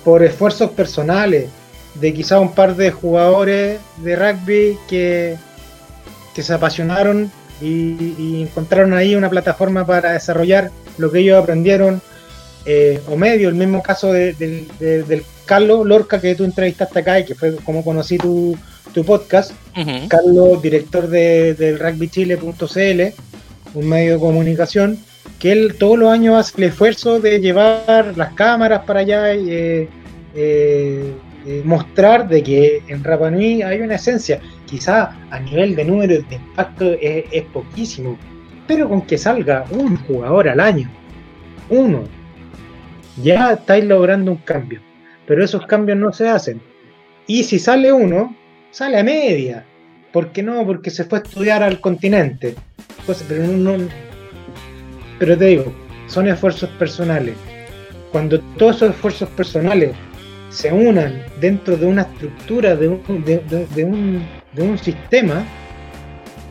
[0.04, 1.48] por esfuerzos personales
[1.94, 5.36] de quizá un par de jugadores de rugby que,
[6.38, 12.00] que se apasionaron y, encontraron ahí una plataforma para desarrollar lo que ellos aprendieron,
[12.64, 17.24] eh, o medio, el mismo caso de, del Carlos Lorca que tú entrevistaste acá y
[17.24, 18.56] que fue como conocí tu,
[18.94, 19.50] tu podcast,
[20.06, 23.02] Carlos, director de, del rugbychile.cl,
[23.74, 24.96] un medio de comunicación,
[25.40, 29.50] que él todos los años hace el esfuerzo de llevar las cámaras para allá y
[29.50, 29.88] eh,
[30.36, 31.14] eh,
[31.46, 34.40] eh, mostrar de que en Rapa Nui hay una esencia.
[34.66, 38.18] Quizá a nivel de número de impacto es, poquísimo,
[38.66, 40.90] pero con que salga un jugador al año,
[41.70, 42.04] uno,
[43.22, 44.80] ya estáis logrando un cambio.
[45.26, 46.60] Pero esos cambios no se hacen.
[47.26, 48.34] Y si sale uno,
[48.70, 49.64] sale a media.
[50.12, 50.64] ¿Por qué no?
[50.66, 52.54] Porque se fue a estudiar al continente.
[53.04, 53.76] Pues, pero no,
[55.18, 55.72] pero te digo,
[56.06, 57.34] son esfuerzos personales.
[58.12, 59.90] Cuando todos esos esfuerzos personales
[60.50, 65.44] se unan dentro de una estructura, de un, de, un, de un sistema,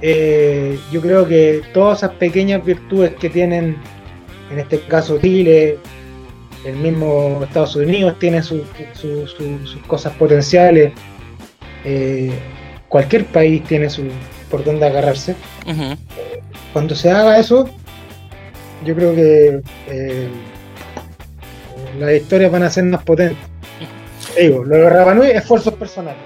[0.01, 3.77] eh, yo creo que todas esas pequeñas virtudes que tienen,
[4.51, 5.79] en este caso Chile,
[6.65, 8.61] el mismo Estados Unidos tiene sus
[9.87, 10.93] cosas potenciales,
[11.83, 12.31] eh,
[12.87, 14.03] cualquier país tiene su
[14.49, 15.35] por dónde agarrarse.
[16.73, 17.69] Cuando se haga eso,
[18.85, 20.27] yo creo que eh,
[21.99, 23.56] las historias van a ser más potentes.
[24.37, 26.21] Digo, lo de Rapanui, esfuerzos personales.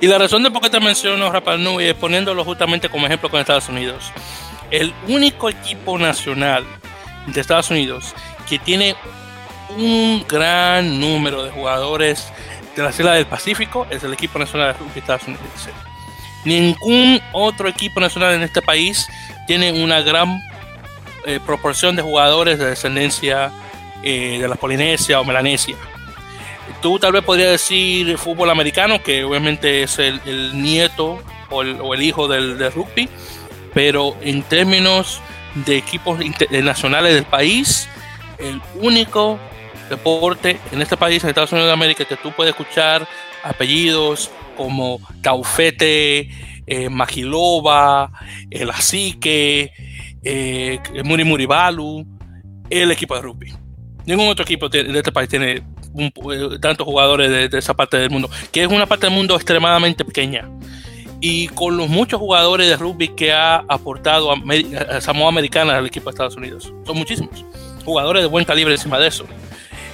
[0.00, 3.40] Y la razón de por qué te menciono Rapanui es poniéndolo justamente como ejemplo con
[3.40, 4.12] Estados Unidos.
[4.70, 6.64] El único equipo nacional
[7.26, 8.14] de Estados Unidos
[8.48, 8.96] que tiene
[9.76, 12.32] un gran número de jugadores
[12.74, 15.44] de la isla del Pacífico es el equipo nacional de Estados Unidos.
[16.44, 19.08] Ningún otro equipo nacional en este país
[19.46, 20.40] tiene una gran
[21.24, 23.50] eh, proporción de jugadores de descendencia
[24.02, 25.76] eh, de la Polinesia o Melanesia.
[26.82, 30.20] Tú tal vez podrías decir fútbol americano, que obviamente es el,
[30.60, 33.08] nieto o el, hijo del, rugby,
[33.72, 35.20] pero en términos
[35.54, 36.18] de equipos
[36.50, 37.88] nacionales del país,
[38.38, 39.38] el único
[39.88, 43.06] deporte en este país, en Estados Unidos de América, que tú puedes escuchar
[43.42, 46.28] apellidos como Taufete,
[46.66, 48.10] eh, Magilova,
[48.50, 49.72] El Asique,
[50.22, 52.04] eh, Muri Muribalu,
[52.68, 53.54] el equipo de rugby.
[54.04, 55.62] Ningún otro equipo de este país tiene
[55.96, 60.04] eh, tantos jugadores de, esa parte del mundo, que es una parte del mundo extremadamente
[60.04, 60.48] pequeña.
[61.20, 66.10] Y con los muchos jugadores de rugby que ha aportado a, Samoa Americana al equipo
[66.10, 66.72] de Estados Unidos.
[66.84, 67.44] Son muchísimos.
[67.84, 69.24] Jugadores de buen calibre encima de eso.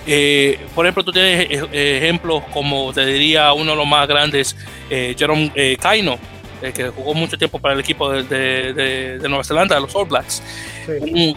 [0.05, 4.57] Eh, por ejemplo, tú tienes ejemplos como te diría uno de los más grandes,
[4.91, 6.19] Jerome Kaino,
[6.63, 10.43] eh, que jugó mucho tiempo para el equipo de, Nueva Zelanda, los All Blacks.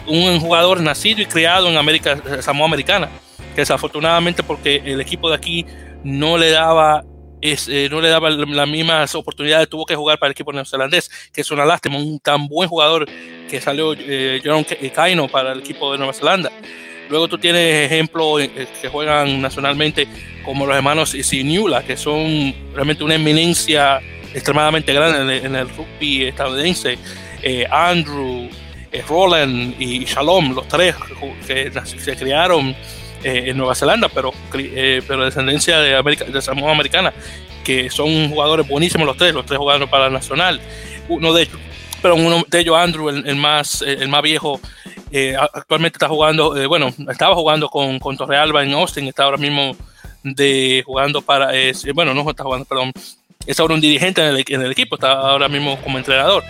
[0.06, 3.08] Un, jugador nacido y criado en América, Samoa Americana,
[3.62, 5.66] desafortunadamente porque el equipo de aquí
[6.04, 7.04] no le daba
[7.42, 11.42] eh, no le daba las mismas oportunidades, tuvo que jugar para el equipo neozelandés, que
[11.42, 13.06] es una lástima, un tan buen jugador
[13.48, 16.50] que salió eh, John Kaino para el equipo de Nueva Zelanda.
[17.08, 20.08] Luego tú tienes ejemplos eh, que juegan nacionalmente
[20.44, 24.00] como los hermanos Siniula, que son realmente una eminencia
[24.34, 26.98] extremadamente grande en el, rugby estadounidense.
[27.42, 28.48] Eh, Andrew,
[28.90, 30.96] eh, Roland y Shalom, los tres
[31.46, 32.74] que se criaron
[33.22, 37.12] eh, en Nueva Zelanda, pero, pero de descendencia de, América, de Samoa Americana,
[37.64, 40.60] que son jugadores buenísimos los tres, los tres jugando para la Nacional.
[41.08, 41.58] Uno de ellos,
[42.02, 44.60] pero uno de ellos, Andrew, el, más, el más viejo,
[45.10, 49.36] eh, actualmente está jugando, eh, bueno, estaba jugando con, con Torrealba en Austin, está ahora
[49.36, 49.76] mismo
[50.22, 51.52] de jugando para,
[51.94, 52.92] bueno, no está jugando, perdón,
[53.46, 56.42] es ahora un dirigente en el, en el, equipo, está ahora mismo como entrenador.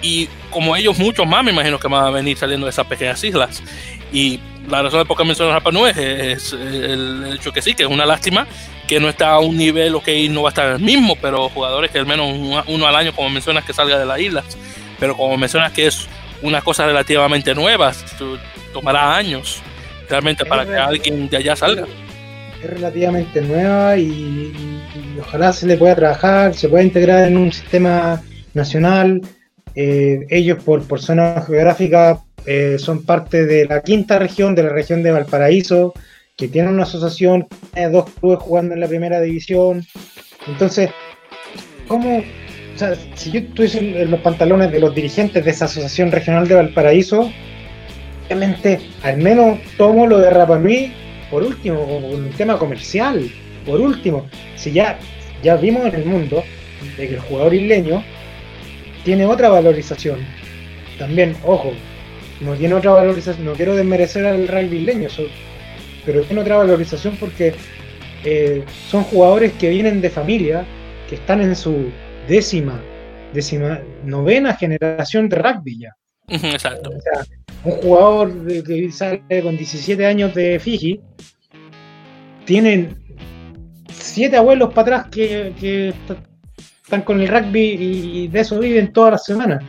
[0.00, 3.22] Y como ellos, muchos más me imagino que van a venir saliendo de esas pequeñas
[3.24, 3.62] islas.
[4.12, 4.38] Y
[4.70, 7.88] la razón de por qué menciono Rapa Nui es, el hecho que sí, que es
[7.88, 8.46] una lástima
[8.86, 11.90] que no está a un nivel, ok, no va a estar el mismo, pero jugadores
[11.90, 14.44] que al menos uno, al año, como mencionas, que salga de las islas.
[14.98, 16.06] Pero como mencionas que es
[16.42, 17.92] una cosa relativamente nueva,
[18.72, 19.60] tomará años
[20.08, 21.86] realmente para que alguien de allá salga.
[22.62, 24.80] Es relativamente nueva y,
[25.20, 28.22] ojalá se le pueda trabajar, se pueda integrar en un sistema
[28.54, 29.20] nacional.
[29.74, 32.20] Eh, ellos por, por zona geográfica
[32.50, 35.92] eh, son parte de la quinta región, de la región de Valparaíso,
[36.34, 39.84] que tiene una asociación, tiene dos clubes jugando en la primera división.
[40.46, 40.88] Entonces,
[41.88, 42.20] ¿cómo?
[42.20, 46.48] O sea, si yo estuviese en los pantalones de los dirigentes de esa asociación regional
[46.48, 47.30] de Valparaíso,
[48.24, 50.90] obviamente, al menos tomo lo de Rapanui
[51.30, 53.30] por último, como un tema comercial,
[53.66, 54.26] por último.
[54.56, 54.98] Si ya,
[55.42, 56.42] ya vimos en el mundo
[56.96, 58.02] de que el jugador isleño
[59.04, 60.20] tiene otra valorización.
[60.98, 61.74] También, ojo,
[62.40, 65.08] no tiene otra valorización, no quiero desmerecer al rugby leño,
[66.04, 67.54] pero tiene otra valorización porque
[68.24, 70.64] eh, son jugadores que vienen de familia,
[71.08, 71.90] que están en su
[72.28, 72.80] décima,
[73.32, 75.96] décima, novena generación de rugby ya.
[76.28, 76.90] Exacto.
[76.90, 77.24] O sea,
[77.64, 81.00] un jugador que sale con 17 años de Fiji,
[82.44, 82.96] tienen
[83.92, 85.92] siete abuelos para atrás que,
[86.82, 89.62] están con el rugby y de eso viven todas las semanas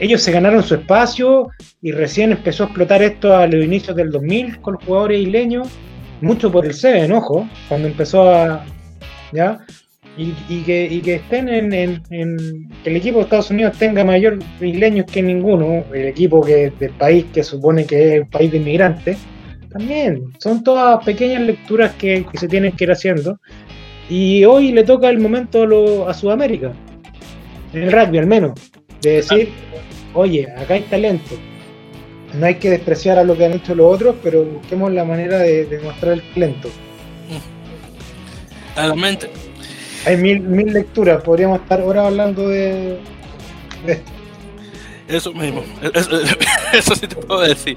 [0.00, 1.50] ellos se ganaron su espacio
[1.82, 5.68] y recién empezó a explotar esto a los inicios del 2000 con los jugadores isleños,
[6.22, 8.64] mucho por el Seven, ojo, cuando empezó a.
[9.32, 9.60] ¿Ya?
[10.16, 15.06] Y, que, que, estén en, en, que el equipo de Estados Unidos tenga mayor isleños
[15.06, 19.18] que ninguno, el equipo que del país que supone que es el país de inmigrantes,
[19.70, 23.38] también son todas pequeñas lecturas que, se tienen que ir haciendo.
[24.08, 25.62] Y hoy le toca el momento
[26.06, 26.72] a, a Sudamérica,
[27.72, 28.69] en el rugby al menos,
[29.02, 29.50] de decir,
[30.14, 31.34] oye, acá hay talento.
[32.34, 35.38] No hay que despreciar a lo que han hecho los otros, pero busquemos la manera
[35.38, 36.68] de, de mostrar el talento.
[38.76, 39.30] Realmente.
[40.06, 42.98] Hay mil, mil lecturas, podríamos estar ahora hablando de,
[43.86, 44.12] esto.
[45.08, 45.64] Eso mismo,
[46.72, 47.76] eso, sí te puedo decir.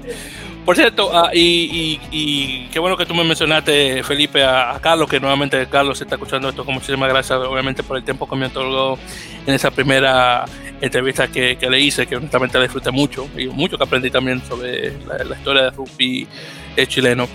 [0.64, 5.20] Por cierto, ah, y, y, qué bueno que tú me mencionaste, Felipe, a, Carlos, que
[5.20, 6.64] nuevamente Carlos está escuchando esto.
[6.64, 8.98] Con muchísimas gracias, obviamente, por el tiempo que me otorgó
[9.46, 10.46] en esa primera
[10.80, 14.92] entrevista que, le hice, que honestamente la disfruté mucho y mucho que aprendí también sobre
[15.06, 16.26] la, historia de rugby
[16.76, 17.28] eh, chileno.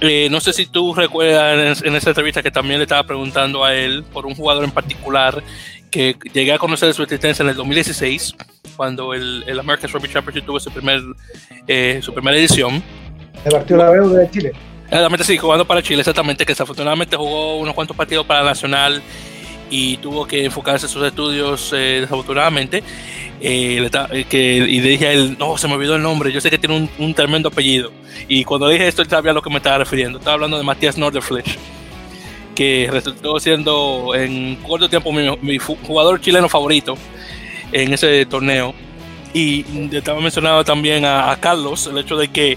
[0.00, 3.74] Eh, no sé si tú recuerdas en, esa entrevista que también le estaba preguntando a
[3.74, 5.42] él por un jugador en particular
[5.90, 8.34] que llegué a conocer su existencia en el 2016,
[8.76, 11.00] cuando el, el American Rugby Championship tuvo su, primer,
[11.68, 12.82] eh, su primera edición.
[13.44, 14.52] El partido la deuda de Chile.
[14.86, 19.02] Exactamente, sí, jugando para Chile, exactamente, que desafortunadamente jugó unos cuantos partidos para Nacional
[19.76, 22.84] y tuvo que enfocarse en sus estudios eh, desafortunadamente.
[23.40, 26.40] Eh, eh, que, y le dije a él, no, se me olvidó el nombre, yo
[26.40, 27.90] sé que tiene un, tremendo apellido.
[28.28, 30.18] Y cuando dije esto, él sabía a lo que me estaba refiriendo.
[30.18, 31.58] Estaba hablando de Matías Norderflesch,
[32.54, 36.96] que resultó siendo en corto tiempo mi, jugador chileno favorito
[37.72, 38.74] en ese torneo.
[39.32, 42.56] Y estaba mencionado también a, Carlos, el hecho de que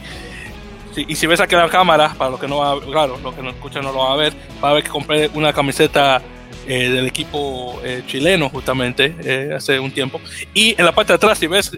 [0.95, 3.51] y si ves aquí la cámara, para los que no va, claro, los que no
[3.51, 4.33] escuchan no lo van a ver,
[4.63, 6.23] va a ver que compré una camiseta
[6.67, 10.19] eh, del equipo eh, chileno justamente eh, hace un tiempo.
[10.53, 11.71] Y en la parte de atrás, si ves,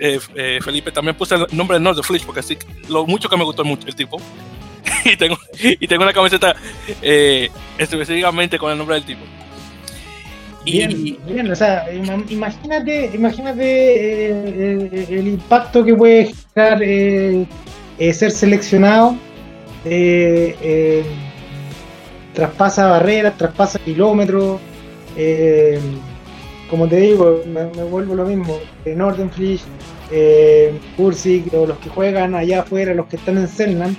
[0.63, 2.57] Felipe, también puse el nombre de North Flish porque así
[2.87, 4.19] lo mucho que me gustó mucho el tipo.
[5.05, 6.55] y, tengo, y tengo una camiseta
[7.77, 9.21] específicamente con el nombre del tipo.
[10.65, 11.85] Bien, o sea,
[12.29, 14.29] imagínate, imagínate
[15.15, 16.79] el impacto que puede generar
[18.13, 19.15] ser seleccionado
[22.33, 24.59] traspasa barreras, traspasa kilómetros,
[25.21, 25.79] eh,
[26.69, 28.57] como te digo, me, vuelvo lo mismo.
[28.85, 29.63] Nordenflish,
[30.11, 33.97] eh, Ursig, o los que juegan allá afuera, los que están en Selnan,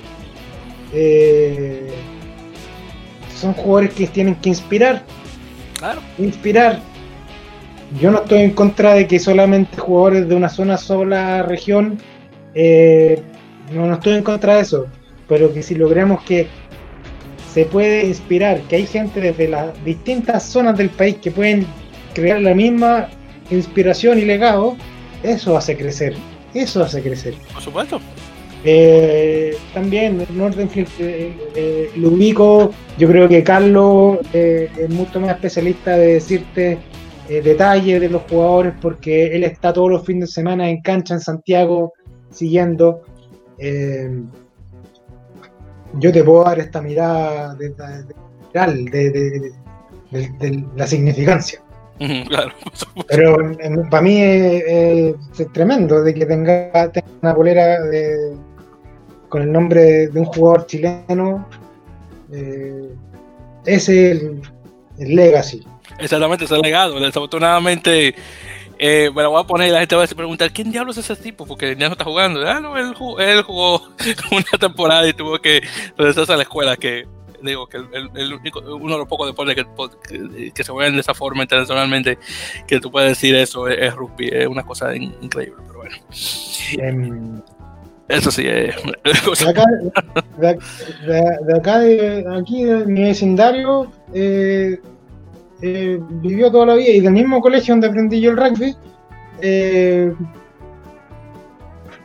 [0.95, 1.89] eh,
[3.37, 5.03] son jugadores que tienen que inspirar.
[5.79, 6.01] Claro.
[6.19, 6.81] Inspirar.
[8.01, 11.99] Yo no estoy en contra de que solamente jugadores de una zona sola región,
[12.55, 13.21] eh,
[13.75, 14.87] no, no estoy en contra de eso,
[15.29, 16.47] pero que si logramos que
[17.53, 21.67] se puede inspirar, que hay gente desde las distintas zonas del país que pueden
[22.15, 23.09] crear la misma
[23.51, 24.77] inspiración y legado,
[25.23, 26.15] eso hace crecer,
[26.55, 27.35] eso hace crecer.
[27.53, 28.01] Por supuesto.
[28.63, 35.97] Eh, también Nordenfield eh, eh, lo ubico, yo creo que Carlos es mucho más especialista
[35.97, 36.79] de decirte
[37.29, 41.21] detalles de los jugadores porque él está todos los fines de semana en cancha en
[41.21, 41.93] Santiago
[42.31, 43.03] siguiendo.
[45.95, 47.71] Yo te puedo dar esta mirada de,
[48.53, 49.53] de,
[50.11, 51.63] de la significancia.
[52.29, 52.53] Claro.
[53.09, 53.37] Pero
[53.91, 55.15] para mí es,
[55.53, 56.91] tremendo de que tenga,
[57.21, 57.79] una bolera
[59.29, 61.47] con el nombre de un jugador chileno.
[62.33, 62.89] Eh,
[63.67, 64.23] ese es
[64.99, 65.63] el, legacy.
[65.99, 66.99] Exactamente, ese legado.
[66.99, 68.15] Desafortunadamente,
[68.83, 71.11] eh, me la voy a poner y la gente va a preguntar: ¿quién diablos es
[71.11, 71.45] ese tipo?
[71.45, 72.41] Porque ya no está jugando.
[72.49, 73.83] Ah, no, él jugó, él jugó
[74.33, 75.63] una temporada y tuvo que
[75.99, 76.79] regresarse a la escuela.
[76.79, 77.07] Que
[77.43, 81.13] digo que el, único, uno de los pocos deportes que, que, se juegan de esa
[81.13, 82.19] forma internacionalmente
[82.67, 85.97] que tú puedes decir eso es, rugby, es una cosa increíble, pero bueno.
[86.79, 87.43] Em,
[88.09, 88.75] eso sí es.
[89.45, 89.65] De acá,
[90.39, 94.81] de, acá de, aquí de mi vecindario, eh,
[95.63, 98.77] eh, vivió toda la vida y del mismo colegio donde aprendí yo el rugby.
[99.43, 100.13] Eh,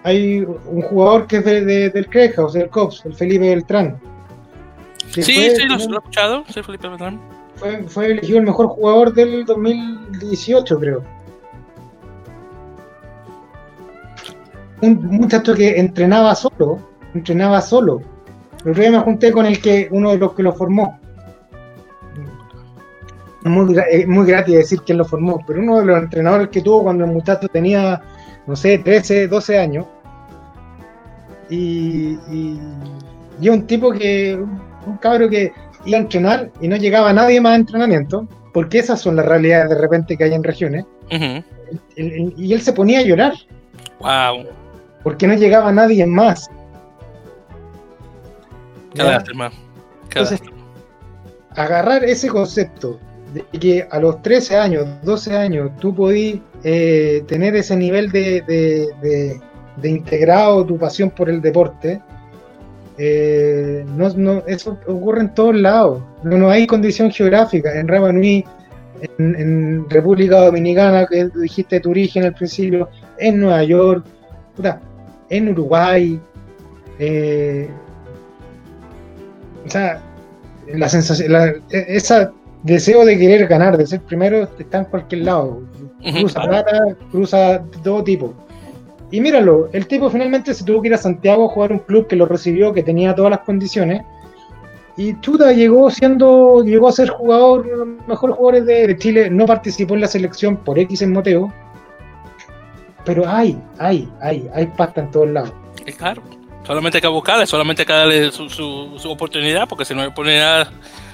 [0.03, 3.99] hay un jugador que es de, del Creja, o sea, del COPS, el Felipe Beltrán
[5.23, 6.43] sí, sí, lo, he escuchado.
[6.47, 6.87] Sí, Felipe
[7.55, 11.03] Fue, fue elegido el mejor jugador del 2018, creo.
[14.81, 16.79] Un muchacho que entrenaba solo,
[17.13, 18.01] entrenaba solo.
[18.63, 20.99] El otro día me junté con el que uno de los que lo formó.
[23.45, 23.75] Muy,
[24.07, 27.11] muy gratis decir quién lo formó, pero uno de los entrenadores que tuvo cuando el
[27.11, 28.01] muchacho tenía,
[28.47, 29.85] no sé, 13, 12 años.
[31.49, 32.59] Y, y,
[33.39, 34.35] y un tipo que
[34.87, 35.53] un cabro que
[35.85, 39.69] iba a entrenar y no llegaba nadie más a entrenamiento, porque esas son las realidades
[39.69, 40.85] de repente que hay en regiones.
[41.97, 43.33] y él se ponía a llorar.
[43.99, 44.47] Wow.
[45.03, 46.49] Porque no llegaba nadie más.
[50.09, 50.41] Entonces,
[51.51, 52.99] agarrar ese concepto
[53.35, 58.41] de que a los 13 años, 12 años, tú podías eh, tener ese nivel de,
[58.41, 59.39] de,
[59.81, 62.01] de integrado tu pasión por el deporte,
[62.97, 66.01] eh, no, no, eso ocurre en todos lados.
[66.23, 67.77] No, hay condición geográfica.
[67.77, 68.45] En Ramanui,
[69.17, 74.05] en, República Dominicana, que dijiste tu origen al principio, en Nueva York,
[75.29, 76.19] en Uruguay.
[76.99, 77.69] Eh,
[79.65, 79.99] o sea,
[80.73, 81.35] la sensación,
[81.69, 82.29] e, ese
[82.65, 85.61] deseo de querer ganar, de ser primero, está en cualquier lado.
[86.01, 88.33] Cruza plata, cruza todo tipo.
[89.11, 92.07] Y míralo, el tipo finalmente se tuvo que ir a Santiago a jugar un club
[92.07, 94.01] que lo recibió, que tenía todas las condiciones.
[94.97, 100.01] Y Chuta llegó siendo, llegó a ser jugador, mejor jugador de, Chile, no participó en
[100.01, 101.53] la selección por X en motivo.
[103.03, 105.53] Pero hay, hay, hay, hay pasta en todos lados.
[105.85, 106.23] Es claro,
[106.63, 110.07] solamente hay que buscarle, solamente hay que darle su, su, oportunidad, porque si no hay
[110.07, 110.69] oportunidad,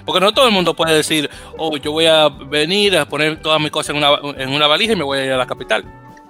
[0.06, 3.60] porque no todo el mundo puede decir, oh, yo voy a venir a poner todas
[3.62, 5.84] mis cosas en una, en una valija y me voy a ir a la capital.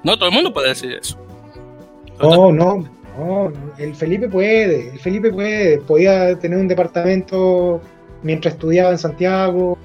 [0.04, 1.18] No todo el mundo puede decir eso.
[2.20, 2.86] No, no,
[3.18, 7.82] no, el Felipe puede, el Felipe puede, podía tener un departamento
[8.24, 9.78] mientras estudiaba en Santiago.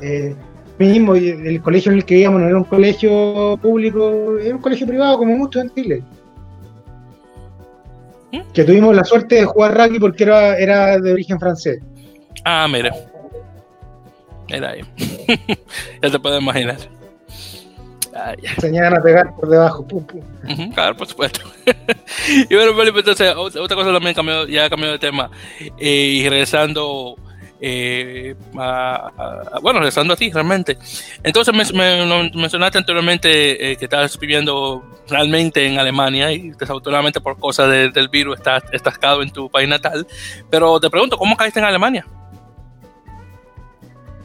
[0.00, 0.34] Eh,
[0.78, 4.86] mismo, el colegio en el que íbamos no era un colegio público, era un colegio
[4.86, 6.02] privado como muchos en Chile.
[8.32, 8.40] ¿Mm?
[8.52, 11.80] Que tuvimos la suerte de jugar rugby porque era, era de origen francés.
[12.44, 12.94] Ah, mira.
[14.48, 14.82] Era ahí.
[16.02, 16.78] ya te puedo imaginar.
[18.60, 19.86] Se a pegar por debajo.
[20.74, 21.40] claro, por supuesto.
[22.48, 25.30] y bueno, Felipe, entonces, otra cosa también cambió, ya cambió de tema.
[25.78, 27.16] Eh, y regresando.
[27.60, 30.76] Eh, bueno, regresando a ti realmente.
[31.22, 31.64] Entonces me,
[32.34, 38.36] mencionaste anteriormente eh, que estás viviendo realmente en Alemania y desafortunadamente por cosas del virus
[38.36, 40.06] estás estascado en tu país natal.
[40.50, 42.06] Pero te pregunto, ¿cómo caíste en Alemania?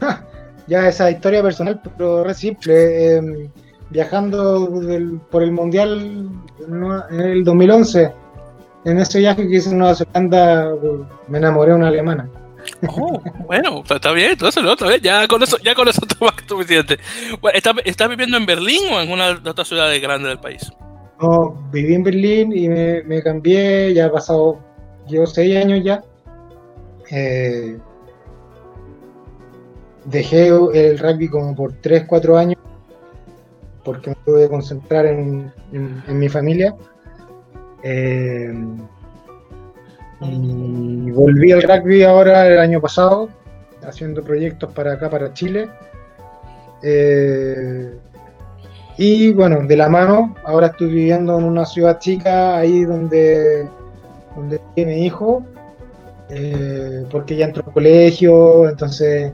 [0.66, 3.16] ya esa historia personal, pero es simple.
[3.16, 3.50] Em,
[3.90, 4.70] viajando
[5.30, 6.30] por el Mundial
[6.66, 8.12] en el 2011.
[8.84, 10.72] En ese viaje que hice en Nueva Zelanda
[11.28, 12.28] me enamoré de una alemana.
[12.88, 16.00] Oh, bueno, está bien, entonces otra vez, ya con eso, ya con eso
[16.36, 16.98] que suficiente.
[17.54, 20.70] ¿estás, viviendo en Berlín o en una de otras ciudades grandes del país?
[21.20, 24.58] No, viví en Berlín y me, cambié, ya ha pasado,
[25.08, 26.02] llevo seis años ya.
[27.10, 27.78] Eh,
[30.04, 32.58] dejé el rugby como por tres, cuatro años
[33.84, 35.52] porque me tuve que concentrar en,
[36.08, 36.74] mi familia.
[37.82, 38.52] Eh,
[40.20, 43.30] y volví al rugby ahora el año pasado,
[43.82, 45.68] haciendo proyectos para acá, para Chile.
[46.82, 47.94] Eh,
[48.98, 53.66] y bueno, de la mano, ahora estoy viviendo en una ciudad chica, ahí donde
[54.36, 55.42] donde mi hijo,
[56.28, 59.32] eh, porque ya entró al colegio, entonces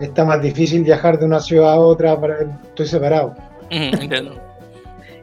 [0.00, 3.34] está más difícil viajar de una ciudad a otra, para, estoy separado.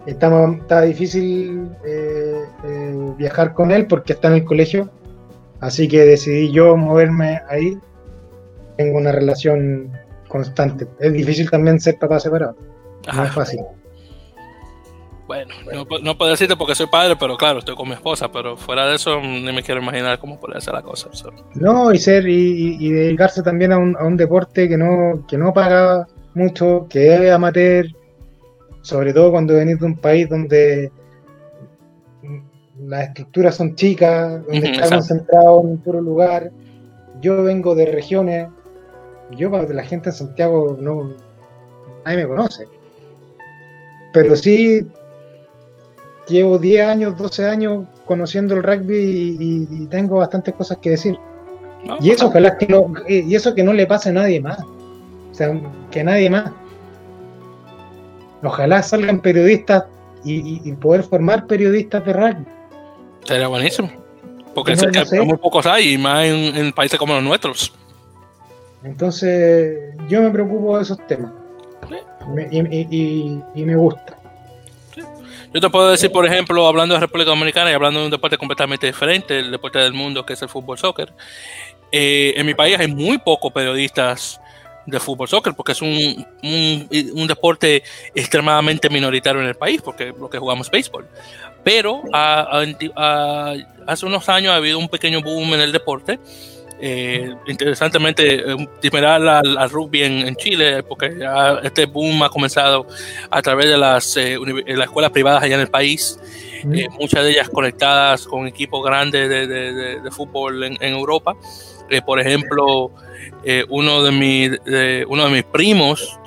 [0.06, 4.90] está, está, difícil eh, eh, viajar con él porque está en el colegio,
[5.60, 7.78] así que decidí yo moverme ahí.
[8.78, 9.92] Tengo una relación
[10.28, 10.88] constante.
[11.00, 12.56] Es difícil también ser papá separado.
[13.14, 13.60] No es fácil.
[15.28, 15.54] Bueno,
[16.04, 18.96] no, puedo decirte porque soy padre, pero claro, estoy con mi esposa, pero fuera de
[18.96, 21.10] eso ni me quiero imaginar cómo puede ser la cosa.
[21.56, 25.54] No, y ser y, dedicarse también a un, a un, deporte que no, que no
[25.54, 27.86] paga mucho, que es amateur,
[28.82, 30.92] sobre todo cuando venís de un país donde
[32.80, 36.52] las estructuras son chicas, donde estás concentrado en un puro lugar.
[37.22, 38.50] Yo vengo de regiones,
[39.32, 41.14] yo para la gente en Santiago no
[42.06, 42.68] nadie me conoce.
[44.12, 44.86] Pero sí
[46.28, 51.18] llevo 10 años, 12 años conociendo el rugby y, tengo bastantes cosas que decir.
[52.00, 54.60] y eso ojalá que no, y eso que no le pase a nadie más.
[54.60, 55.60] O sea,
[55.92, 56.52] que nadie más.
[58.44, 59.86] Ojalá salgan periodistas
[60.24, 62.46] y, poder formar periodistas de rugby.
[63.26, 63.90] Sería buenísimo.
[64.54, 67.74] Porque no, muy pocos hay, y más en, países como los nuestros.
[68.84, 71.32] Entonces, yo me preocupo de esos temas.
[72.92, 74.23] y me gusta.
[75.54, 78.40] Yo te puedo decir, por ejemplo, hablando de República Dominicana y hablando de un deporte
[78.40, 81.14] completamente diferente, el deporte del mundo que es el fútbol soccer.
[81.92, 84.42] Eh, en mi país hay muy pocos periodistas
[84.88, 87.84] de fútbol soccer porque es un, un, deporte
[88.16, 91.08] extremadamente minoritario en el país porque lo que jugamos béisbol.
[91.64, 96.20] Pero hace unos años ha habido un pequeño boom en el deporte
[96.86, 101.16] eh, interesantemente, eh, similar al, rugby en, Chile, porque
[101.64, 102.86] este boom ha comenzado
[103.30, 104.38] a través de las, eh,
[104.68, 106.20] las escuelas privadas allá en el país,
[106.74, 111.38] eh, muchas de ellas conectadas con equipos grandes de, de, fútbol en, Europa.
[112.06, 112.92] por ejemplo,
[113.70, 114.50] uno, de mi,
[115.08, 116.20] uno de mis primos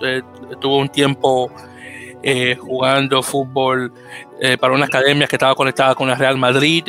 [0.63, 1.53] tuvo un tiempo
[2.61, 3.93] jugando fútbol
[4.59, 6.85] para una academia que estaba conectada con el Real Madrid.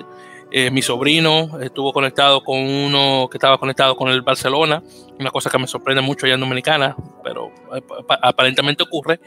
[0.49, 4.81] Eh, mi sobrino estuvo conectado con uno que estaba conectado con el Barcelona,
[5.19, 7.81] una cosa que me sorprende mucho allá en Dominicana, pero eh,
[8.21, 9.19] aparentemente ocurre.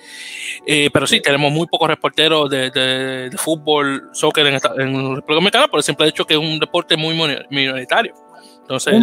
[0.67, 5.79] Eh, pero sí, tenemos muy pocos reporteros de, fútbol, soccer en, en República Dominicana por
[5.79, 7.15] el simple hecho que es un deporte muy
[7.51, 8.15] minoritario.
[8.63, 9.03] Entonces,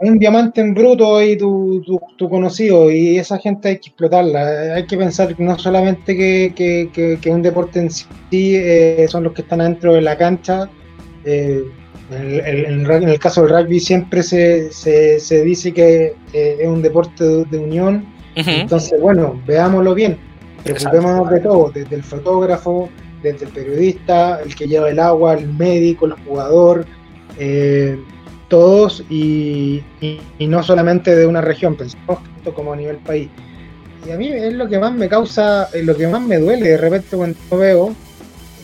[0.00, 1.82] un, diamante en bruto y tu,
[2.18, 4.74] tu, conocido, y esa gente hay que explotarla.
[4.74, 8.06] Hay que pensar no solamente que, que, que, un deporte en sí
[9.08, 10.68] son los que están dentro de la cancha,
[11.26, 11.64] eh,
[12.10, 18.06] en, el, caso del rugby siempre se, se, dice que es un deporte de, unión.
[18.34, 20.18] Entonces, bueno, veámoslo bien.
[20.62, 22.88] Preocupémonos de todo, desde el fotógrafo,
[23.22, 26.86] desde el periodista, el que lleva el agua, el médico, el jugador,
[27.38, 27.98] eh,
[28.48, 29.82] todos y,
[30.38, 33.28] no solamente de una región, pensamos esto como a nivel país.
[34.06, 36.68] Y a mí es lo que más me causa, es lo que más me duele
[36.70, 37.94] de repente cuando veo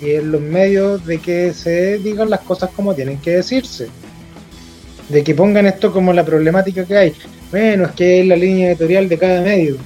[0.02, 3.88] y en los medios de que se digan las cosas como tienen que decirse.
[5.08, 7.14] De que pongan esto como la problemática que hay.
[7.50, 9.76] Bueno, es que es la línea editorial de cada medio.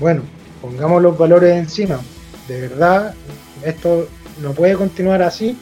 [0.00, 0.22] Bueno,
[0.62, 2.00] pongamos los valores encima.
[2.46, 3.14] De verdad,
[3.64, 4.08] esto
[4.40, 5.56] no puede continuar así.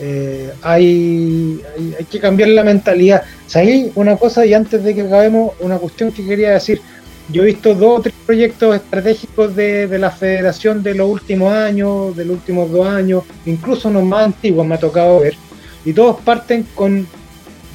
[0.00, 1.60] Eh, hay,
[1.98, 3.22] hay, que cambiar la mentalidad.
[3.54, 6.80] hay una cosa y antes de que acabemos, una cuestión que quería decir.
[7.28, 12.16] Yo he visto dos o tres proyectos estratégicos de, la federación de los últimos años,
[12.16, 15.34] de los últimos dos años, incluso unos más antiguos me ha tocado ver,
[15.84, 17.06] y todos parten con,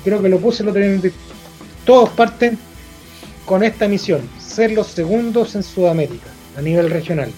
[0.05, 1.11] creo que lo puse el otro día,
[1.85, 2.57] todos parten
[3.45, 7.31] con esta misión, ser los segundos en Sudamérica, a nivel regional.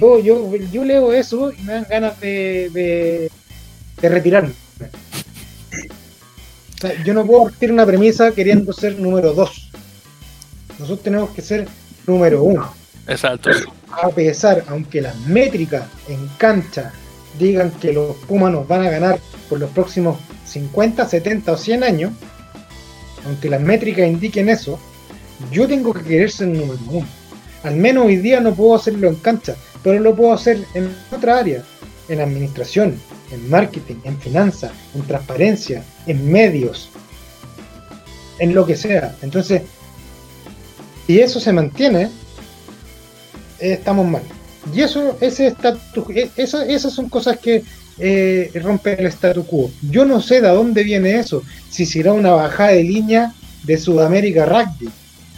[0.00, 3.30] Yo, yo, yo leo eso y me dan ganas de, de,
[4.00, 4.52] de retirarme.
[7.04, 9.65] yo no puedo partir una premisa queriendo ser número dos
[10.78, 11.68] nosotros tenemos que ser
[12.06, 12.72] número uno.
[13.06, 13.50] Exacto.
[13.90, 16.92] A pesar, aunque las métricas en cancha
[17.38, 21.84] digan que los Pumas nos van a ganar por los próximos 50, 70 o 100
[21.84, 22.12] años,
[23.24, 24.78] aunque las métricas indiquen eso,
[25.50, 27.06] yo tengo que querer ser número uno.
[27.62, 31.38] Al menos hoy día no puedo hacerlo en cancha, pero lo puedo hacer en otra
[31.38, 31.62] área,
[32.08, 33.00] en administración,
[33.32, 36.90] en marketing, en finanzas, en transparencia, en medios,
[38.38, 39.16] en lo que sea.
[39.22, 39.62] Entonces,
[41.06, 42.10] si eso se mantiene,
[43.60, 44.22] eh, estamos mal.
[44.74, 47.62] Y eso, ese estatus, e, eso, esas son cosas que
[47.98, 49.70] eh, rompen el statu quo.
[49.90, 54.44] Yo no sé de dónde viene eso, si será una bajada de línea de Sudamérica
[54.44, 54.90] Rugby,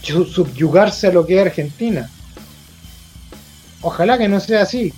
[0.03, 2.11] subyugarse a lo que es Argentina.
[3.83, 4.93] Ojalá que no sea así.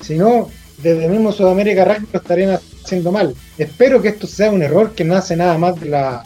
[0.00, 0.50] Si no,
[0.82, 3.34] desde mismo Sudamérica Rugby lo estarían haciendo mal.
[3.56, 6.24] Espero que esto sea un error que no hace nada más de la,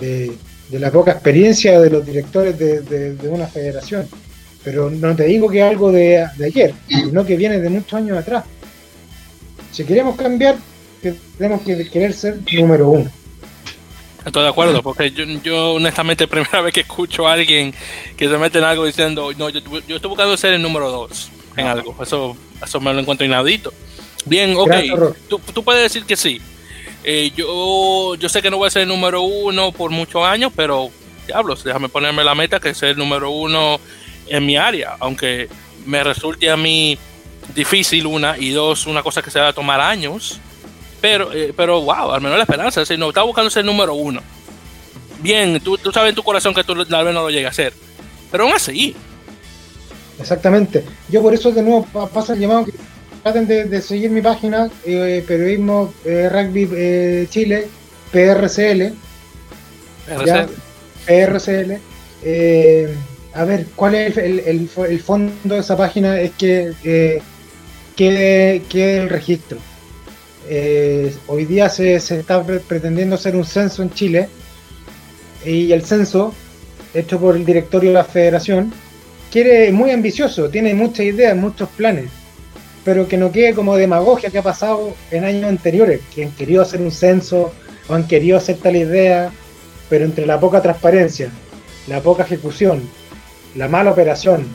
[0.00, 0.36] de,
[0.72, 4.06] la poca experiencia de los directores de, una federación.
[4.64, 8.18] Pero no te digo que es algo de, ayer, sino que viene de muchos años
[8.18, 8.44] atrás.
[9.72, 10.56] Si queremos cambiar,
[11.38, 13.10] tenemos que querer ser número uno.
[14.24, 17.72] Estoy de acuerdo, porque yo, yo honestamente primera vez que escucho a alguien
[18.16, 21.30] que se mete en algo diciendo, no, yo, yo estoy buscando ser el número dos
[21.56, 21.96] en algo.
[22.02, 23.72] Eso, eso me lo encuentro inaudito.
[24.24, 24.72] Bien, ok,
[25.28, 26.40] tú, tú, puedes decir que sí.
[27.04, 30.52] Eh, yo, yo sé que no voy a ser el número uno por muchos años,
[30.54, 30.90] pero
[31.26, 33.78] diablos, déjame ponerme la meta que ser el número uno
[34.26, 35.48] en mi área, aunque
[35.86, 36.98] me resulte a mí
[37.54, 40.40] difícil una y dos, una cosa que se va a tomar años
[41.00, 42.84] pero, eh, pero wow, al menos la esperanza.
[42.84, 44.20] Si no, está buscando ser el número uno.
[45.20, 47.50] Bien, tú, tú, sabes en tu corazón que tú tal vez no lo llegue a
[47.50, 47.72] hacer.
[48.30, 48.94] Pero aún así.
[50.18, 50.84] Exactamente.
[51.08, 52.72] Yo por eso de nuevo paso el llamado que
[53.22, 57.68] traten de, seguir mi página, eh, Periodismo eh, Rugby Chile,
[58.12, 58.92] PRCL.
[60.06, 60.50] PRCL.
[61.06, 61.72] PRCL.
[63.34, 66.20] a ver, ¿cuál es el, el, el, fondo de esa página?
[66.20, 66.72] Es que
[67.96, 69.58] quede, quede el registro
[70.50, 74.28] eh, hoy día se, está pretendiendo hacer un censo en Chile
[75.44, 76.34] y el censo,
[76.94, 78.72] hecho por el directorio de la federación,
[79.30, 82.06] quiere muy ambicioso, tiene muchas ideas, muchos planes,
[82.88, 86.62] pero que no quede como demagogia que ha pasado en años anteriores, que han querido
[86.62, 87.52] hacer un censo
[87.86, 89.30] o han querido hacer tal idea,
[89.90, 91.30] pero entre la poca transparencia,
[91.86, 92.80] la poca ejecución,
[93.56, 94.46] la mala operación,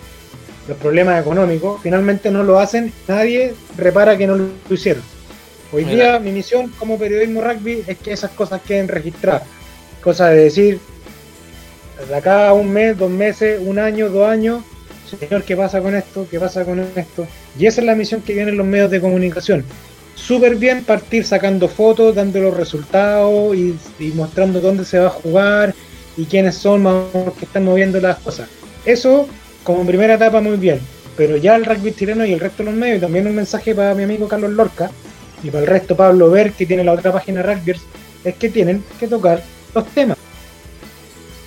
[0.68, 5.04] los problemas económicos, finalmente no lo hacen, nadie repara que no lo hicieron.
[5.72, 9.44] Hoy día mi misión como periodismo rugby es que esas cosas queden registradas.
[10.02, 10.80] Cosas de decir,
[12.10, 14.64] de acá a un mes, dos meses, un año, dos años,
[15.20, 16.26] señor, ¿qué pasa con esto?
[16.32, 17.28] ¿Qué pasa con esto?
[17.58, 19.64] Y esa es la misión que vienen los medios de comunicación.
[20.16, 23.76] Súper bien partir sacando fotos, dando los resultados y,
[24.16, 25.74] mostrando dónde se va a jugar
[26.16, 28.50] y quiénes son los que están moviendo las cosas.
[28.86, 29.28] Eso
[29.64, 30.80] como primera etapa muy bien,
[31.16, 33.96] pero ya el rugby chileno y el resto de los medios, también un mensaje para
[33.96, 34.92] mi amigo Carlos Lorca,
[35.44, 37.82] y para el resto Pablo Ver, que tiene la otra página Rugbyers,
[38.24, 39.44] es que tienen que tocar
[39.76, 40.18] los temas.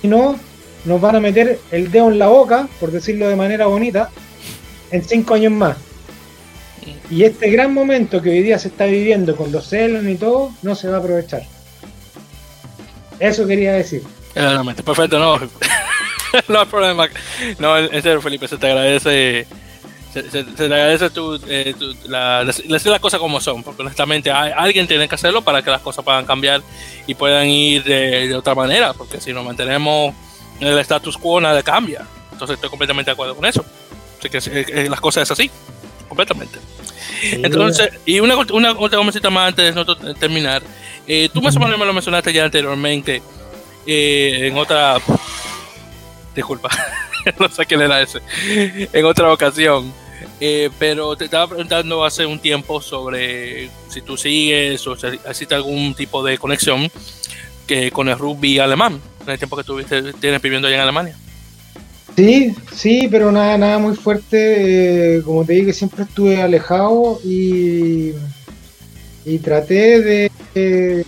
[0.01, 0.37] Si no,
[0.85, 4.09] nos van a meter el dedo en la boca, por decirlo de manera bonita,
[4.91, 5.86] en cinco años más.
[7.09, 10.51] Y este gran momento que hoy día se está viviendo con los celos y todo,
[10.61, 11.43] no se va a aprovechar.
[13.19, 14.03] Eso quería decir.
[14.33, 15.39] perfecto, no.
[16.47, 17.07] no hay problema.
[17.59, 19.47] No, en serio, Felipe, se te agradece
[20.21, 21.75] se, le agradece tu, eh,
[22.07, 25.81] la, decir las cosas como son, porque honestamente alguien tiene que hacerlo para que las
[25.81, 26.61] cosas puedan cambiar
[27.05, 30.13] y puedan ir de, otra manera, porque si nos mantenemos
[30.59, 32.05] en el status quo nada cambia.
[32.31, 33.63] Entonces estoy completamente de acuerdo con eso.
[34.19, 34.39] Así que
[34.71, 35.51] eh, las cosas es así,
[36.07, 36.59] completamente.
[37.21, 40.61] Entonces, y una, una otra cosita más antes de terminar.
[41.07, 43.21] Eh, tú más o menos me lo mencionaste ya anteriormente
[43.85, 44.97] en otra...
[46.35, 46.69] Disculpa,
[47.39, 48.21] no sé quién era ese.
[48.93, 49.91] En otra ocasión.
[50.39, 55.55] Eh, pero te estaba preguntando hace un tiempo sobre si tú sigues o si existe
[55.55, 56.91] algún tipo de conexión
[57.65, 61.17] que con el rugby alemán, en el tiempo que estuviste tienes viviendo allá en Alemania.
[62.17, 65.17] Sí, sí, pero nada, nada muy fuerte.
[65.17, 68.13] Eh, como te dije, siempre estuve alejado y,
[69.43, 71.05] traté de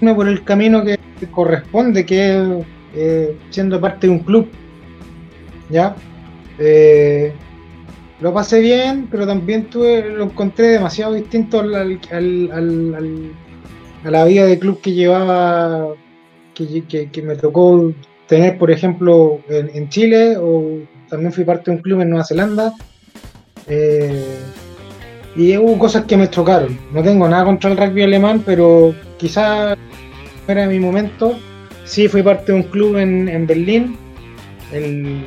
[0.00, 0.96] irme por el camino que
[1.32, 4.48] corresponde, que es eh, siendo parte de un club.
[5.70, 5.96] ¿Ya?
[6.60, 7.32] Eh,
[8.20, 12.00] lo pasé bien, pero también tuve, lo encontré demasiado distinto al,
[14.04, 15.94] a la vida de club que llevaba,
[16.54, 17.92] que, me tocó
[18.28, 22.72] tener, por ejemplo, en, Chile, o también fui parte de un club en Nueva Zelanda.
[23.68, 24.38] Eh,
[25.36, 26.78] y hubo cosas que me chocaron.
[26.92, 29.76] No tengo nada contra el rugby alemán, pero quizás
[30.48, 31.38] era mi momento.
[31.84, 33.96] Sí, fui parte de un club en, Berlín,
[34.72, 35.24] el,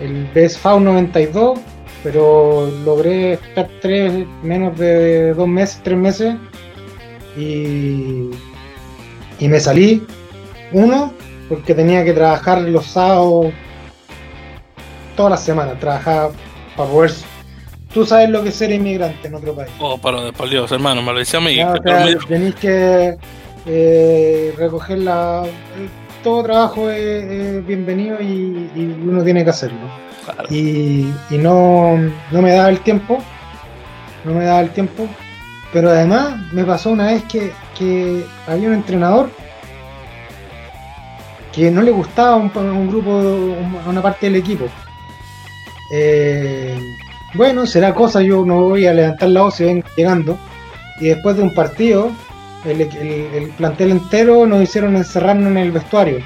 [0.00, 1.58] el BSV 92
[2.04, 6.36] pero logré estar tres, menos de dos meses, tres meses,
[7.34, 8.28] y,
[9.40, 10.06] y me salí.
[10.72, 11.14] Uno,
[11.48, 13.52] porque tenía que trabajar los sábados
[15.16, 16.30] todas las semanas, trabajaba
[16.76, 17.12] para poder.
[17.92, 19.70] Tú sabes lo que es ser inmigrante en otro país.
[19.78, 21.58] Oh, pero por Dios, hermano, me lo decía a mí.
[22.26, 23.16] Tenéis que
[23.66, 25.44] eh, recoger la.
[26.24, 28.68] Todo trabajo es, bienvenido y
[29.04, 30.04] uno tiene que hacerlo
[30.50, 31.96] y, no,
[32.30, 33.18] me daba el tiempo,
[34.24, 35.06] no me daba el tiempo,
[35.72, 37.52] pero además me pasó una vez que,
[38.46, 39.30] había un entrenador
[41.54, 43.10] que no le gustaba un, grupo,
[43.86, 44.66] una parte del equipo.
[45.92, 46.76] Eh,
[47.34, 50.38] bueno, será cosa, yo no voy a levantar la voz si ven llegando,
[51.00, 52.10] y después de un partido,
[52.64, 56.18] el, plantel entero nos hicieron encerrarnos en el vestuario.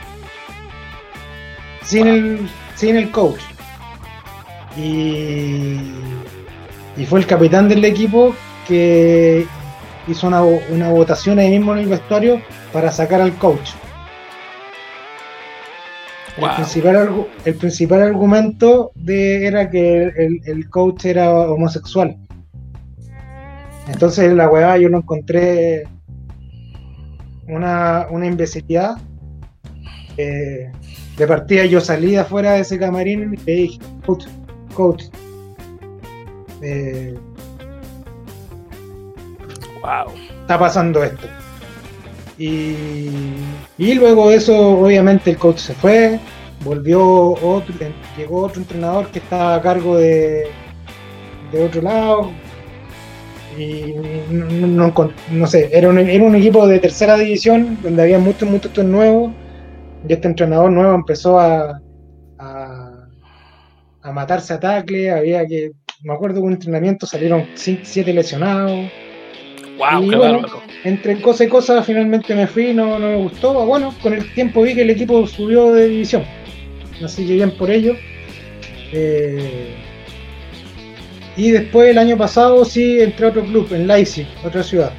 [1.83, 3.41] Sin, el, sin el coach.
[4.77, 5.81] Y,
[6.97, 8.35] y fue el capitán del equipo
[8.67, 9.47] que
[10.07, 12.41] hizo una, una votación ahí mismo en el vestuario
[12.73, 13.71] para sacar al coach.
[16.37, 20.13] El, principal, el principal argumento de, era que
[20.45, 22.17] el, coach era homosexual.
[23.89, 25.85] Entonces la weá yo no encontré
[27.49, 28.97] una, una imbecilidad.
[30.17, 30.71] Eh,
[31.17, 34.27] de partida yo salí de afuera de ese camarín y le dije, coach,
[34.75, 35.05] coach.
[36.63, 37.15] Eh,
[39.83, 40.13] wow.
[40.43, 41.27] Está pasando esto.
[42.39, 42.77] Y,
[43.77, 46.21] y luego eso, obviamente, el coach se fue,
[46.65, 47.75] volvió otro,
[48.17, 50.47] llegó otro entrenador que estaba a cargo de,
[51.51, 52.31] de otro lado.
[53.59, 53.95] Y
[54.31, 59.33] no, sé, era un, equipo de tercera división donde había muchos, muchos nuevos.
[60.09, 61.81] Y este entrenador nuevo empezó a,
[62.39, 65.11] a, matarse a tacle.
[65.11, 68.89] Había que, me acuerdo que un entrenamiento salieron siete lesionados
[69.79, 70.17] Wow, qué
[70.85, 73.53] entre cosas y cosas finalmente me fui, no, no me gustó.
[73.65, 76.25] Bueno, con el tiempo vi que el equipo subió de división.
[77.03, 77.95] Así que bien por ello.
[78.93, 79.75] Eh,
[81.37, 84.93] y después el año pasado sí entré a otro club, en Leipzig, otra ciudad.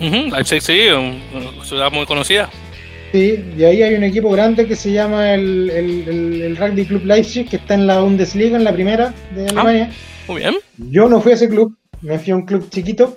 [0.00, 2.48] Leipzig sí, una ciudad muy conocida.
[3.12, 7.46] Sí, y ahí hay un equipo grande que se llama el, el, Rugby Club Leipzig,
[7.46, 9.90] que está en la Bundesliga, en la primera de ah, Alemania.
[10.26, 10.54] muy bien.
[10.90, 13.14] Yo no fui a ese club, me fui a un club chiquito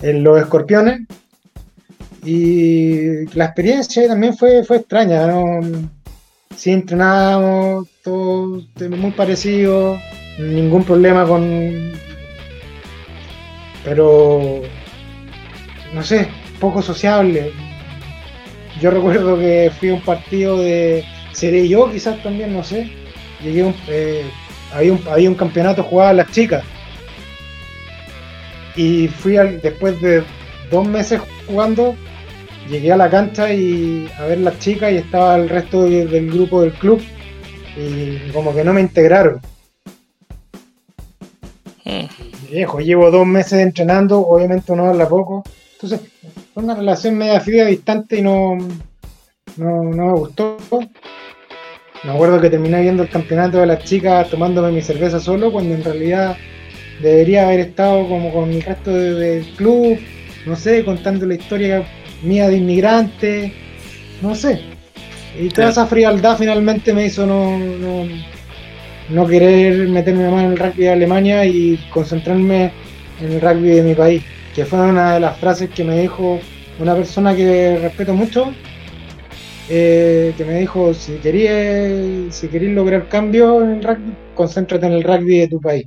[0.00, 1.02] en los escorpiones.
[2.24, 5.60] Y la experiencia también fue, fue extraña, ¿no?
[6.56, 8.60] Sí entrenábamos, todo
[8.90, 9.98] muy parecido,
[10.38, 11.92] ningún problema con...
[13.84, 14.62] Pero,
[15.94, 16.28] no sé,
[16.60, 17.52] poco sociable.
[18.80, 21.04] Yo recuerdo que fui a un partido de...
[21.32, 22.90] Seré yo quizás también, no sé.
[23.42, 24.24] Llegué eh,
[24.72, 26.64] había, un, había un campeonato jugado a las chicas
[28.78, 30.22] y fui al, después de
[30.70, 31.96] dos meses jugando,
[32.70, 36.62] llegué a la cancha y a ver las chicas y estaba el resto del grupo
[36.62, 37.02] del club
[37.76, 39.40] y como que no me integraron.
[41.84, 42.06] Hmm.
[42.48, 45.42] Viejo, llevo dos meses entrenando, obviamente uno habla poco.
[45.72, 46.00] Entonces,
[46.54, 48.56] fue una relación media fría, distante y no,
[49.56, 50.56] no, no me gustó.
[52.04, 55.74] Me acuerdo que terminé viendo el campeonato de las chicas tomándome mi cerveza solo, cuando
[55.74, 56.36] en realidad
[57.00, 59.98] debería haber estado como con el resto del club,
[60.46, 61.84] no sé, contando la historia
[62.22, 63.52] mía de inmigrante,
[64.22, 64.60] no sé.
[65.38, 67.58] Y toda esa frialdad finalmente me hizo no,
[69.10, 72.72] no, querer meterme más en el rugby de Alemania y concentrarme
[73.20, 74.22] en el rugby de mi país,
[74.54, 76.40] que fue una de las frases que me dijo
[76.80, 78.52] una persona que respeto mucho,
[79.68, 84.92] eh, que me dijo, si querías si querías lograr cambio en el rugby, concéntrate en
[84.92, 85.86] el rugby de tu país.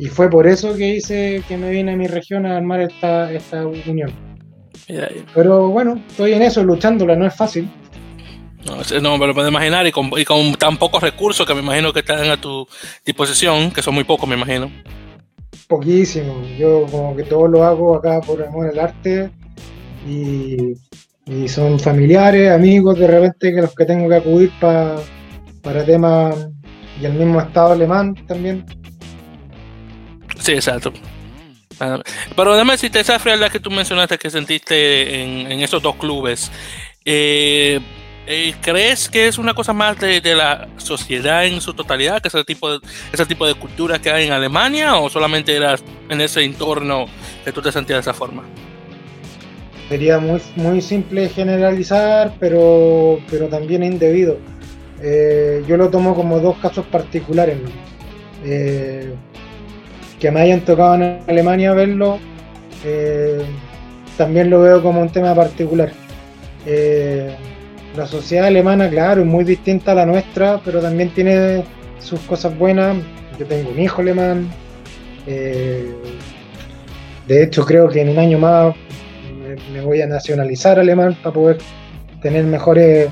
[0.00, 3.30] Y fue por eso que hice que me vine a mi región a armar esta,
[3.30, 4.10] esta unión.
[5.34, 7.70] Pero bueno, estoy en eso, luchándola, no es fácil.
[8.64, 11.60] No, no me lo puedo imaginar, y con, y con tan pocos recursos que me
[11.60, 12.66] imagino que están a tu
[13.04, 14.70] disposición, que son muy pocos, me imagino.
[15.68, 19.30] Poquísimo, yo como que todo lo hago acá por amor al arte
[20.08, 20.72] y,
[21.26, 26.48] y son familiares, amigos de repente que los que tengo que acudir para temas
[26.98, 28.64] y el mismo Estado alemán también
[30.40, 30.92] Sí, exacto.
[32.36, 36.50] Pero además, si esa frialdad que tú mencionaste que sentiste en, esos dos clubes,
[37.04, 37.80] eh,
[38.26, 42.34] eh, ¿crees que es una cosa más de, la sociedad en su totalidad, que es
[42.34, 45.76] el tipo de, ese tipo de cultura que hay en Alemania, o solamente era
[46.10, 47.06] en ese entorno
[47.44, 48.44] que tú te sentías de esa forma?
[49.88, 54.38] Sería muy, muy simple generalizar, pero, pero también indebido.
[55.02, 57.56] Eh, yo lo tomo como dos casos particulares.
[58.44, 59.14] Eh,
[60.20, 62.18] que me hayan tocado en Alemania verlo,
[62.84, 63.42] eh,
[64.16, 65.90] también lo veo como un tema particular.
[66.66, 67.34] Eh,
[67.96, 71.64] la sociedad alemana, claro, es muy distinta a la nuestra, pero también tiene
[71.98, 72.98] sus cosas buenas.
[73.38, 74.48] Yo tengo un hijo alemán.
[75.26, 75.90] Eh,
[77.26, 78.74] de hecho, creo que en un año más
[79.72, 81.58] me, voy a nacionalizar alemán para poder
[82.20, 83.08] tener mejores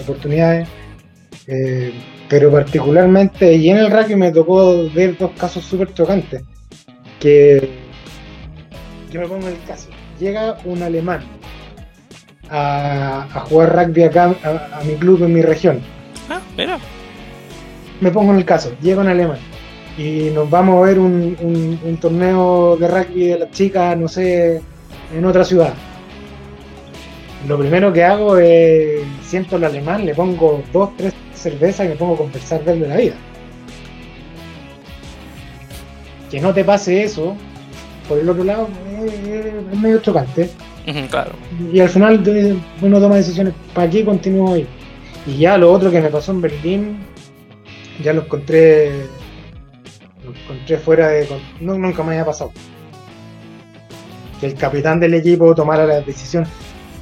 [0.00, 0.68] oportunidades
[2.28, 6.42] pero particularmente, y en el rugby me tocó ver dos casos súper chocantes.
[7.18, 7.68] Que
[9.10, 9.88] yo me pongo en el caso,
[10.20, 11.22] llega un alemán
[12.50, 15.80] a, jugar rugby acá a, mi club en mi región.
[16.28, 16.78] Ah, mira.
[18.00, 19.38] Me pongo en el caso, llega un alemán.
[19.96, 24.60] y nos vamos a ver un, un torneo de rugby de las chicas, no sé,
[25.16, 25.72] en otra ciudad.
[27.48, 31.96] Lo primero que hago es siento el alemán, le pongo dos, tres cervezas y me
[31.96, 33.14] pongo a conversar de la vida.
[36.30, 37.36] Que no te pase eso,
[38.08, 38.68] por el otro lado,
[39.02, 40.50] es, medio chocante.
[41.10, 41.32] claro.
[41.72, 42.22] Y al final
[42.82, 44.66] uno toma decisiones, ¿para qué continúo ahí?
[45.26, 46.98] Y ya lo otro que me pasó en Berlín,
[48.02, 48.90] ya lo encontré,
[50.24, 51.28] lo encontré fuera de...
[51.60, 52.52] nunca me había pasado.
[54.40, 56.46] Que el capitán del equipo tomara la decisión.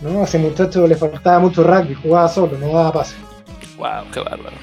[0.03, 3.15] No, a ese muchacho le faltaba mucho rugby, jugaba solo, no daba pase.
[3.77, 4.57] Wow, qué bárbaro.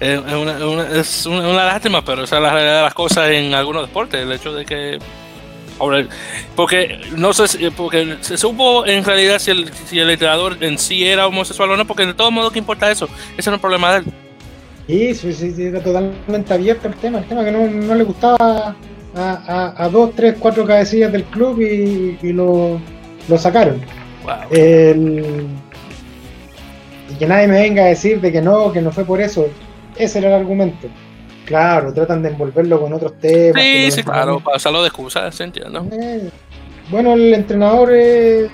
[0.00, 3.86] Es una, es una, lástima, pero esa es la realidad de las cosas en algunos
[3.86, 4.20] deportes.
[4.20, 4.98] El hecho de que.
[6.54, 11.04] Porque no sé porque se supo en realidad si el, si el entrenador en sí
[11.04, 13.08] era homosexual o no, porque de todo modo, ¿qué importa eso?
[13.36, 14.04] Ese no es el problema de él.
[14.86, 17.18] Sí, sí, sí, era totalmente abierto el tema.
[17.18, 18.76] El tema que no, no le gustaba
[19.14, 22.80] a, a, dos, tres, cuatro cabecillas del club y, y lo,
[23.28, 23.80] lo sacaron.
[24.50, 25.71] y
[27.22, 29.46] que nadie me venga a decir de que no, que no fue por eso.
[29.94, 30.88] Ese era el argumento.
[31.44, 33.62] Claro, tratan de envolverlo con otros temas.
[33.62, 35.78] Sí, sí, claro, para hacerlo de excusa, se entiende.
[35.92, 36.28] Eh,
[36.90, 38.48] bueno, el entrenador, eh,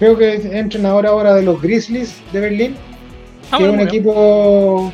[0.00, 2.76] creo que es entrenador ahora de los Grizzlies de Berlín,
[3.52, 4.92] ah, que es un equipo,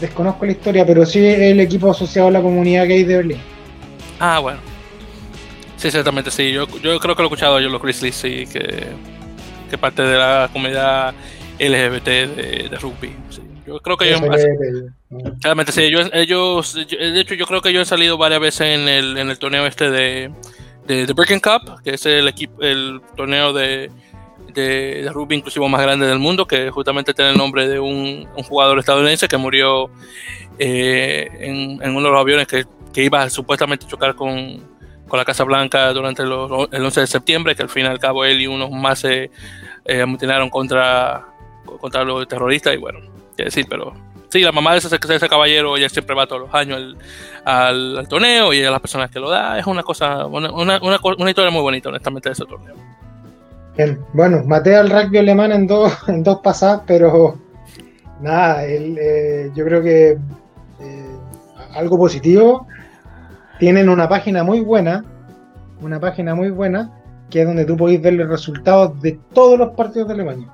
[0.00, 3.38] desconozco la historia, pero sí es el equipo asociado a la comunidad gay de Berlín.
[4.18, 4.60] Ah, bueno.
[5.76, 6.50] Sí, exactamente, sí.
[6.50, 8.86] Yo, yo creo que lo he escuchado yo, los Grizzlies, sí, que,
[9.70, 11.14] que parte de la comunidad
[11.58, 13.14] LGBT de, de rugby.
[13.30, 13.42] Sí.
[13.66, 14.20] Yo creo que ellos,
[15.40, 18.88] realmente sí, ellos, ellos, de hecho yo creo que yo he salido varias veces en
[18.88, 20.30] el, en el torneo este de,
[20.86, 23.90] de, Breaking Cup, que es el equipo, el torneo de,
[24.52, 28.42] de, rugby inclusivo más grande del mundo, que justamente tiene el nombre de un, un
[28.44, 29.88] jugador estadounidense que murió
[30.58, 34.62] eh, en, en, uno de los aviones que, que iba a supuestamente chocar con,
[35.08, 38.24] con la Casa Blanca durante el 11 de septiembre, que al fin y al cabo
[38.24, 39.30] él y unos más se
[39.84, 41.26] eh, amotinaron contra,
[41.80, 43.00] contra los terroristas y bueno,
[43.36, 43.92] qué decir, pero
[44.28, 46.96] sí, la mamá de ese, caballero ella siempre va todos los años
[47.44, 50.80] al, al, torneo y a las personas que lo da, es una cosa, una, una,
[50.80, 52.74] una, historia muy bonita honestamente de ese torneo.
[54.12, 57.38] Bueno, maté al rugby alemán en dos, en dos pasadas, pero
[58.20, 60.10] nada, eh, yo creo que
[60.80, 61.16] eh,
[61.74, 62.66] algo positivo
[63.58, 65.04] tienen una página muy buena,
[65.80, 66.90] una página muy buena,
[67.30, 70.48] que es donde tú podéis ver los resultados de todos los partidos de Alemania.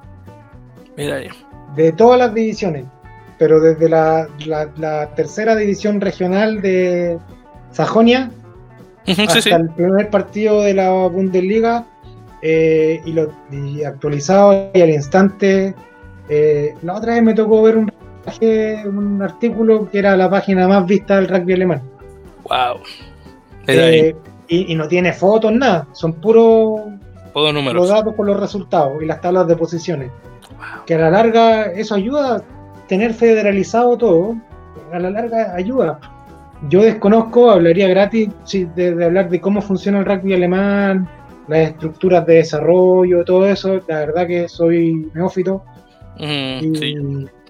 [0.96, 1.28] Mira ahí.
[1.76, 2.84] De todas las divisiones,
[3.38, 4.28] pero desde la,
[5.14, 7.18] tercera división regional de
[7.70, 8.30] Sajonia
[9.06, 11.86] hasta el primer partido de la Bundesliga
[12.42, 13.32] eh, y, lo,
[13.86, 15.74] actualizado y al instante.
[16.28, 17.92] Eh, la otra vez me tocó ver un,
[18.84, 21.82] un artículo que era la página más vista del rugby alemán.
[22.50, 22.80] Wow.
[23.68, 24.14] Eh,
[24.48, 25.86] y, no tiene fotos, nada.
[25.92, 26.80] Son puros
[27.34, 27.74] números.
[27.74, 30.10] los datos con los resultados y las tablas de posiciones.
[30.84, 32.42] Que a la larga eso ayuda a
[32.88, 34.36] tener federalizado todo.
[34.92, 36.00] A la larga ayuda.
[36.68, 38.28] Yo desconozco, hablaría gratis
[38.74, 41.08] de, hablar de cómo funciona el rugby alemán,
[41.46, 43.80] las estructuras de desarrollo, todo eso.
[43.86, 45.62] La verdad que soy neófito.
[46.18, 46.96] sí.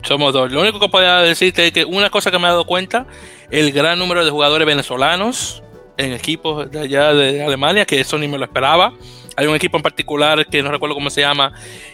[0.02, 0.50] Somos dos.
[0.50, 3.06] Lo único que podría decirte es que una cosa que me he dado cuenta
[3.50, 5.62] el gran número de jugadores venezolanos
[5.96, 8.92] en equipos de allá de Alemania, que eso ni me lo esperaba.
[9.36, 11.52] Hay un equipo en particular que no recuerdo cómo se llama,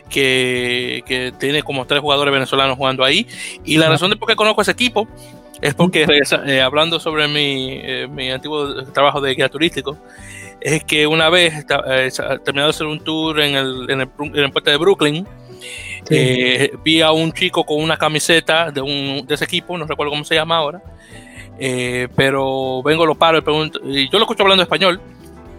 [0.09, 3.27] que, tiene como tres jugadores venezolanos jugando ahí.
[3.65, 5.09] Y la razón de por qué conozco ese equipo
[5.61, 6.07] es porque,
[6.47, 9.97] eh, hablando sobre mi, eh, mi, antiguo trabajo de guía turístico,
[10.61, 12.11] es que una vez, eh,
[12.45, 15.27] terminado de hacer un tour en el, en el, en el puente de Brooklyn,
[16.85, 20.25] vi a un chico con una camiseta de, un, de ese equipo, no recuerdo cómo
[20.25, 20.83] se llama ahora,
[21.59, 25.01] eh, pero vengo, lo paro y, pregunto, y yo lo escucho hablando español.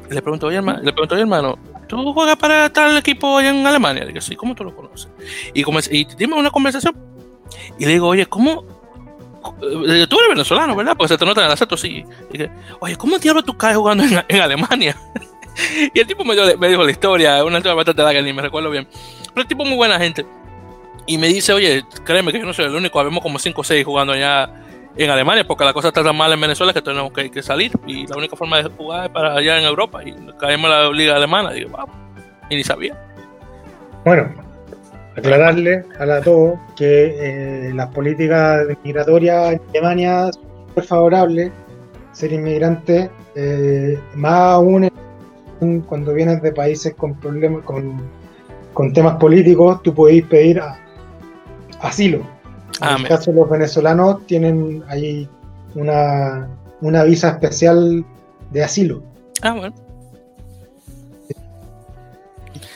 [0.09, 1.57] Le pregunto, oye, hermano, le pregunto, oye, hermano,
[1.87, 4.03] ¿tú juegas para tal equipo allá en Alemania?
[4.03, 5.09] Le digo, sí, ¿cómo tú lo conoces?
[5.53, 6.95] Y, y dime una conversación.
[7.77, 8.63] Y le digo, oye, ¿cómo?
[9.61, 10.95] Eh, tú eres venezolano, ¿verdad?
[10.97, 12.05] Porque se te nota en el acento, sí.
[12.31, 12.41] Y
[12.79, 14.95] oye, ¿cómo diablos tú caes jugando en, Alemania?
[15.93, 18.69] y el tipo me, me, dijo la historia, una historia bastante larga, ni me recuerdo
[18.69, 18.87] bien.
[19.33, 20.25] Pero el tipo muy buena gente.
[21.05, 23.63] Y me dice, oye, créeme que yo no soy el único, habemos como 5 o
[23.63, 24.49] 6 jugando allá
[24.97, 28.07] en Alemania, porque la cosa está tan mal en Venezuela que tenemos que, salir y
[28.07, 31.15] la única forma de jugar es para allá en Europa y caemos en la liga
[31.15, 31.51] alemana.
[31.53, 31.95] Y digo, vamos,
[32.49, 32.97] y ni sabía.
[34.03, 34.33] Bueno,
[35.15, 40.31] aclararle a la todo que eh, las políticas migratorias en Alemania
[40.75, 41.51] son favorables.
[42.11, 44.89] Ser inmigrante, eh, más aún
[45.87, 48.01] cuando vienes de países con problemas, con,
[48.73, 50.61] con temas políticos, tú podéis pedir
[51.81, 52.21] asilo
[52.81, 55.27] En el caso de los venezolanos tienen ahí
[55.75, 56.47] una,
[56.81, 58.05] una visa especial
[58.51, 59.03] de asilo.
[59.41, 59.75] Ah, bueno.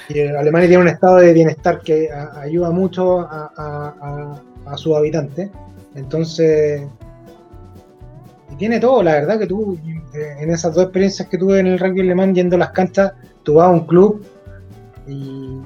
[0.10, 2.10] Y Alemania tiene un estado de bienestar que
[2.42, 5.50] ayuda mucho a, a, sus habitantes.
[5.96, 6.84] Entonces,
[8.62, 9.76] tiene todo, la verdad que tú,
[10.14, 13.56] en esas dos experiencias que tuve en el rugby alemán yendo a las canchas, tú
[13.56, 14.24] vas a un club
[15.08, 15.58] y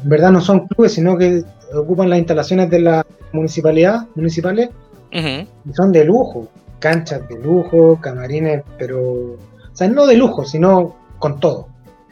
[0.00, 1.42] en verdad no son clubes, sino que
[1.74, 4.70] ocupan las instalaciones de la municipalidad, municipales,
[5.10, 6.46] y son de lujo,
[6.78, 9.38] canchas de lujo, camarines, pero, o
[9.72, 11.66] sea, no de lujo, sino con todo.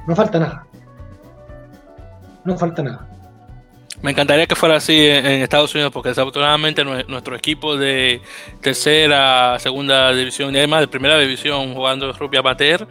[0.08, 0.66] No falta nada.
[2.44, 3.08] No falta nada.
[4.02, 8.20] Me encantaría que fuera así en Estados Unidos, porque desafortunadamente nuestro equipo de
[8.60, 12.88] tercera, segunda división y además de primera división jugando rugby amateur,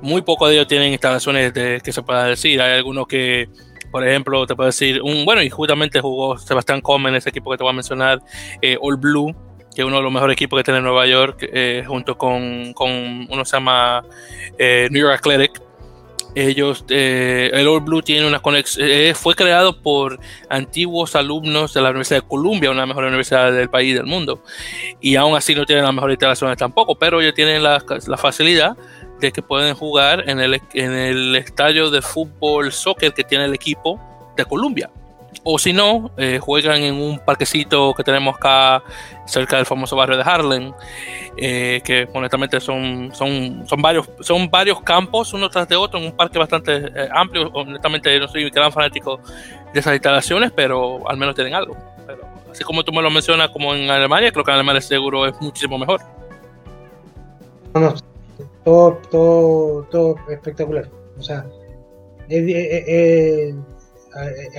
[0.00, 2.60] muy pocos de ellos tienen instalaciones de, que se pueda decir.
[2.62, 3.50] Hay algunos que,
[3.90, 7.50] por ejemplo, te puedo decir, un bueno, y justamente jugó Sebastián Come en ese equipo
[7.50, 8.22] que te voy a mencionar,
[8.62, 9.36] eh, All Blue,
[9.74, 13.26] que es uno de los mejores equipos que tiene Nueva York, eh, junto con, con,
[13.30, 14.02] uno se llama
[14.58, 15.69] eh, New York Athletic
[16.34, 21.82] ellos, eh, el All Blue tiene una conexión, eh, fue creado por antiguos alumnos de
[21.82, 24.42] la Universidad de Columbia, una de las mejores universidades del país del mundo.
[25.00, 27.80] Y aún así no tienen las mejores instalaciones tampoco, pero ellos tienen la,
[28.16, 28.76] facilidad
[29.20, 33.54] de que pueden jugar en el, en el estadio de fútbol soccer que tiene el
[33.54, 34.00] equipo
[34.36, 34.90] de Columbia.
[35.42, 38.82] O si no, eh, juegan en un parquecito que tenemos acá
[39.24, 40.72] cerca del famoso barrio de Harlem,
[41.36, 46.06] eh, que honestamente son, son, son, varios, son varios campos uno tras de otro, en
[46.06, 47.50] un parque bastante eh, amplio.
[47.54, 49.18] Honestamente no soy gran fanático
[49.72, 51.74] de esas instalaciones, pero al menos tienen algo.
[52.06, 52.20] Pero,
[52.50, 55.40] así como tú me lo mencionas, como en Alemania, creo que en Alemania seguro es
[55.40, 56.02] muchísimo mejor.
[58.64, 60.86] todo, todo, todo espectacular.
[61.18, 61.46] O sea,
[62.28, 63.54] es,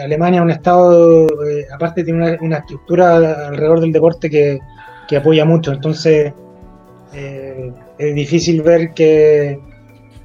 [0.01, 4.59] Alemania es un estado, eh, aparte tiene una, estructura alrededor del deporte que,
[5.15, 6.31] apoya mucho, entonces
[7.13, 9.59] eh, es difícil ver que,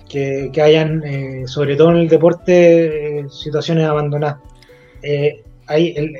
[0.08, 4.38] que, hayan, eh, sobre todo en el deporte, situaciones abandonadas.
[5.66, 6.14] hay el,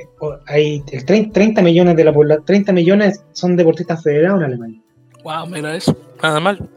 [0.47, 4.81] hay 30, millones de la población, 30 millones son deportistas federados en Alemania.
[5.23, 6.69] Wow, mira eso, nada mal.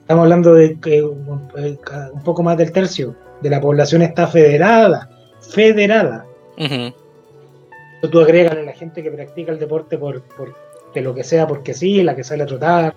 [0.00, 5.08] Estamos hablando de que un poco más del tercio de la población está federada
[5.50, 6.26] federada.
[8.10, 10.54] Tú agregas a la gente que practica el deporte por, por
[10.94, 12.94] de lo que sea, porque sí, la que sale a trotar.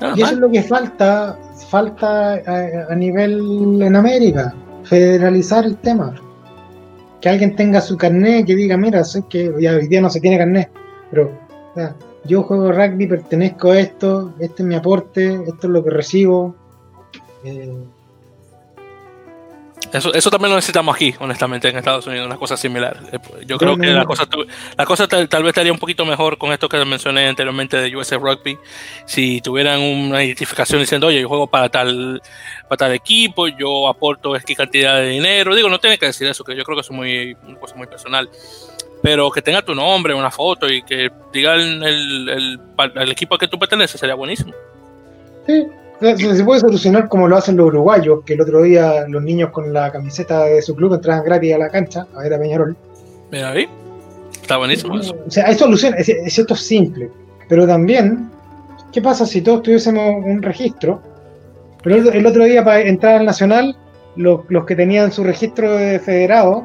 [0.00, 1.38] Ah, y eso es lo que falta,
[1.68, 2.34] falta
[2.88, 4.54] a, nivel en América,
[4.84, 6.14] federalizar el tema.
[7.20, 10.38] Que alguien tenga su carnet, que diga, mira, sé que hoy día no se tiene
[10.38, 10.70] carnet,
[11.10, 11.32] pero
[12.24, 16.54] yo juego rugby, pertenezco a esto, este es mi aporte, esto es lo que recibo.
[17.44, 17.72] Eh,
[19.92, 22.96] eso, eso también lo necesitamos aquí, honestamente, en Estados Unidos, una cosa similar.
[23.12, 24.26] Eh, yo creo que la cosa,
[24.76, 28.16] la cosa tal, vez estaría un poquito mejor con esto que mencioné anteriormente de USA
[28.16, 28.58] Rugby.
[29.06, 32.22] Si tuvieran una identificación diciendo, oye, yo juego para tal,
[32.68, 35.54] para tal equipo, yo aporto X cantidad de dinero.
[35.54, 37.86] Digo, no tiene que decir eso, que yo creo que es muy, una cosa muy
[37.86, 38.28] personal.
[39.02, 42.60] Pero que tenga tu nombre, una foto y que diga el, el,
[42.96, 44.52] el equipo al que tú perteneces sería buenísimo.
[45.46, 45.64] Sí,
[46.00, 49.72] se puede solucionar como lo hacen los uruguayos, que el otro día los niños con
[49.72, 52.76] la camiseta de su club entraban gratis a la cancha a ver a Peñarol.
[53.30, 53.68] Mira ahí,
[54.40, 55.16] está buenísimo eso.
[55.26, 57.10] O sea, hay soluciones, es, esto es simple,
[57.48, 58.30] pero también,
[58.92, 61.02] ¿qué pasa si todos tuviésemos un registro?
[61.82, 63.76] Pero el, otro día para entrar al Nacional,
[64.16, 66.64] los, que tenían su registro de federado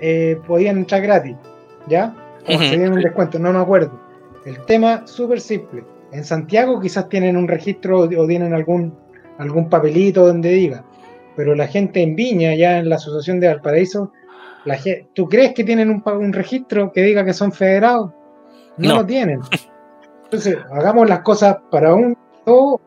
[0.00, 1.36] eh, podían entrar gratis,
[1.88, 2.14] ¿ya?
[2.46, 3.92] O se dieron un descuento, no me acuerdo.
[4.46, 8.96] El tema súper simple en Santiago quizás tienen un registro o tienen algún,
[9.38, 10.84] algún papelito donde diga,
[11.36, 14.12] pero la gente en Viña, ya en la Asociación de Valparaíso,
[14.64, 14.78] la
[15.14, 18.12] ¿tú crees que tienen un, un registro que diga que son federados?
[18.76, 19.40] No, lo tienen.
[20.24, 22.80] Entonces, hagamos las cosas para un todo.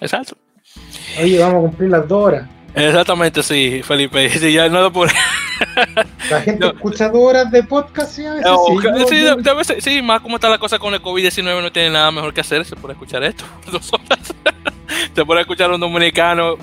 [0.00, 0.36] Exacto.
[1.20, 2.48] Oye, vamos a cumplir las dos horas.
[2.74, 4.28] Exactamente, sí, Felipe.
[4.38, 5.08] Sí, ya no por...
[6.30, 10.02] La gente escucha dos horas de podcast y a veces sí.
[10.02, 12.76] más como está la cosa con el COVID-19 no tiene nada mejor que hacer, se
[12.76, 13.44] puede escuchar esto.
[13.70, 14.34] Dos horas.
[15.14, 16.56] se puede escuchar un dominicano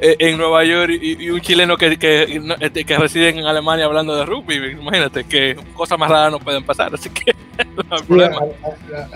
[0.00, 1.98] eh, en Nueva York y, un chileno que,
[2.60, 4.72] este, que, reside en Alemania hablando de rugby.
[4.72, 7.34] Imagínate que cosas más raras no pueden pasar, así que
[7.76, 8.40] no hay problema.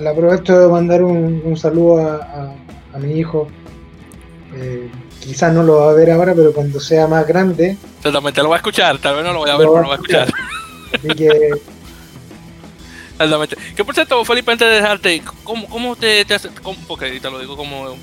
[0.01, 2.55] La, aprovecho de mandar un, saludo a,
[2.93, 3.48] a, mi hijo.
[4.55, 4.90] Eh,
[5.27, 7.77] quizás no lo va a ver ahora, pero cuando sea más grande.
[7.98, 9.94] Exactamente, lo va a escuchar, tal vez no lo voy a ver, pero lo va
[9.94, 10.32] a escuchar.
[10.94, 11.27] Así que.
[13.12, 13.57] Exactamente.
[13.74, 16.51] Que por cierto, Felipe, antes de dejarte, ¿cómo, cómo te, te hace.?
[16.62, 17.97] Cómo, porque te lo digo como.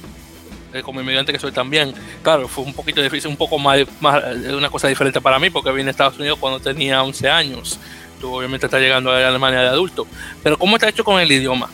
[0.73, 1.93] eh, como inmigrante que soy también.
[2.23, 5.71] Claro, fue un poquito difícil, un poco más, más una cosa diferente para mí porque
[5.71, 7.79] vine a Estados Unidos cuando tenía 11 años.
[8.19, 10.07] Tú obviamente estás llegando a Alemania de adulto.
[10.41, 11.69] Pero ¿cómo está hecho con el idioma?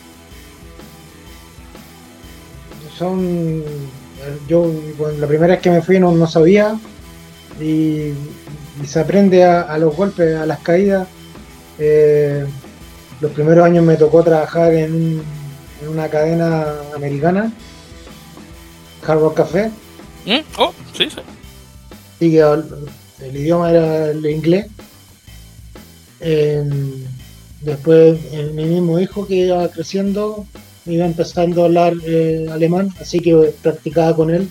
[2.98, 3.64] Son...
[4.48, 4.70] Yo
[5.18, 6.78] la primera vez que me fui no, no sabía
[7.60, 8.12] y,
[8.86, 11.06] se aprende a, los golpes, a las caídas.
[11.78, 12.46] Eh,
[13.20, 15.22] los primeros años me tocó trabajar en,
[15.82, 17.52] en una cadena americana
[19.06, 19.70] Hard Rock Café.
[20.24, 20.40] ¿Mm?
[20.58, 21.20] Oh, sí, sí.
[22.20, 24.66] Y que el, idioma era el inglés.
[26.20, 27.04] Em,
[27.60, 28.18] después
[28.54, 30.46] mi mismo hijo que iba creciendo
[30.90, 34.48] iba empezando a hablar eh, alemán, así que practicaba con él.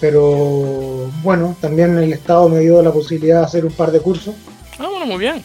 [0.00, 4.34] Pero bueno, también el Estado me dio la posibilidad de hacer un par de cursos.
[4.78, 5.42] Ah, bueno, muy bien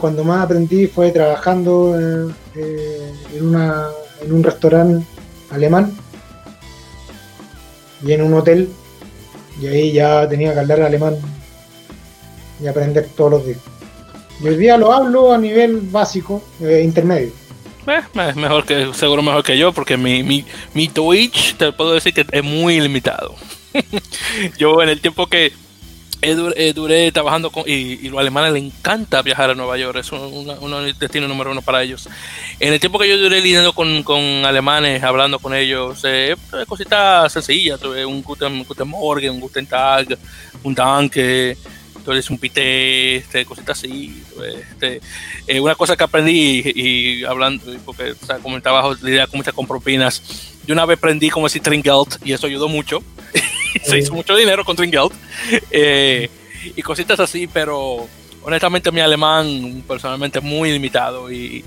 [0.00, 3.88] cuando más aprendí fue trabajando eh, eh, en, una,
[4.22, 5.06] en un restaurante
[5.50, 5.92] alemán
[8.02, 8.68] y en un hotel
[9.60, 11.16] y ahí ya tenía que hablar alemán
[12.62, 13.75] y aprender todos los días.
[14.42, 17.32] Y hoy día lo hablo a nivel básico, eh, intermedio.
[18.34, 20.44] mejor que, seguro mejor que yo, porque mi, mi,
[20.74, 23.34] mi Twitch te puedo decir que es muy limitado.
[24.58, 25.52] yo en el tiempo que
[26.22, 30.94] eh, duré, trabajando con, y, los alemanes les encanta viajar a Nueva York, es un,
[30.98, 32.08] destino número uno para ellos.
[32.58, 36.34] En el tiempo que yo duré lidiando con, con alemanes, hablando con ellos, eh,
[36.66, 40.18] cositas sencillas, un Guten, Guten Morgen, un Guten Tag,
[40.62, 41.56] un Danke,
[42.06, 44.22] entonces un pité, este, cositas así.
[44.70, 45.00] Este,
[45.48, 49.38] eh, una cosa que aprendí y, hablando, porque o sea, como el trabajo lidiar con
[49.38, 50.22] muchas con propinas,
[50.64, 53.02] yo una vez aprendí cómo decir Tringelt y eso ayudó mucho.
[53.84, 55.12] se hizo mucho dinero con Tringelt
[55.72, 56.30] eh,
[56.76, 58.06] y cositas así, pero
[58.42, 61.64] honestamente mi alemán personalmente es muy limitado y,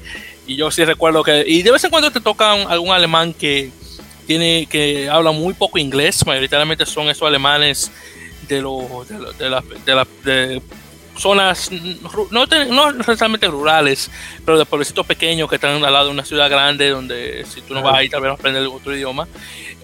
[0.47, 3.71] y, yo sí recuerdo que y de vez en cuando te toca algún alemán que
[4.25, 7.91] tiene que habla muy poco inglés, mayoritariamente son esos alemanes
[8.49, 9.49] de los de,
[9.95, 10.61] las de,
[11.17, 11.69] zonas
[12.31, 14.09] no, no necesariamente rurales,
[14.45, 17.73] pero de pueblecitos pequeños que están al lado de una ciudad grande donde si tú
[17.73, 19.27] no vas ahí tal vez vas a aprender otro idioma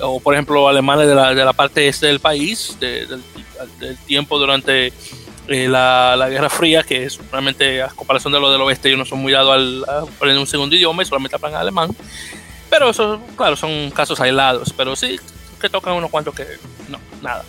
[0.02, 3.22] o por ejemplo alemanes de la, de la parte este del país, del,
[4.06, 4.92] tiempo durante
[5.48, 9.00] eh, la, la, Guerra Fría, que es realmente a comparación de lo del oeste, ellos
[9.00, 11.96] no son muy dados al, a aprender un segundo idioma y solamente hablan alemán.
[12.70, 15.20] Pero eso, claro, son casos aislados, pero sí
[15.62, 16.46] que tocan unos cuantos que
[16.90, 17.46] no, nada.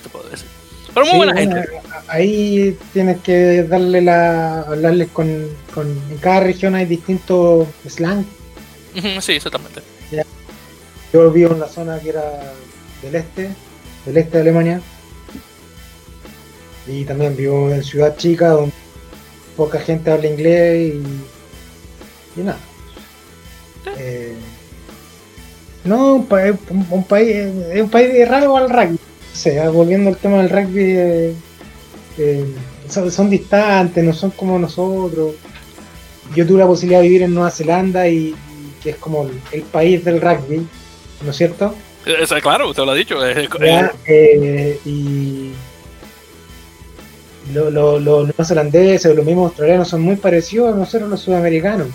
[0.00, 0.48] Te puedo decir.
[0.92, 1.68] Pero muy buena gente.
[2.08, 4.60] Ahí tienes que darle la.
[4.60, 5.88] hablarles con, con.
[6.10, 8.24] En cada región hay distintos slang.
[9.20, 9.82] Sí, exactamente.
[11.12, 12.22] Yo vivo en la zona que era
[13.02, 13.48] del este,
[14.04, 14.80] del este de Alemania.
[16.86, 18.72] Y también vivo en ciudad chica donde
[19.56, 22.58] poca gente habla inglés y, y nada.
[23.98, 24.34] Eh,
[25.84, 26.54] no, un, país,
[26.90, 27.36] un, país,
[27.72, 28.98] es un país raro al rugby.
[29.36, 31.34] O sea, volviendo al tema del rugby, eh,
[32.16, 32.54] eh,
[32.88, 35.34] son, distantes, no son como nosotros.
[36.34, 38.34] Yo tuve la posibilidad de vivir en Nueva Zelanda y,
[38.82, 40.66] que es como el país del rugby
[41.22, 41.74] ¿no es cierto?
[42.40, 43.18] claro, usted lo ha dicho.
[44.06, 45.50] Eh, y
[47.52, 51.88] los lo, lo neozelandeses o los mismos australianos son muy parecidos a nosotros los sudamericanos.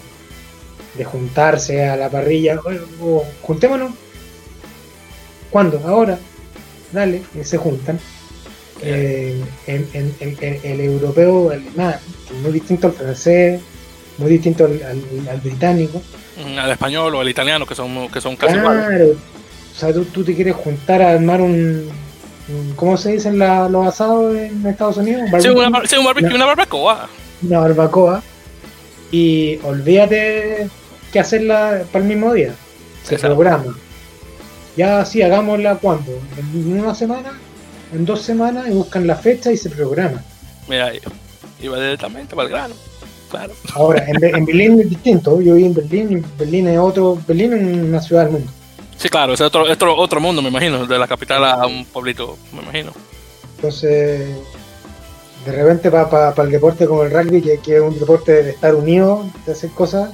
[0.96, 2.60] De juntarse a la parrilla,
[3.02, 3.94] o, juntémonos.
[5.50, 5.82] ¿Cuándo?
[5.88, 6.20] Ahora.
[6.92, 8.00] Dale, y se juntan.
[8.84, 12.00] Eh, el europeo, el, nada,
[12.42, 13.62] muy distinto al francés,
[14.18, 16.02] muy distinto al británico.
[16.38, 18.74] Mm, al español o al italiano, que son, que son casi claro.
[18.74, 19.18] iguales.
[19.76, 21.90] O sea, tú, te quieres juntar a armar un,
[22.76, 25.30] ¿Cómo se dicen la, los asados en Estados Unidos?
[25.40, 27.10] Sí, una, sí, una barbacoa.
[27.44, 28.24] Una barbacoa.
[29.12, 30.68] Y olvídate
[31.12, 32.54] que hacerla para el mismo día.
[33.04, 33.76] Se programa.
[34.78, 36.12] Ya sí, hagámosla cuando?
[36.38, 37.38] En una semana,
[37.94, 40.24] en dos semanas, y buscan la fecha y se programa.
[40.68, 40.92] Mira,
[41.62, 42.76] iba directamente para el grano.
[43.74, 45.42] Ahora, en, Berlín es distinto.
[45.42, 47.18] Yo viví en Berlín Berlín es otro.
[47.28, 48.52] Berlín es una ciudad del mundo.
[48.98, 50.86] Sí, claro, es otro, otro, otro mundo, me imagino.
[50.86, 52.92] De la capital a un pueblito, me imagino.
[53.56, 54.30] Entonces,
[55.46, 58.76] de repente, para el deporte como el rugby, que, que, es un deporte de estar
[58.76, 60.12] unido, de hacer cosas,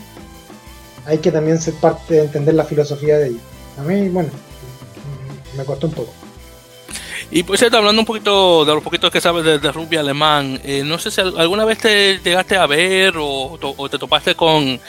[1.06, 3.42] hay que también ser parte de entender la filosofía de ellos.
[3.78, 4.30] A mí, bueno,
[5.58, 6.14] me costó un poco.
[7.30, 10.98] Y pues hablando un poquito de los poquitos que sabes de, rugby alemán, eh, no
[10.98, 13.58] sé si alguna vez te llegaste a ver o,
[13.92, 14.80] te topaste con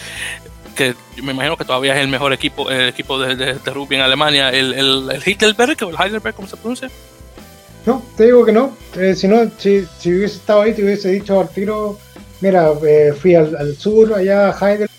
[0.77, 4.51] que me imagino que todavía es el mejor equipo el equipo de, rugby en Alemania,
[4.51, 6.89] el, el, el Heidelberg o el Heidelberg, ¿cómo se pronuncia?
[7.89, 8.77] No, te digo que no.
[8.97, 11.99] Eh, si no, si, hubiese estado ahí, te hubiese dicho al tiro,
[12.40, 14.90] mira, eh, fui al, sur, allá a Heidelberg,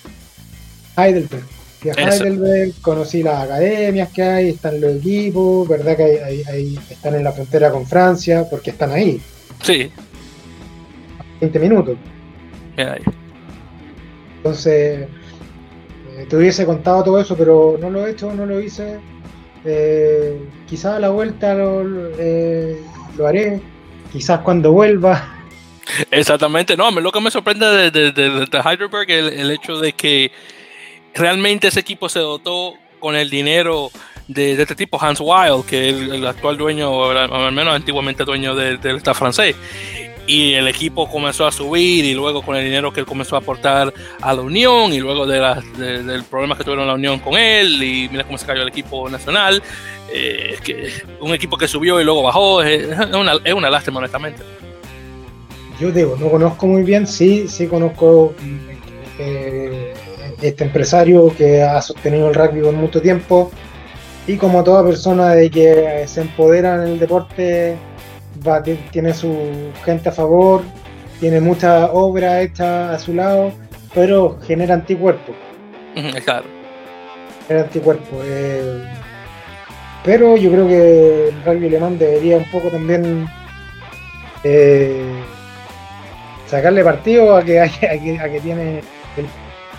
[0.98, 1.59] Heidelberg.
[1.84, 5.96] Heidelberg, conocí las academias que hay, están los equipos, ¿verdad?
[5.96, 9.22] Que hay, están en la frontera con Francia, porque están ahí.
[9.64, 9.92] Sí.
[11.40, 11.98] 20 minutos.
[12.78, 13.02] ahí.
[14.38, 15.08] Entonces,
[16.18, 19.00] eh, te hubiese contado todo eso, pero no lo he hecho, no lo hice.
[19.66, 21.84] Eh, quizás a la vuelta lo,
[22.18, 22.82] eh,
[23.18, 23.62] lo haré,
[24.12, 25.36] quizás cuando vuelva.
[26.12, 30.32] Exactamente, no, lo que me sorprende de, de, de, Heidelberg es el, hecho de que
[31.20, 33.92] realmente ese equipo se dotó con el dinero
[34.28, 38.98] de, este tipo, Hans Wild, que es el, actual dueño, al menos antiguamente dueño del
[38.98, 39.56] Estado francés
[40.30, 43.40] y el equipo comenzó a subir y luego con el dinero que él comenzó a
[43.40, 43.92] aportar
[44.22, 45.40] a la Unión y luego de,
[45.80, 49.10] del problema que tuvieron la Unión con él y mira cómo se cayó el equipo
[49.10, 49.64] nacional,
[50.14, 54.44] eh, que un equipo que subió y luego bajó, es, una, es una lástima honestamente.
[55.80, 58.36] Yo digo, no conozco muy bien, sí, sí conozco
[59.18, 59.96] eh,
[60.42, 63.52] este empresario que ha sostenido el rugby por mucho tiempo
[64.28, 67.78] y como toda persona de que se empodera en el deporte
[68.92, 70.62] tiene su gente a favor,
[71.20, 73.52] tiene mucha obra hecha a su lado,
[73.94, 75.36] pero genera anticuerpos.
[76.24, 76.46] Claro.
[77.48, 78.20] Genera anticuerpos.
[78.24, 78.84] Eh,
[80.04, 83.28] pero yo creo que el rugby alemán debería un poco también
[84.44, 85.04] eh,
[86.48, 88.82] sacarle partido a que, a que, tiene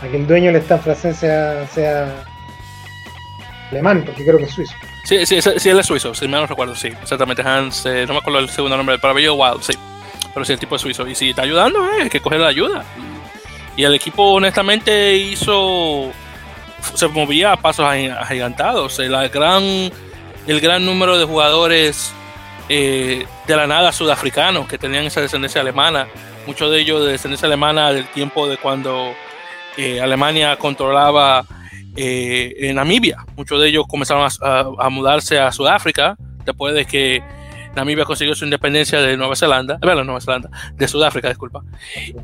[0.02, 2.24] a que el dueño del Stan francés sea,
[3.70, 4.74] alemán, porque creo que es suizo.
[5.04, 7.42] Sí, sí, sí, él es suizo, si no recuerdo, sí, exactamente.
[7.42, 9.72] Hans, eh, no me acuerdo el segundo nombre del pabellón, Wild, sí.
[10.32, 11.06] Pero sí, el tipo es suizo.
[11.08, 12.84] Y si está ayudando, eh, hay que coger la ayuda.
[13.76, 16.12] Y el equipo, honestamente, hizo.
[16.94, 18.98] Se movía a pasos agigantados.
[19.00, 19.90] La gran,
[20.46, 22.12] el gran número de jugadores
[22.68, 26.06] eh, de la nada sudafricanos que tenían esa descendencia alemana.
[26.46, 29.12] Muchos de ellos de descendencia alemana del tiempo de cuando
[29.76, 31.46] Alemania controlaba
[31.96, 33.24] eh, Namibia.
[33.36, 37.22] Muchos de ellos comenzaron a, mudarse a Sudáfrica después de que
[37.74, 41.62] Namibia consiguió su independencia de Nueva Zelanda, eh, bueno, Nueva Zelanda, de Sudáfrica, disculpa.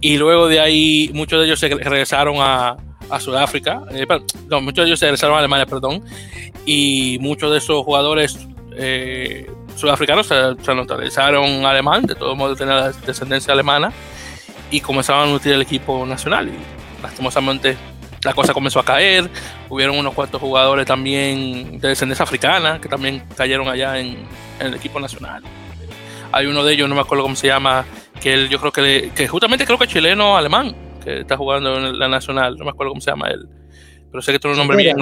[0.00, 2.76] Y luego de ahí muchos de ellos regresaron a,
[3.20, 4.04] Sudáfrica, eh,
[4.48, 6.02] no, muchos de ellos regresaron a Alemania, perdón,
[6.64, 8.36] y muchos de esos jugadores
[9.76, 13.92] sudafricanos se, se naturalizaron alemán, de todos modos tenían descendencia alemana,
[14.72, 16.50] y comenzaron a nutrir el equipo nacional.
[17.02, 17.76] Lastimosamente
[18.26, 19.30] la cosa comenzó a caer.
[19.68, 24.16] Hubieron unos cuantos jugadores también de descendencia africana que también cayeron allá en,
[24.60, 25.42] el equipo nacional.
[26.32, 27.84] Hay uno de ellos, no me acuerdo cómo se llama,
[28.20, 30.74] que él, yo creo que, que justamente creo que es chileno alemán,
[31.04, 33.46] que está jugando en la nacional, no me acuerdo cómo se llama él,
[34.10, 34.96] pero sé que tiene un nombre bien.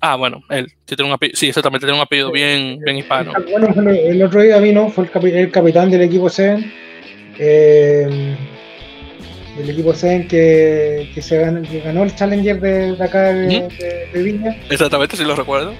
[0.00, 3.32] Ah, bueno, él sí, tiene un apellido, sí, exactamente, tiene un apellido bien, bien hispano.
[3.50, 6.72] Bueno, el otro día vino, fue el, capitán del equipo Seven.
[7.38, 8.36] Eh,
[9.56, 14.56] del equipo Zen que, que se ganó, que ganó el Challenger de, acá de, Viña.
[14.70, 15.74] Exactamente, sí lo recuerdo.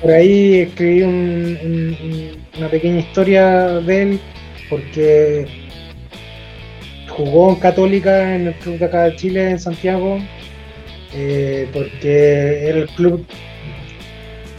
[0.00, 4.20] Por ahí escribí una pequeña historia de él
[4.70, 5.46] porque
[7.08, 10.18] jugó en Católica en el club de acá de Chile, en Santiago,
[11.14, 13.26] eh, porque era el club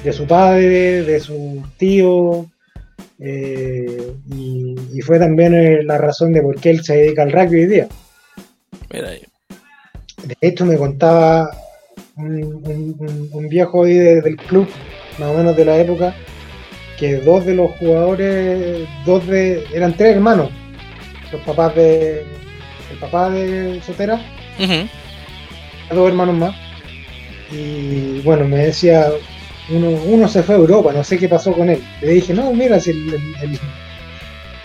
[0.04, 2.46] de su padre, de su tío,
[3.20, 7.32] eh, y, y, fue también eh, la razón de por qué él se dedica al
[7.32, 7.88] rugby hoy día.
[8.92, 11.50] De hecho, me contaba
[12.16, 14.68] un, viejo ahí del club,
[15.18, 16.14] más o menos de la época,
[17.00, 20.50] que dos de los jugadores, dos de, eran tres hermanos,
[21.32, 22.24] los papás de,
[22.92, 24.22] el papá de Sotera,
[25.90, 26.56] dos hermanos más,
[27.52, 29.12] y bueno, me decía,
[29.70, 31.82] uno, uno se fue a Europa, no sé qué pasó con él.
[32.02, 33.60] Le dije, no, mira, si el,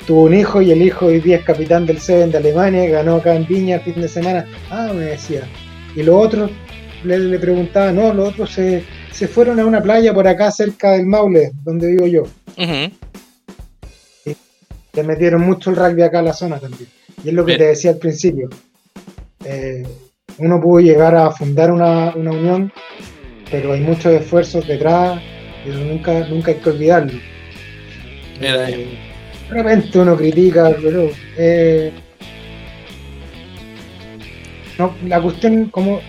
[0.07, 3.16] tuvo un hijo y el hijo hoy día es capitán del Seven de Alemania, ganó
[3.16, 4.47] acá en Viña el fin de semana.
[4.70, 5.43] Ah, me decía.
[5.95, 6.51] Y los otros,
[7.03, 8.83] le, preguntaba, no, los otros se,
[9.28, 12.23] fueron a una playa por acá cerca del Maule, donde vivo yo.
[14.95, 16.89] le metieron mucho el rugby acá a la zona también.
[17.24, 18.49] Y es lo que te decía al principio.
[19.45, 19.83] Eh,
[20.39, 22.73] uno pudo llegar a fundar una, unión,
[23.51, 25.20] pero hay muchos esfuerzos detrás
[25.65, 27.19] y nunca, nunca hay que olvidarlo.
[28.41, 29.06] Eh,
[29.48, 31.93] de repente uno critica, pero eh,
[34.78, 36.01] no, la cuestión como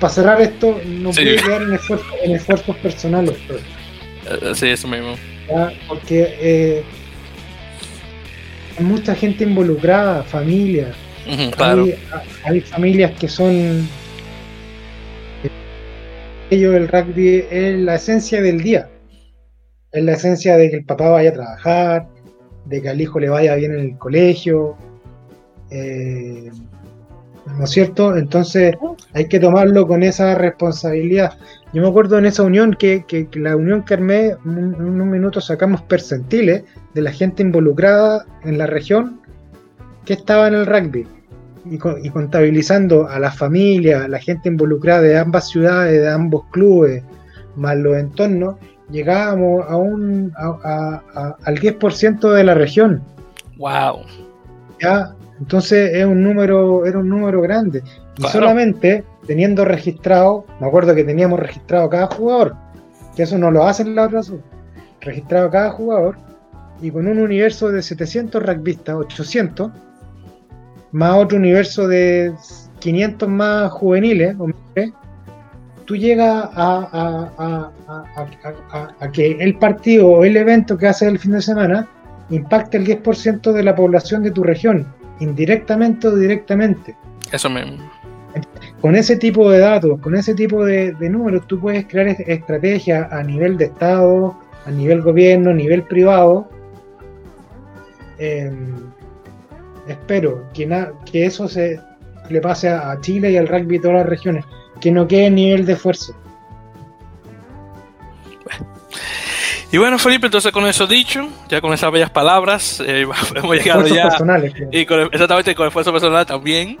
[0.00, 5.16] para cerrar esto no puede quedar en, esfuerzos personales eh, sí eso mismo
[5.88, 6.82] porque eh,
[8.76, 10.94] hay mucha gente involucrada familias
[12.44, 13.88] hay, familias que son
[16.52, 18.90] ellos el rugby es la esencia del día.
[19.90, 22.08] Es la esencia de que el papá vaya a trabajar
[22.66, 24.76] de que al hijo le vaya bien en el colegio.
[25.70, 26.50] Eh,
[27.58, 28.16] ¿no es cierto?
[28.16, 28.76] Entonces
[29.12, 31.38] hay que tomarlo con esa responsabilidad.
[31.72, 35.40] Yo me acuerdo en esa unión que, que, la unión que armé, en un minuto
[35.40, 36.64] sacamos percentiles
[36.94, 39.20] de la gente involucrada en la región
[40.04, 41.06] que estaba en el rugby.
[41.64, 46.44] Y, y contabilizando a la familia, a la gente involucrada de ambas ciudades, de ambos
[46.50, 47.04] clubes,
[47.54, 48.56] más los entornos,
[48.92, 53.02] llegábamos a un, al 10% de la región.
[53.58, 54.02] ¡Wow!
[54.80, 55.14] ¿Ya?
[55.40, 57.82] Entonces es un número, era un número grande.
[58.18, 62.54] Y solamente teniendo registrado, me acuerdo que teníamos registrado cada jugador,
[63.16, 64.20] que eso no lo hacen la otra
[65.00, 66.16] registrado cada jugador,
[66.80, 69.70] y con un universo de 700 rugbyistas, 800,
[70.92, 72.34] más otro universo de
[72.80, 74.36] 500 más juveniles,
[75.84, 77.70] tú llegas a,
[78.98, 81.88] a, que el partido o el evento que haces el fin de semana
[82.30, 84.86] impacte el 10% de la población de tu región,
[85.20, 86.96] indirectamente o directamente.
[87.30, 87.78] Eso mismo.
[88.80, 93.22] Con ese tipo de datos, con ese tipo de, números, tú puedes crear estrategias a
[93.22, 96.48] nivel de Estado, a nivel gobierno, a nivel privado.
[98.18, 98.76] Em,
[99.86, 100.68] espero que,
[101.10, 101.78] que eso se
[102.30, 104.44] le pase a Chile y al rugby de todas las regiones
[104.82, 106.14] que no quede nivel de esfuerzo.
[109.70, 113.86] Y bueno, Felipe, entonces con eso dicho, ya con esas bellas palabras, eh, hemos llegado
[113.86, 114.10] ya.
[114.70, 116.78] Y con, exactamente con esfuerzo personal también.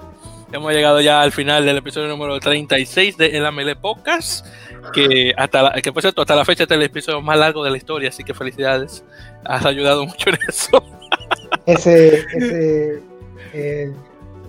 [0.52, 4.44] Hemos llegado ya al final del episodio número 36 de El Amele Podcast.
[4.92, 7.64] Que, hasta la, que por cierto, hasta la fecha este es el episodio más largo
[7.64, 9.04] de la historia, así que felicidades.
[9.44, 10.84] Has ayudado mucho en eso.
[11.64, 13.02] Ese, ese
[13.54, 13.90] eh,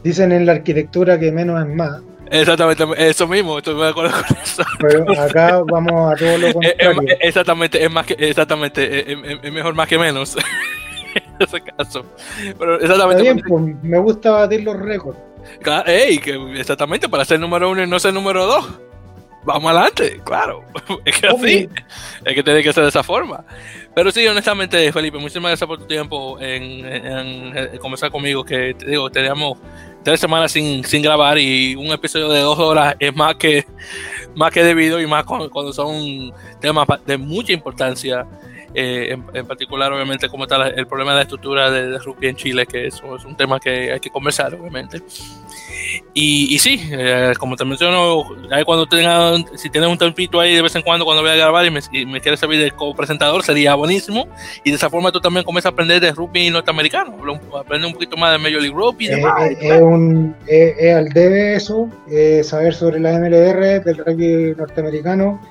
[0.04, 2.02] dicen en la arquitectura que menos es más.
[2.34, 4.64] Exactamente, eso mismo, estoy de acuerdo con eso.
[4.80, 7.18] Pero acá vamos a todo lo contrario.
[7.22, 10.36] exactamente, es más que, exactamente, es, mejor más que menos.
[11.16, 12.04] en ese caso.
[12.58, 13.22] Pero exactamente.
[13.22, 15.20] Bien, pues, me gusta batir los récords.
[15.86, 18.80] Ey, que exactamente, para ser número uno y no ser número dos.
[19.46, 20.64] Vamos adelante, claro.
[21.06, 21.70] Es que así,
[22.26, 23.44] es que tiene que ser de esa forma.
[23.94, 28.74] Pero sí, honestamente, Felipe, muchísimas gracias por tu tiempo en, en, en conversar conmigo, que
[28.74, 29.60] te digo, teníamos
[30.04, 33.66] tres semanas sin, sin grabar y un episodio de dos horas es más que,
[34.36, 38.26] más que debido y más cuando, son temas de mucha importancia.
[38.76, 42.36] Eh, en, particular, obviamente, cómo está el problema de la estructura de, de rugby en
[42.36, 45.00] Chile, que eso es un tema que hay que conversar, obviamente.
[46.14, 48.24] Y, y sí, eh, como te menciono,
[48.66, 51.66] cuando tenga, si tienes un tempito ahí de vez en cuando, cuando voy a grabar
[51.66, 54.28] y me, me quieres servir de co-presentador, sería buenísimo.
[54.64, 57.16] Y de esa forma tú también comienzas a aprender de rugby norteamericano,
[57.60, 59.08] aprender un poquito más de Major League Rugby.
[59.08, 61.90] Eh, eh, es, un, es, al debe eso,
[62.44, 65.42] saber sobre la MLR del rugby norteamericano,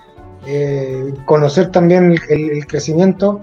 [1.25, 3.41] conocer también el, crecimiento.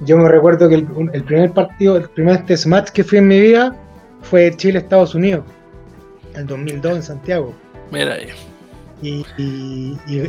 [0.00, 3.28] Yo me recuerdo que el, el primer partido, el primer test match que fui en
[3.28, 3.76] mi vida
[4.22, 5.44] fue Chile-Estados Unidos
[6.34, 7.54] el 2002 en Santiago.
[7.90, 8.28] Mira ahí.
[9.02, 9.24] Y,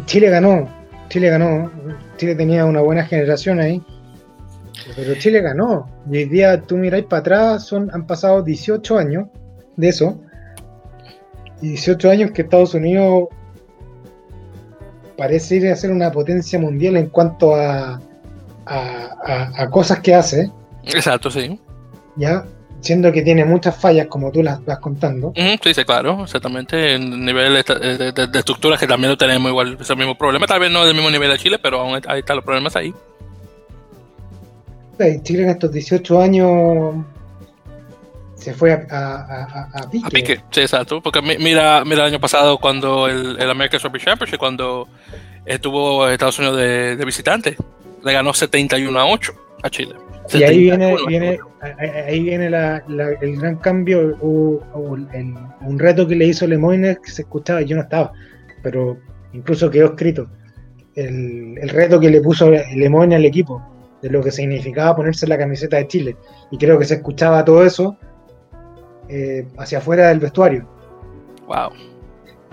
[0.06, 0.68] Chile ganó,
[1.10, 1.72] Chile ganó,
[2.18, 3.82] Chile tenía una buena generación ahí,
[4.96, 5.88] pero Chile ganó.
[6.12, 9.28] Y hoy día tú miráis para atrás, son, han pasado 18 años
[9.78, 10.20] de eso,
[11.62, 13.30] y 18 años que Estados Unidos
[15.18, 18.02] parece ir a ser una potencia mundial en cuanto a,
[18.66, 20.52] a, a cosas que hace.
[20.84, 21.60] Exacto, sí.
[22.18, 22.46] Ya,
[22.86, 25.34] siendo que tiene muchas fallas como tú las vas contando.
[25.36, 26.94] sí, sí, claro, exactamente.
[26.94, 30.72] En nivel de, de, estructuras que también lo tenemos igual, ese mismo problema, tal vez
[30.72, 32.94] no del mismo nivel de Chile, pero aún ahí están los problemas ahí.
[35.24, 36.96] Chile en estos 18 años
[38.36, 40.08] se fue a, a, a, pique.
[40.08, 41.02] A pique, sí, exacto.
[41.02, 44.88] Porque mira, mira el año pasado cuando el, el American Rugby Championship, cuando
[45.46, 47.58] estuvo Estados Unidos de, de visitante,
[48.04, 49.34] le ganó 71 a 8
[49.64, 49.96] a Chile.
[50.34, 51.40] Y ahí viene, viene,
[52.08, 57.62] ahí viene el gran cambio, o, un reto que le hizo Lemoyne que se escuchaba,
[57.62, 58.12] yo no estaba,
[58.64, 58.98] pero
[59.34, 60.28] incluso quedó escrito.
[60.96, 63.62] El, reto que le puso Lemoyne al equipo,
[64.02, 66.18] de lo que significaba ponerse la camiseta de Chile.
[66.52, 67.98] Y creo que se escuchaba todo eso
[69.10, 70.68] eh, hacia afuera del vestuario.
[71.48, 71.72] Wow.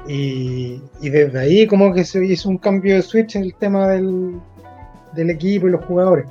[0.09, 4.41] Y, desde ahí como que se hizo un cambio de switch en el tema del,
[5.15, 6.27] del equipo y los jugadores.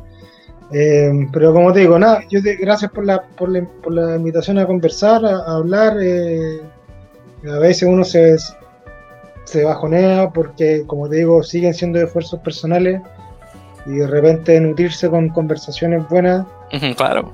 [0.74, 4.16] Eh, pero como te digo, nada, yo te, gracias por la, por la, por, la,
[4.16, 5.98] invitación a conversar, a, hablar.
[6.02, 6.62] Eh,
[7.50, 8.38] a veces uno se,
[9.46, 13.02] se bajonea porque, como te digo, siguen siendo esfuerzos personales
[13.86, 16.46] y de repente nutrirse con conversaciones buenas.
[16.96, 17.34] claro.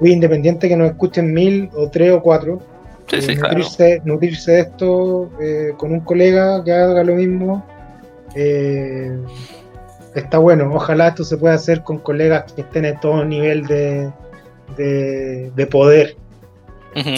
[0.00, 2.60] Muy independiente que nos escuchen mil o tres o cuatro.
[3.06, 7.64] Sí, sí, nutrirse, nutrirse de esto eh, con un colega que haga lo mismo.
[8.34, 9.16] Eh,
[10.14, 10.70] está bueno.
[10.72, 14.10] Ojalá esto se pueda hacer con colegas que estén en todo nivel de,
[14.76, 16.16] de, poder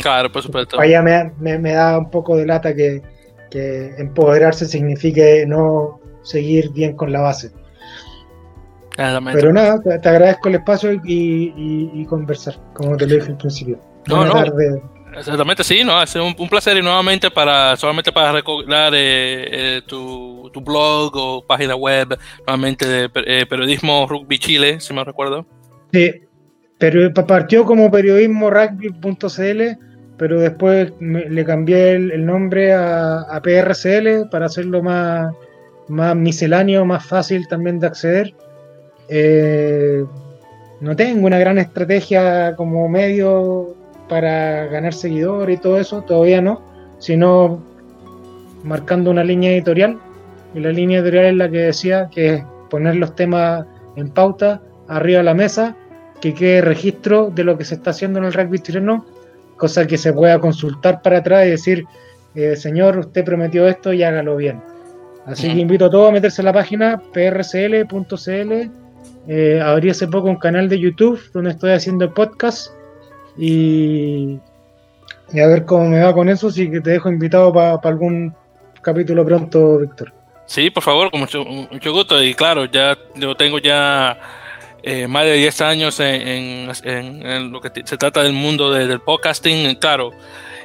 [0.03, 0.81] claro, por supuesto.
[0.81, 3.03] Allá me, me, da un poco de lata que,
[3.51, 7.51] que empoderarse signifique no seguir bien con la base.
[8.97, 13.79] Pero nada, te, agradezco el espacio y, conversar, como te lo dije al principio.
[14.07, 14.96] No, no.
[15.17, 20.51] Exactamente, sí, no, es un, placer y nuevamente para solamente para recordar eh, eh, tu,
[20.63, 25.47] blog o página web, nuevamente de eh, periodismo rugby Chile, si me recuerdo.
[25.93, 26.23] Sí,
[26.79, 29.63] pero partió como periodismo rugby.cl,
[30.19, 35.33] pero después le cambié el, nombre a, a, PRCL para hacerlo más,
[35.89, 38.35] más misceláneo, más fácil también de acceder.
[40.81, 43.76] no tengo una gran estrategia como medio
[44.09, 46.63] para ganar seguidores y todo eso, todavía no,
[46.99, 47.63] sino
[48.65, 49.99] marcando una línea editorial.
[50.55, 53.67] Y la línea editorial es la que decía que es poner los temas
[53.97, 55.77] en pauta, arriba de la mesa,
[56.21, 59.05] que quede registro de lo que se está haciendo en el rugby chileno,
[59.57, 61.85] cosa que se pueda consultar para atrás y decir,
[62.35, 64.61] eh, señor, usted prometió esto y hágalo bien.
[65.27, 68.71] Así que invito a todos a meterse en la página prcl.cl.
[69.29, 72.71] Eh, abrí hace poco un canal de YouTube donde estoy haciendo podcast
[73.37, 74.39] y,
[75.33, 78.35] a ver cómo me va con eso, así que te dejo invitado para algún
[78.83, 80.13] capítulo pronto, Víctor.
[80.47, 81.45] Sí, por favor, con mucho,
[81.93, 82.23] gusto.
[82.23, 84.19] Y claro, ya yo tengo ya
[84.83, 86.69] eh, más de 10 años en,
[87.53, 89.75] lo que se trata del mundo del podcasting.
[89.77, 90.13] Claro,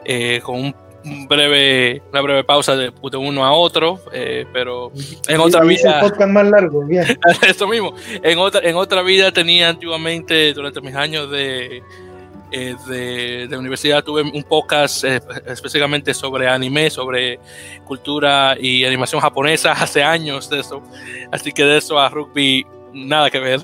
[0.06, 0.74] eh, con
[1.04, 4.92] un breve, una breve pausa de, uno a otro, eh, pero
[5.28, 6.00] en otra vida.
[6.00, 7.06] podcast más largo, bien.
[7.48, 7.96] Eso mismo.
[8.22, 11.82] En otra, en otra vida tenía antiguamente, durante mis años de
[12.52, 17.40] eh, de, de, universidad tuve un podcast eh, específicamente sobre anime, sobre
[17.86, 20.82] cultura y animación japonesa hace años de eso.
[21.32, 23.62] Así que de eso a rugby nada que ver.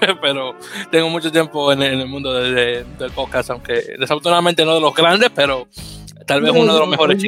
[0.20, 0.54] pero
[0.90, 5.66] tengo mucho tiempo en, el mundo del podcast, aunque desafortunadamente no de los grandes, pero
[6.26, 7.22] tal vez uno de los mejores.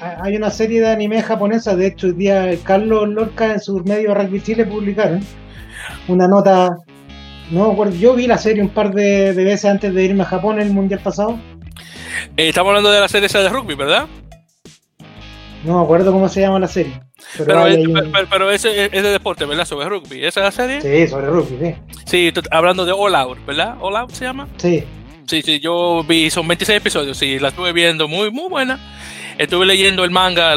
[0.00, 4.14] hay una serie de anime japonesa, de hecho, el día Carlos Lorca en su medio
[4.14, 5.20] Rugby Chile publicaron
[6.08, 6.76] una nota
[7.50, 10.68] no yo vi la serie un par de, veces antes de irme a Japón en
[10.68, 11.38] el mundial pasado.
[12.36, 14.06] Eh, estamos hablando de la serie esa de rugby, ¿verdad?
[15.64, 17.00] No me acuerdo cómo se llama la serie.
[17.36, 17.64] Pero,
[18.30, 19.66] pero, ese es de deporte, ¿verdad?
[19.66, 20.24] Sobre rugby.
[20.24, 20.80] ¿Esa es la serie?
[20.80, 21.74] Sí, sobre rugby, sí.
[22.06, 23.76] Sí, hablando de All Out, ¿verdad?
[23.80, 24.48] All Out se llama.
[24.56, 24.84] Sí.
[25.26, 28.80] Sí, sí, yo vi, son 26 episodios, y la estuve viendo muy, muy buena.
[29.38, 30.54] Estuve leyendo el manga,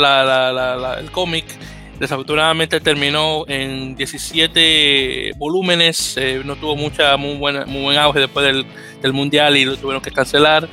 [0.98, 1.45] el cómic
[2.03, 8.45] Desafortunadamente terminó en 17 volúmenes, eh, no tuvo mucha muy buena muy buen auge después
[8.45, 8.65] del,
[9.02, 10.68] del mundial y lo tuvieron que cancelar.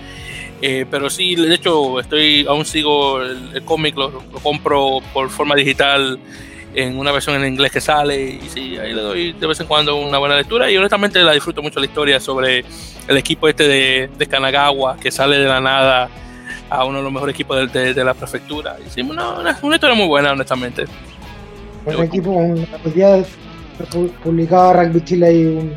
[0.60, 4.10] Eh, pero sí, de hecho, estoy aún sigo el, cómic, lo,
[4.42, 6.18] compro por forma digital
[6.74, 9.68] en una versión en inglés que sale y sí, ahí le doy de vez en
[9.68, 12.64] cuando una buena lectura y honestamente la disfruto mucho la historia sobre
[13.06, 16.10] el equipo este de, de Kanagawa que sale de la nada
[16.70, 18.76] a uno de los mejores equipos de, de, la prefectura.
[18.84, 20.84] Y sí, una, una, historia muy buena, honestamente.
[21.86, 23.22] Un equipo, un, día
[24.22, 25.74] publicaba Rugby Chile hay un,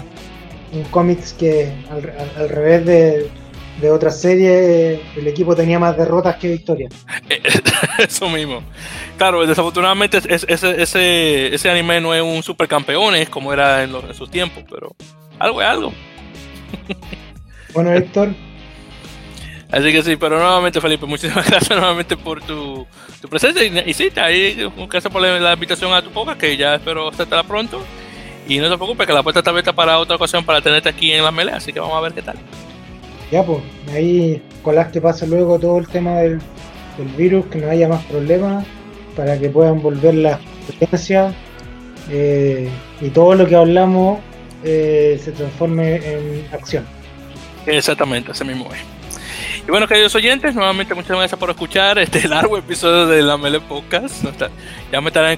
[0.74, 3.30] un cómics que al, revés de,
[3.82, 6.94] de otras series, el equipo tenía más derrotas que victorias.
[7.98, 8.64] Eso mismo.
[9.18, 14.04] Claro, desafortunadamente ese, ese, ese anime no es un supercampeón, es como era en, los,
[14.04, 14.96] en sus tiempos, pero
[15.40, 15.94] algo es algo.
[17.74, 18.30] Bueno, Héctor,
[19.74, 22.86] Así que sí, pero nuevamente Felipe, muchísimas gracias nuevamente por tu,
[23.20, 26.76] tu presencia y, y, sí, ahí gracias por la, invitación a tu podcast, que ya
[26.76, 27.82] espero la pronto.
[28.48, 31.12] Y no te preocupes, que la puerta está abierta para otra ocasión para tenerte aquí
[31.12, 32.36] en la melea, así que vamos a ver qué tal.
[33.32, 36.40] Ya, pues, ahí con las que pase luego todo el tema del,
[37.18, 38.68] virus, que no haya más problemas,
[39.16, 41.34] para que puedan volver las frecuencias
[42.12, 42.70] eh,
[43.02, 44.20] y todo lo que hablamos
[44.64, 46.86] eh, se transforme en acción.
[47.66, 48.93] Exactamente, ese mismo es.
[49.62, 53.60] Y bueno, queridos oyentes, nuevamente muchas gracias por escuchar este largo episodio de la Mele
[53.62, 54.26] Podcast.
[54.92, 55.38] Ya me estarán,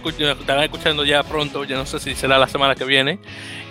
[0.63, 3.19] escuchando ya pronto, ya no sé si será la semana que viene.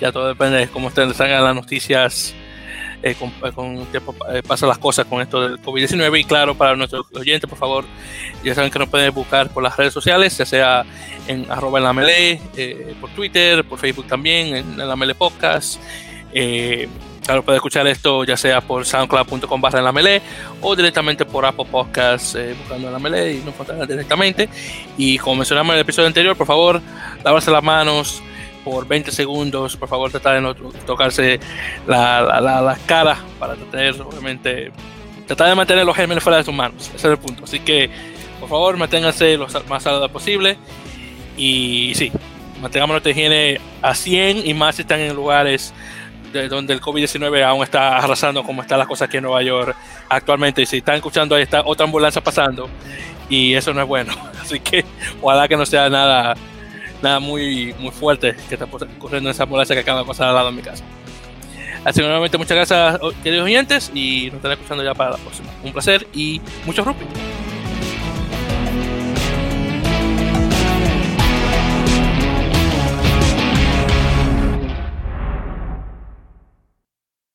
[0.01, 2.35] Ya todo depende de cómo estén, salgan las noticias,
[3.03, 6.21] eh, con, eh, con tiempo eh, pasan las cosas con esto del COVID-19.
[6.21, 7.85] Y claro, para nuestros oyentes, por favor,
[8.45, 10.85] ya saben que nos pueden buscar por las redes sociales, ya sea
[11.27, 12.41] en arroba en la Mele,
[13.01, 15.81] por Twitter, por Facebook también, en, en la Mele Podcast.
[17.25, 20.21] Claro, puede escuchar esto ya sea por soundcloud.com barra la melee
[20.61, 24.49] o directamente por Apple Podcasts eh, buscando la melee y nos encontrarán directamente.
[24.99, 26.83] Y como mencionamos en el episodio anterior, por favor,
[27.25, 28.23] lavarse las manos
[28.63, 31.41] por 20 segundos, por favor, tratar de no tocarse
[31.87, 34.71] la, la, cara para tener, obviamente,
[35.27, 36.89] tratar de mantener los gérmenes fuera de sus manos.
[36.89, 37.45] Ese es el punto.
[37.45, 37.91] Así que,
[38.39, 40.59] por favor, manténganse lo más saludable posible.
[41.37, 42.13] Y sí,
[42.61, 45.75] mantengamos nuestra higiene a 100 y más si están en lugares
[46.41, 49.77] de donde el COVID-19 aún está arrasando como están las cosas aquí en Nueva York
[50.09, 50.63] actualmente.
[50.63, 52.69] Y si están escuchando, ahí está otra ambulancia pasando
[53.29, 54.13] y eso no es bueno.
[54.43, 54.85] Así que
[55.23, 56.35] ojalá que no sea nada,
[57.03, 60.35] nada muy, muy fuerte que está ocurriendo en esa ambulancia que acaba de pasar al
[60.35, 60.85] lado de mi casa.
[61.85, 65.51] Así que nuevamente muchas gracias, queridos oyentes, y nos estarán escuchando ya para la próxima.
[65.63, 67.05] Un placer y mucho rugby.